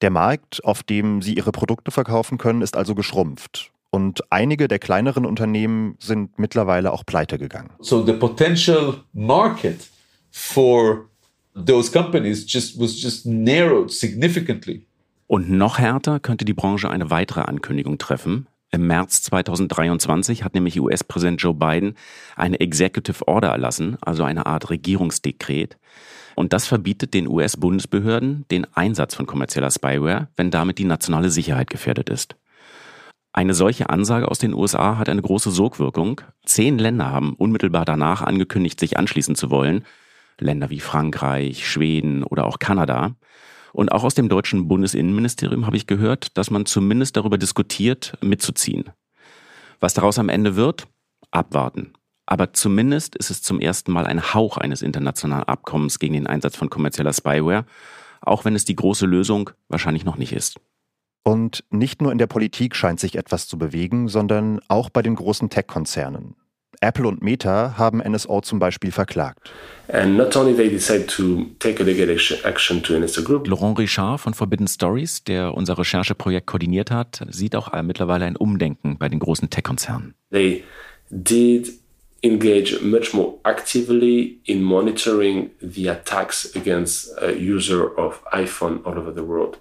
Der 0.00 0.08
Markt, 0.08 0.64
auf 0.64 0.82
dem 0.82 1.20
sie 1.20 1.34
ihre 1.34 1.52
Produkte 1.52 1.90
verkaufen 1.90 2.38
können, 2.38 2.62
ist 2.62 2.78
also 2.78 2.94
geschrumpft. 2.94 3.72
Und 3.90 4.22
einige 4.30 4.68
der 4.68 4.78
kleineren 4.78 5.26
Unternehmen 5.26 5.96
sind 5.98 6.38
mittlerweile 6.38 6.92
auch 6.92 7.04
pleite 7.04 7.36
gegangen. 7.36 7.70
So 7.80 8.04
the 8.04 8.14
potential 8.14 9.02
market 9.12 9.88
for 10.30 11.08
those 11.54 11.90
companies 11.90 12.50
just 12.50 12.78
was 12.78 13.02
just 13.02 13.26
narrowed 13.26 13.90
significantly. 13.90 14.86
Und 15.26 15.50
noch 15.50 15.78
härter 15.78 16.20
könnte 16.20 16.46
die 16.46 16.54
Branche 16.54 16.88
eine 16.88 17.10
weitere 17.10 17.42
Ankündigung 17.42 17.98
treffen. 17.98 18.46
Im 18.70 18.86
März 18.86 19.22
2023 19.22 20.44
hat 20.44 20.54
nämlich 20.54 20.78
US-Präsident 20.78 21.40
Joe 21.40 21.54
Biden 21.54 21.94
eine 22.36 22.60
Executive 22.60 23.26
Order 23.26 23.48
erlassen, 23.48 23.96
also 24.02 24.24
eine 24.24 24.44
Art 24.44 24.68
Regierungsdekret. 24.68 25.78
Und 26.36 26.52
das 26.52 26.66
verbietet 26.66 27.14
den 27.14 27.26
US-Bundesbehörden 27.26 28.44
den 28.50 28.66
Einsatz 28.74 29.14
von 29.14 29.26
kommerzieller 29.26 29.70
Spyware, 29.70 30.28
wenn 30.36 30.50
damit 30.50 30.78
die 30.78 30.84
nationale 30.84 31.30
Sicherheit 31.30 31.70
gefährdet 31.70 32.10
ist. 32.10 32.36
Eine 33.32 33.54
solche 33.54 33.88
Ansage 33.88 34.28
aus 34.28 34.38
den 34.38 34.54
USA 34.54 34.98
hat 34.98 35.08
eine 35.08 35.22
große 35.22 35.50
Sogwirkung. 35.50 36.20
Zehn 36.44 36.78
Länder 36.78 37.10
haben 37.10 37.34
unmittelbar 37.34 37.84
danach 37.84 38.22
angekündigt, 38.22 38.78
sich 38.80 38.98
anschließen 38.98 39.34
zu 39.34 39.50
wollen. 39.50 39.84
Länder 40.38 40.70
wie 40.70 40.80
Frankreich, 40.80 41.66
Schweden 41.68 42.22
oder 42.22 42.46
auch 42.46 42.58
Kanada. 42.58 43.14
Und 43.78 43.92
auch 43.92 44.02
aus 44.02 44.16
dem 44.16 44.28
deutschen 44.28 44.66
Bundesinnenministerium 44.66 45.64
habe 45.64 45.76
ich 45.76 45.86
gehört, 45.86 46.36
dass 46.36 46.50
man 46.50 46.66
zumindest 46.66 47.16
darüber 47.16 47.38
diskutiert, 47.38 48.18
mitzuziehen. 48.20 48.90
Was 49.78 49.94
daraus 49.94 50.18
am 50.18 50.28
Ende 50.28 50.56
wird? 50.56 50.88
Abwarten. 51.30 51.92
Aber 52.26 52.52
zumindest 52.52 53.14
ist 53.14 53.30
es 53.30 53.40
zum 53.40 53.60
ersten 53.60 53.92
Mal 53.92 54.04
ein 54.04 54.34
Hauch 54.34 54.56
eines 54.56 54.82
internationalen 54.82 55.44
Abkommens 55.44 56.00
gegen 56.00 56.14
den 56.14 56.26
Einsatz 56.26 56.56
von 56.56 56.70
kommerzieller 56.70 57.12
Spyware, 57.12 57.66
auch 58.20 58.44
wenn 58.44 58.56
es 58.56 58.64
die 58.64 58.74
große 58.74 59.06
Lösung 59.06 59.50
wahrscheinlich 59.68 60.04
noch 60.04 60.16
nicht 60.16 60.32
ist. 60.32 60.58
Und 61.22 61.62
nicht 61.70 62.02
nur 62.02 62.10
in 62.10 62.18
der 62.18 62.26
Politik 62.26 62.74
scheint 62.74 62.98
sich 62.98 63.14
etwas 63.14 63.46
zu 63.46 63.58
bewegen, 63.58 64.08
sondern 64.08 64.58
auch 64.66 64.90
bei 64.90 65.02
den 65.02 65.14
großen 65.14 65.50
Tech-Konzernen. 65.50 66.34
Apple 66.80 67.06
und 67.06 67.22
Meta 67.22 67.74
haben 67.76 67.98
NSO 67.98 68.40
zum 68.40 68.58
Beispiel 68.58 68.92
verklagt. 68.92 69.50
And 69.88 70.16
not 70.16 70.36
only 70.36 70.54
they 70.54 70.68
decide 70.68 71.06
to 71.06 71.46
take 71.58 71.82
a 71.82 71.84
legal 71.84 72.10
action 72.44 72.82
to 72.82 72.94
NSO 72.94 73.22
Group. 73.22 73.46
Laurent 73.48 73.78
Richard 73.78 74.20
von 74.20 74.34
Forbidden 74.34 74.68
Stories, 74.68 75.24
der 75.24 75.54
unser 75.54 75.78
Rechercheprojekt 75.78 76.46
koordiniert 76.46 76.90
hat, 76.90 77.24
sieht 77.30 77.56
auch 77.56 77.72
mittlerweile 77.82 78.26
ein 78.26 78.36
Umdenken 78.36 78.98
bei 78.98 79.08
den 79.08 79.18
großen 79.18 79.50
Tech-Konzernen. 79.50 80.14
They 80.30 80.64
did 81.10 81.72
engage 82.22 82.80
much 82.82 83.14
more 83.14 83.38
actively 83.44 84.40
in 84.44 84.62
monitoring 84.62 85.50
the 85.60 85.88
attacks 85.88 86.54
against 86.56 87.16
a 87.22 87.30
user 87.30 87.96
of 87.96 88.22
iPhone 88.32 88.84
all 88.84 88.98
over 88.98 89.12
the 89.14 89.26
world. 89.26 89.58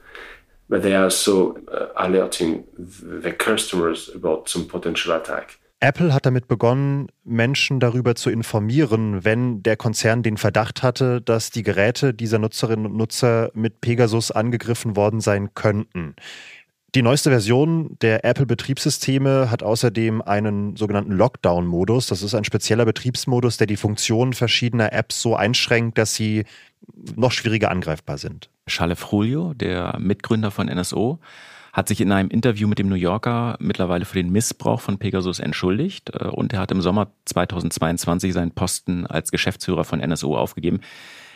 But 0.70 0.82
they 0.82 0.94
are 0.94 1.06
also 1.06 1.58
uh, 1.72 1.88
alerting 1.96 2.66
their 2.78 3.34
customers 3.34 4.12
about 4.14 4.50
some 4.50 4.66
potential 4.66 5.14
attack. 5.14 5.60
Apple 5.80 6.12
hat 6.13 6.26
damit 6.26 6.48
begonnen, 6.48 7.08
Menschen 7.24 7.80
darüber 7.80 8.16
zu 8.16 8.32
informieren, 8.32 9.24
wenn 9.24 9.62
der 9.62 9.78
Konzern 9.78 10.23
den 10.23 10.38
Verdacht 10.38 10.82
hatte, 10.82 11.21
dass 11.21 11.52
die 11.52 11.62
Geräte 11.62 12.15
dieser 12.15 12.40
Nutzerinnen 12.40 12.88
und 12.88 12.98
Nutzer 12.98 13.52
mit 13.54 13.80
Pegasus 13.80 14.32
angegriffen 14.32 14.96
worden 14.96 15.21
sein 15.21 15.54
könnten. 15.54 16.15
Die 16.96 17.04
neueste 17.04 17.30
Version 17.30 17.96
der 18.02 18.25
Apple-Betriebssysteme 18.25 19.52
hat 19.52 19.62
außerdem 19.62 20.21
einen 20.23 20.75
sogenannten 20.78 21.12
Lockdown-Modus. 21.12 22.08
Das 22.08 22.23
ist 22.23 22.34
ein 22.34 22.46
spezieller 22.46 22.86
Betriebsmodus, 22.86 23.58
der 23.58 23.67
die 23.67 23.75
Funktionen 23.75 24.34
verschiedener 24.34 24.94
Apps 24.94 25.21
so 25.21 25.36
einschränkt, 25.36 26.00
dass 26.00 26.15
sie 26.15 26.46
noch 27.15 27.32
schwieriger 27.32 27.69
angreifbar 27.69 28.17
sind. 28.17 28.50
Schalef 28.65 29.12
Julio, 29.12 29.54
der 29.54 29.98
Mitgründer 30.00 30.50
von 30.50 30.67
NSO, 30.67 31.19
hat 31.78 31.88
sich 31.88 32.02
in 32.02 32.12
einem 32.12 32.30
Interview 32.30 32.67
mit 32.67 32.80
dem 32.80 32.90
New 32.90 32.96
Yorker 32.96 33.56
mittlerweile 33.60 34.06
für 34.06 34.17
den 34.17 34.32
Missbrauch 34.32 34.82
von 34.82 34.98
Pegasus 34.98 35.38
entschuldigt 35.38 36.10
äh, 36.12 36.25
und 36.25 36.52
er 36.52 36.60
hat 36.60 36.71
im 36.71 36.82
Sommer 36.82 37.12
2022 37.25 38.34
seinen 38.34 38.50
Posten 38.50 39.06
als 39.06 39.30
Geschäftsführer 39.30 39.84
von 39.84 40.00
NSO 40.00 40.36
aufgegeben. 40.36 40.80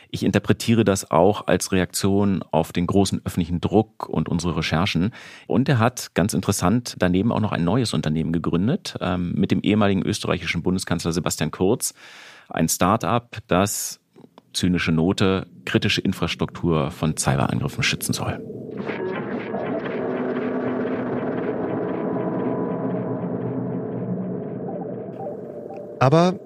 Ich 0.09 0.23
interpretiere 0.23 0.83
das 0.83 1.11
auch 1.11 1.45
als 1.45 1.71
Reaktion 1.71 2.43
auf 2.49 2.73
den 2.73 2.87
großen 2.87 3.21
öffentlichen 3.23 3.61
Druck 3.61 4.09
und 4.09 4.29
unsere 4.29 4.57
Recherchen. 4.57 5.11
Und 5.45 5.69
er 5.69 5.77
hat 5.77 6.15
ganz 6.15 6.33
interessant 6.33 6.95
daneben 6.97 7.31
auch 7.31 7.39
noch 7.39 7.51
ein 7.51 7.63
neues 7.63 7.93
Unternehmen 7.93 8.33
gegründet 8.33 8.97
ähm, 8.99 9.33
mit 9.33 9.51
dem 9.51 9.61
ehemaligen 9.61 10.01
österreichischen 10.01 10.63
Bundeskanzler 10.63 11.13
Sebastian 11.13 11.51
Kurz. 11.51 11.93
Ein 12.49 12.67
Start-up, 12.67 13.37
das 13.47 13.99
zynische 14.53 14.91
Note 14.91 15.45
kritische 15.65 16.01
Infrastruktur 16.01 16.89
von 16.89 17.15
Cyberangriffen 17.15 17.83
schützen 17.83 18.13
soll. 18.13 18.60
Aber 26.01 26.39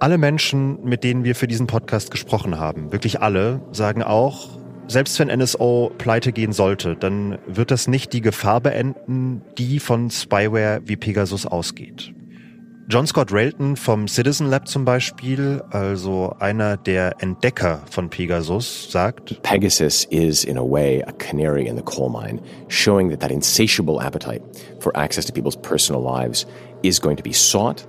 alle 0.00 0.16
Menschen, 0.16 0.82
mit 0.82 1.04
denen 1.04 1.24
wir 1.24 1.34
für 1.34 1.46
diesen 1.46 1.66
Podcast 1.66 2.10
gesprochen 2.10 2.58
haben, 2.58 2.90
wirklich 2.90 3.20
alle, 3.20 3.60
sagen 3.70 4.02
auch, 4.02 4.58
selbst 4.88 5.18
wenn 5.18 5.28
NSO 5.28 5.92
pleite 5.98 6.32
gehen 6.32 6.54
sollte, 6.54 6.96
dann 6.96 7.38
wird 7.46 7.70
das 7.70 7.86
nicht 7.86 8.14
die 8.14 8.22
Gefahr 8.22 8.62
beenden, 8.62 9.42
die 9.58 9.78
von 9.78 10.08
Spyware 10.08 10.80
wie 10.86 10.96
Pegasus 10.96 11.44
ausgeht. 11.44 12.14
John 12.88 13.06
Scott 13.06 13.30
Railton 13.30 13.76
vom 13.76 14.08
Citizen 14.08 14.46
Lab 14.46 14.68
zum 14.68 14.86
Beispiel, 14.86 15.62
also 15.70 16.34
einer 16.38 16.78
der 16.78 17.16
Entdecker 17.20 17.82
von 17.90 18.08
Pegasus, 18.08 18.90
sagt, 18.90 19.42
Pegasus 19.42 20.06
is 20.06 20.44
in 20.44 20.56
a 20.56 20.64
way 20.64 21.02
a 21.02 21.12
canary 21.12 21.66
in 21.66 21.76
the 21.76 21.82
coal 21.82 22.08
mine, 22.08 22.40
showing 22.68 23.10
that 23.10 23.20
that 23.20 23.30
insatiable 23.30 24.00
appetite 24.00 24.40
for 24.80 24.96
access 24.96 25.26
to 25.26 25.32
people's 25.34 25.56
personal 25.56 26.02
lives 26.02 26.46
is 26.82 26.98
going 26.98 27.18
to 27.18 27.22
be 27.22 27.34
sought 27.34 27.86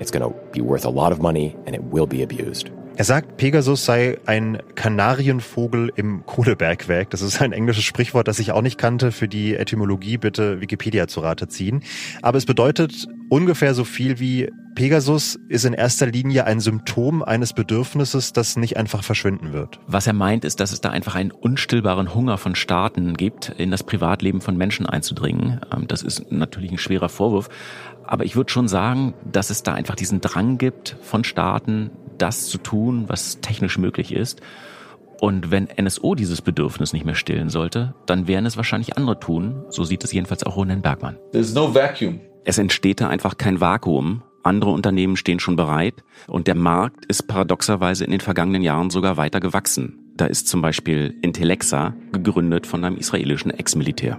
It's 0.00 0.10
going 0.10 0.28
to 0.28 0.36
be 0.50 0.60
worth 0.60 0.84
a 0.84 0.90
lot 0.90 1.12
of 1.12 1.20
money 1.20 1.56
and 1.66 1.74
it 1.74 1.84
will 1.84 2.06
be 2.06 2.22
abused. 2.22 2.70
Er 3.00 3.04
sagt, 3.04 3.38
Pegasus 3.38 3.86
sei 3.86 4.18
ein 4.26 4.58
Kanarienvogel 4.74 5.90
im 5.96 6.26
Kohlebergwerk. 6.26 7.08
Das 7.08 7.22
ist 7.22 7.40
ein 7.40 7.52
englisches 7.52 7.84
Sprichwort, 7.84 8.28
das 8.28 8.38
ich 8.38 8.52
auch 8.52 8.60
nicht 8.60 8.76
kannte. 8.76 9.10
Für 9.10 9.26
die 9.26 9.54
Etymologie 9.54 10.18
bitte 10.18 10.60
Wikipedia 10.60 11.08
zu 11.08 11.20
Rate 11.20 11.48
ziehen. 11.48 11.82
Aber 12.20 12.36
es 12.36 12.44
bedeutet 12.44 13.08
ungefähr 13.30 13.72
so 13.72 13.84
viel 13.84 14.20
wie 14.20 14.50
Pegasus 14.74 15.38
ist 15.48 15.64
in 15.64 15.72
erster 15.72 16.08
Linie 16.08 16.44
ein 16.44 16.60
Symptom 16.60 17.22
eines 17.22 17.54
Bedürfnisses, 17.54 18.34
das 18.34 18.56
nicht 18.56 18.76
einfach 18.76 19.02
verschwinden 19.02 19.54
wird. 19.54 19.80
Was 19.86 20.06
er 20.06 20.12
meint, 20.12 20.44
ist, 20.44 20.60
dass 20.60 20.70
es 20.70 20.82
da 20.82 20.90
einfach 20.90 21.14
einen 21.14 21.30
unstillbaren 21.30 22.14
Hunger 22.14 22.36
von 22.36 22.54
Staaten 22.54 23.14
gibt, 23.14 23.48
in 23.56 23.70
das 23.70 23.82
Privatleben 23.82 24.42
von 24.42 24.58
Menschen 24.58 24.84
einzudringen. 24.84 25.62
Ähm, 25.74 25.88
das 25.88 26.02
ist 26.02 26.30
natürlich 26.30 26.70
ein 26.70 26.78
schwerer 26.78 27.08
Vorwurf. 27.08 27.48
Aber 28.04 28.24
ich 28.24 28.36
würde 28.36 28.50
schon 28.50 28.68
sagen, 28.68 29.14
dass 29.24 29.50
es 29.50 29.62
da 29.62 29.72
einfach 29.72 29.94
diesen 29.94 30.20
Drang 30.20 30.58
gibt 30.58 30.96
von 31.00 31.24
Staaten, 31.24 31.90
das 32.20 32.46
zu 32.46 32.58
tun, 32.58 33.04
was 33.08 33.40
technisch 33.40 33.78
möglich 33.78 34.12
ist. 34.12 34.40
Und 35.20 35.50
wenn 35.50 35.68
NSO 35.80 36.14
dieses 36.14 36.40
Bedürfnis 36.40 36.92
nicht 36.92 37.04
mehr 37.04 37.14
stillen 37.14 37.50
sollte, 37.50 37.94
dann 38.06 38.26
werden 38.26 38.46
es 38.46 38.56
wahrscheinlich 38.56 38.96
andere 38.96 39.20
tun. 39.20 39.64
So 39.68 39.84
sieht 39.84 40.02
es 40.02 40.12
jedenfalls 40.12 40.44
auch 40.44 40.56
Ronen 40.56 40.80
Bergmann. 40.80 41.18
There's 41.32 41.52
no 41.52 41.74
vacuum. 41.74 42.20
Es 42.44 42.56
entsteht 42.56 43.02
da 43.02 43.08
einfach 43.08 43.36
kein 43.36 43.60
Vakuum. 43.60 44.22
Andere 44.42 44.70
Unternehmen 44.70 45.16
stehen 45.16 45.38
schon 45.38 45.56
bereit 45.56 46.02
und 46.26 46.46
der 46.46 46.54
Markt 46.54 47.04
ist 47.04 47.28
paradoxerweise 47.28 48.04
in 48.04 48.10
den 48.10 48.20
vergangenen 48.20 48.62
Jahren 48.62 48.88
sogar 48.88 49.18
weiter 49.18 49.40
gewachsen. 49.40 49.99
Da 50.20 50.26
ist 50.26 50.48
zum 50.48 50.60
Beispiel 50.60 51.14
Intellexa 51.22 51.94
gegründet 52.12 52.66
von 52.66 52.84
einem 52.84 52.98
israelischen 52.98 53.52
Ex-Militär. 53.52 54.18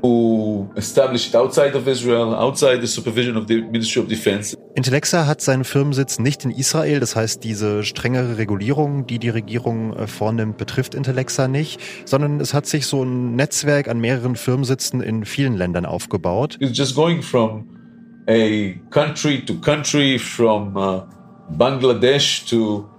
established 0.76 1.36
outside 1.36 1.78
of 1.78 1.86
Israel, 1.86 2.34
outside 2.34 2.80
the 2.82 2.88
supervision 2.88 3.38
of 3.38 3.44
the 3.48 3.62
Ministry 3.62 4.02
of 4.02 4.08
Defense. 4.08 4.58
Intellexa 4.74 5.28
hat 5.28 5.42
seinen 5.42 5.64
Firmensitz 5.64 6.18
nicht 6.18 6.44
in 6.44 6.50
Israel, 6.50 7.00
das 7.00 7.16
heißt, 7.16 7.44
diese 7.44 7.84
strengere 7.84 8.40
Regulierung, 8.40 9.06
die 9.06 9.20
die 9.20 9.30
Regierung 9.30 9.96
äh, 9.96 10.08
vornimmt, 10.08 10.58
betrifft 10.58 10.96
Intellexa 10.96 11.48
nicht, 11.48 11.80
sondern 12.06 12.40
es 12.40 12.56
hat 12.56 12.66
sich 12.66 12.88
so 12.88 13.04
ein 13.04 13.36
Netzwerk 13.36 13.88
an 13.88 14.00
mehreren 14.00 14.36
Firmensitzen 14.36 15.02
in 15.02 15.24
vielen 15.24 15.56
Ländern 15.56 15.86
aufgebaut. 15.86 16.58
It's 16.62 16.76
just 16.76 16.96
going 16.96 17.22
from 17.22 17.68
a 18.28 18.74
country 18.90 19.46
to 19.46 19.54
country, 19.60 20.18
from 20.18 20.76
uh, 20.76 21.02
Bangladesh 21.60 22.50
to 22.50 22.90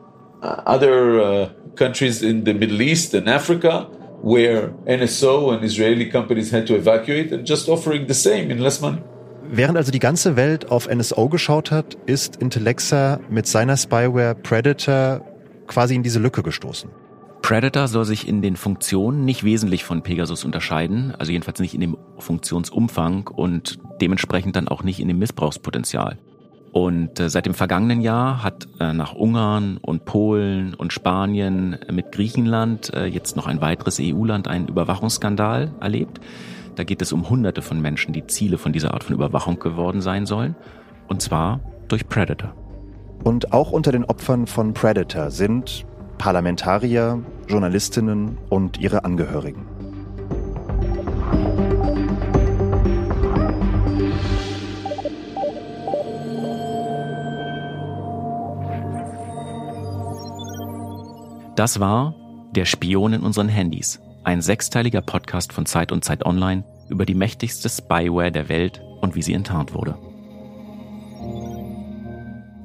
uh, 0.41 0.63
other 0.67 1.21
uh, 1.21 1.62
countries 1.77 2.23
in 2.23 2.45
the 2.45 2.55
Middle 2.55 2.81
East 2.81 3.15
and 3.15 3.29
Africa 3.29 3.89
where 4.23 4.73
NSO 4.87 5.53
and 5.53 5.65
Israeli 5.65 6.09
companies 6.09 6.53
had 6.53 6.67
to 6.67 6.77
evacuate 6.77 7.33
and 7.33 7.47
just 7.47 7.69
offering 7.69 8.07
the 8.07 8.15
same 8.15 8.51
in 8.51 8.59
less 8.59 8.81
money. 8.81 9.03
Während 9.51 9.77
also 9.77 9.91
die 9.91 9.99
ganze 9.99 10.37
Welt 10.37 10.71
auf 10.71 10.89
NSO 10.89 11.29
geschaut 11.29 11.71
hat, 11.71 11.99
ist 12.07 12.37
Intellexa 12.37 13.21
mit 13.29 13.47
seiner 13.47 13.77
Spyware 13.77 14.35
Predator 14.35 15.21
quasi 15.67 15.95
in 15.95 16.03
diese 16.03 16.21
Lücke 16.21 16.43
gestoßen. 16.43 16.89
Predator 17.43 17.89
soll 17.89 18.05
sich 18.05 18.29
in 18.29 18.41
den 18.41 18.55
Funktionen 18.55 19.25
nicht 19.25 19.43
wesentlich 19.43 19.85
von 19.85 20.03
Pegasus 20.03 20.45
unterscheiden, 20.45 21.13
also 21.19 21.33
jedenfalls 21.33 21.59
nicht 21.59 21.75
in 21.75 21.81
dem 21.81 21.99
Funktionsumfang 22.19 23.27
und 23.27 23.79
dementsprechend 24.01 24.55
dann 24.55 24.69
auch 24.69 24.85
nicht 24.85 25.01
in 25.01 25.09
dem 25.09 25.19
Missbrauchspotenzial. 25.19 26.19
Und 26.73 27.21
äh, 27.21 27.29
seit 27.29 27.45
dem 27.45 27.53
vergangenen 27.53 28.01
Jahr 28.01 28.43
hat 28.43 28.67
äh, 28.81 28.95
nach 28.95 29.13
Ungarn 29.15 29.77
und 29.77 30.07
Polen 30.07 30.73
und 30.73 30.93
Spanien 30.93 31.77
mit 31.91 32.13
Griechenland 32.13 32.93
äh, 32.95 33.05
jetzt 33.05 33.37
noch 33.37 33.47
ein 33.47 33.61
weiteres 33.61 33.99
EU-Land 34.01 34.49
einen 34.49 34.69
Überwachungsskandal 34.69 35.71
erlebt. 35.81 36.21
Da 36.75 36.85
geht 36.85 37.03
es 37.03 37.13
um 37.13 37.29
Hunderte 37.29 37.61
von 37.61 37.81
Menschen, 37.83 38.15
die 38.15 38.27
Ziele 38.27 38.57
von 38.57 38.73
dieser 38.73 38.95
Art 38.95 39.05
von 39.05 39.15
Überwachung 39.15 39.59
geworden 39.59 40.01
sein 40.01 40.25
sollen. 40.25 40.57
Und 41.09 41.21
zwar 41.21 41.61
durch 41.89 42.09
Predator. 42.09 42.55
Und 43.23 43.53
auch 43.53 43.71
unter 43.71 43.93
den 43.93 44.07
Opfern 44.07 44.47
von 44.47 44.73
Predator 44.73 45.31
sind 45.31 45.85
Parlamentarier, 46.17 47.23
Journalistinnen 47.49 48.39
und 48.49 48.79
ihre 48.79 49.05
Angehörigen. 49.05 49.67
Das 61.57 61.81
war 61.81 62.15
Der 62.55 62.65
Spion 62.65 63.13
in 63.13 63.23
unseren 63.23 63.49
Handys, 63.49 64.01
ein 64.25 64.41
sechsteiliger 64.41 65.03
Podcast 65.03 65.53
von 65.53 65.67
Zeit 65.67 65.93
und 65.93 66.03
Zeit 66.03 66.25
Online 66.25 66.65
über 66.89 67.05
die 67.05 67.15
mächtigste 67.15 67.69
Spyware 67.69 68.33
der 68.33 68.49
Welt 68.49 68.81
und 69.03 69.15
wie 69.15 69.23
sie 69.23 69.35
enttarnt 69.35 69.75
wurde. 69.75 69.99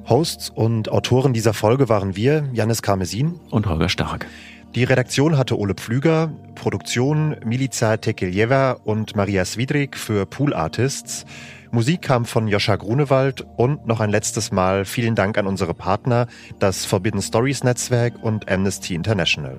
Hosts 0.08 0.48
und 0.48 0.90
Autoren 0.90 1.34
dieser 1.34 1.52
Folge 1.52 1.90
waren 1.90 2.16
wir, 2.16 2.48
Janis 2.54 2.80
Karmesin 2.80 3.38
und 3.50 3.66
Holger 3.66 3.90
Stark. 3.90 4.26
Die 4.74 4.84
Redaktion 4.84 5.38
hatte 5.38 5.58
Ole 5.58 5.74
Pflüger, 5.74 6.30
Produktion 6.54 7.36
Milica 7.42 7.96
Tekeljeva 7.96 8.72
und 8.84 9.16
Maria 9.16 9.44
Swidrik 9.46 9.96
für 9.96 10.26
Pool 10.26 10.52
Artists. 10.52 11.24
Musik 11.70 12.02
kam 12.02 12.26
von 12.26 12.48
Joscha 12.48 12.76
Grunewald 12.76 13.46
und 13.56 13.86
noch 13.86 14.00
ein 14.00 14.10
letztes 14.10 14.52
Mal 14.52 14.84
vielen 14.84 15.14
Dank 15.14 15.38
an 15.38 15.46
unsere 15.46 15.72
Partner, 15.72 16.26
das 16.58 16.84
Forbidden 16.84 17.22
Stories 17.22 17.64
Netzwerk 17.64 18.22
und 18.22 18.50
Amnesty 18.50 18.94
International. 18.94 19.58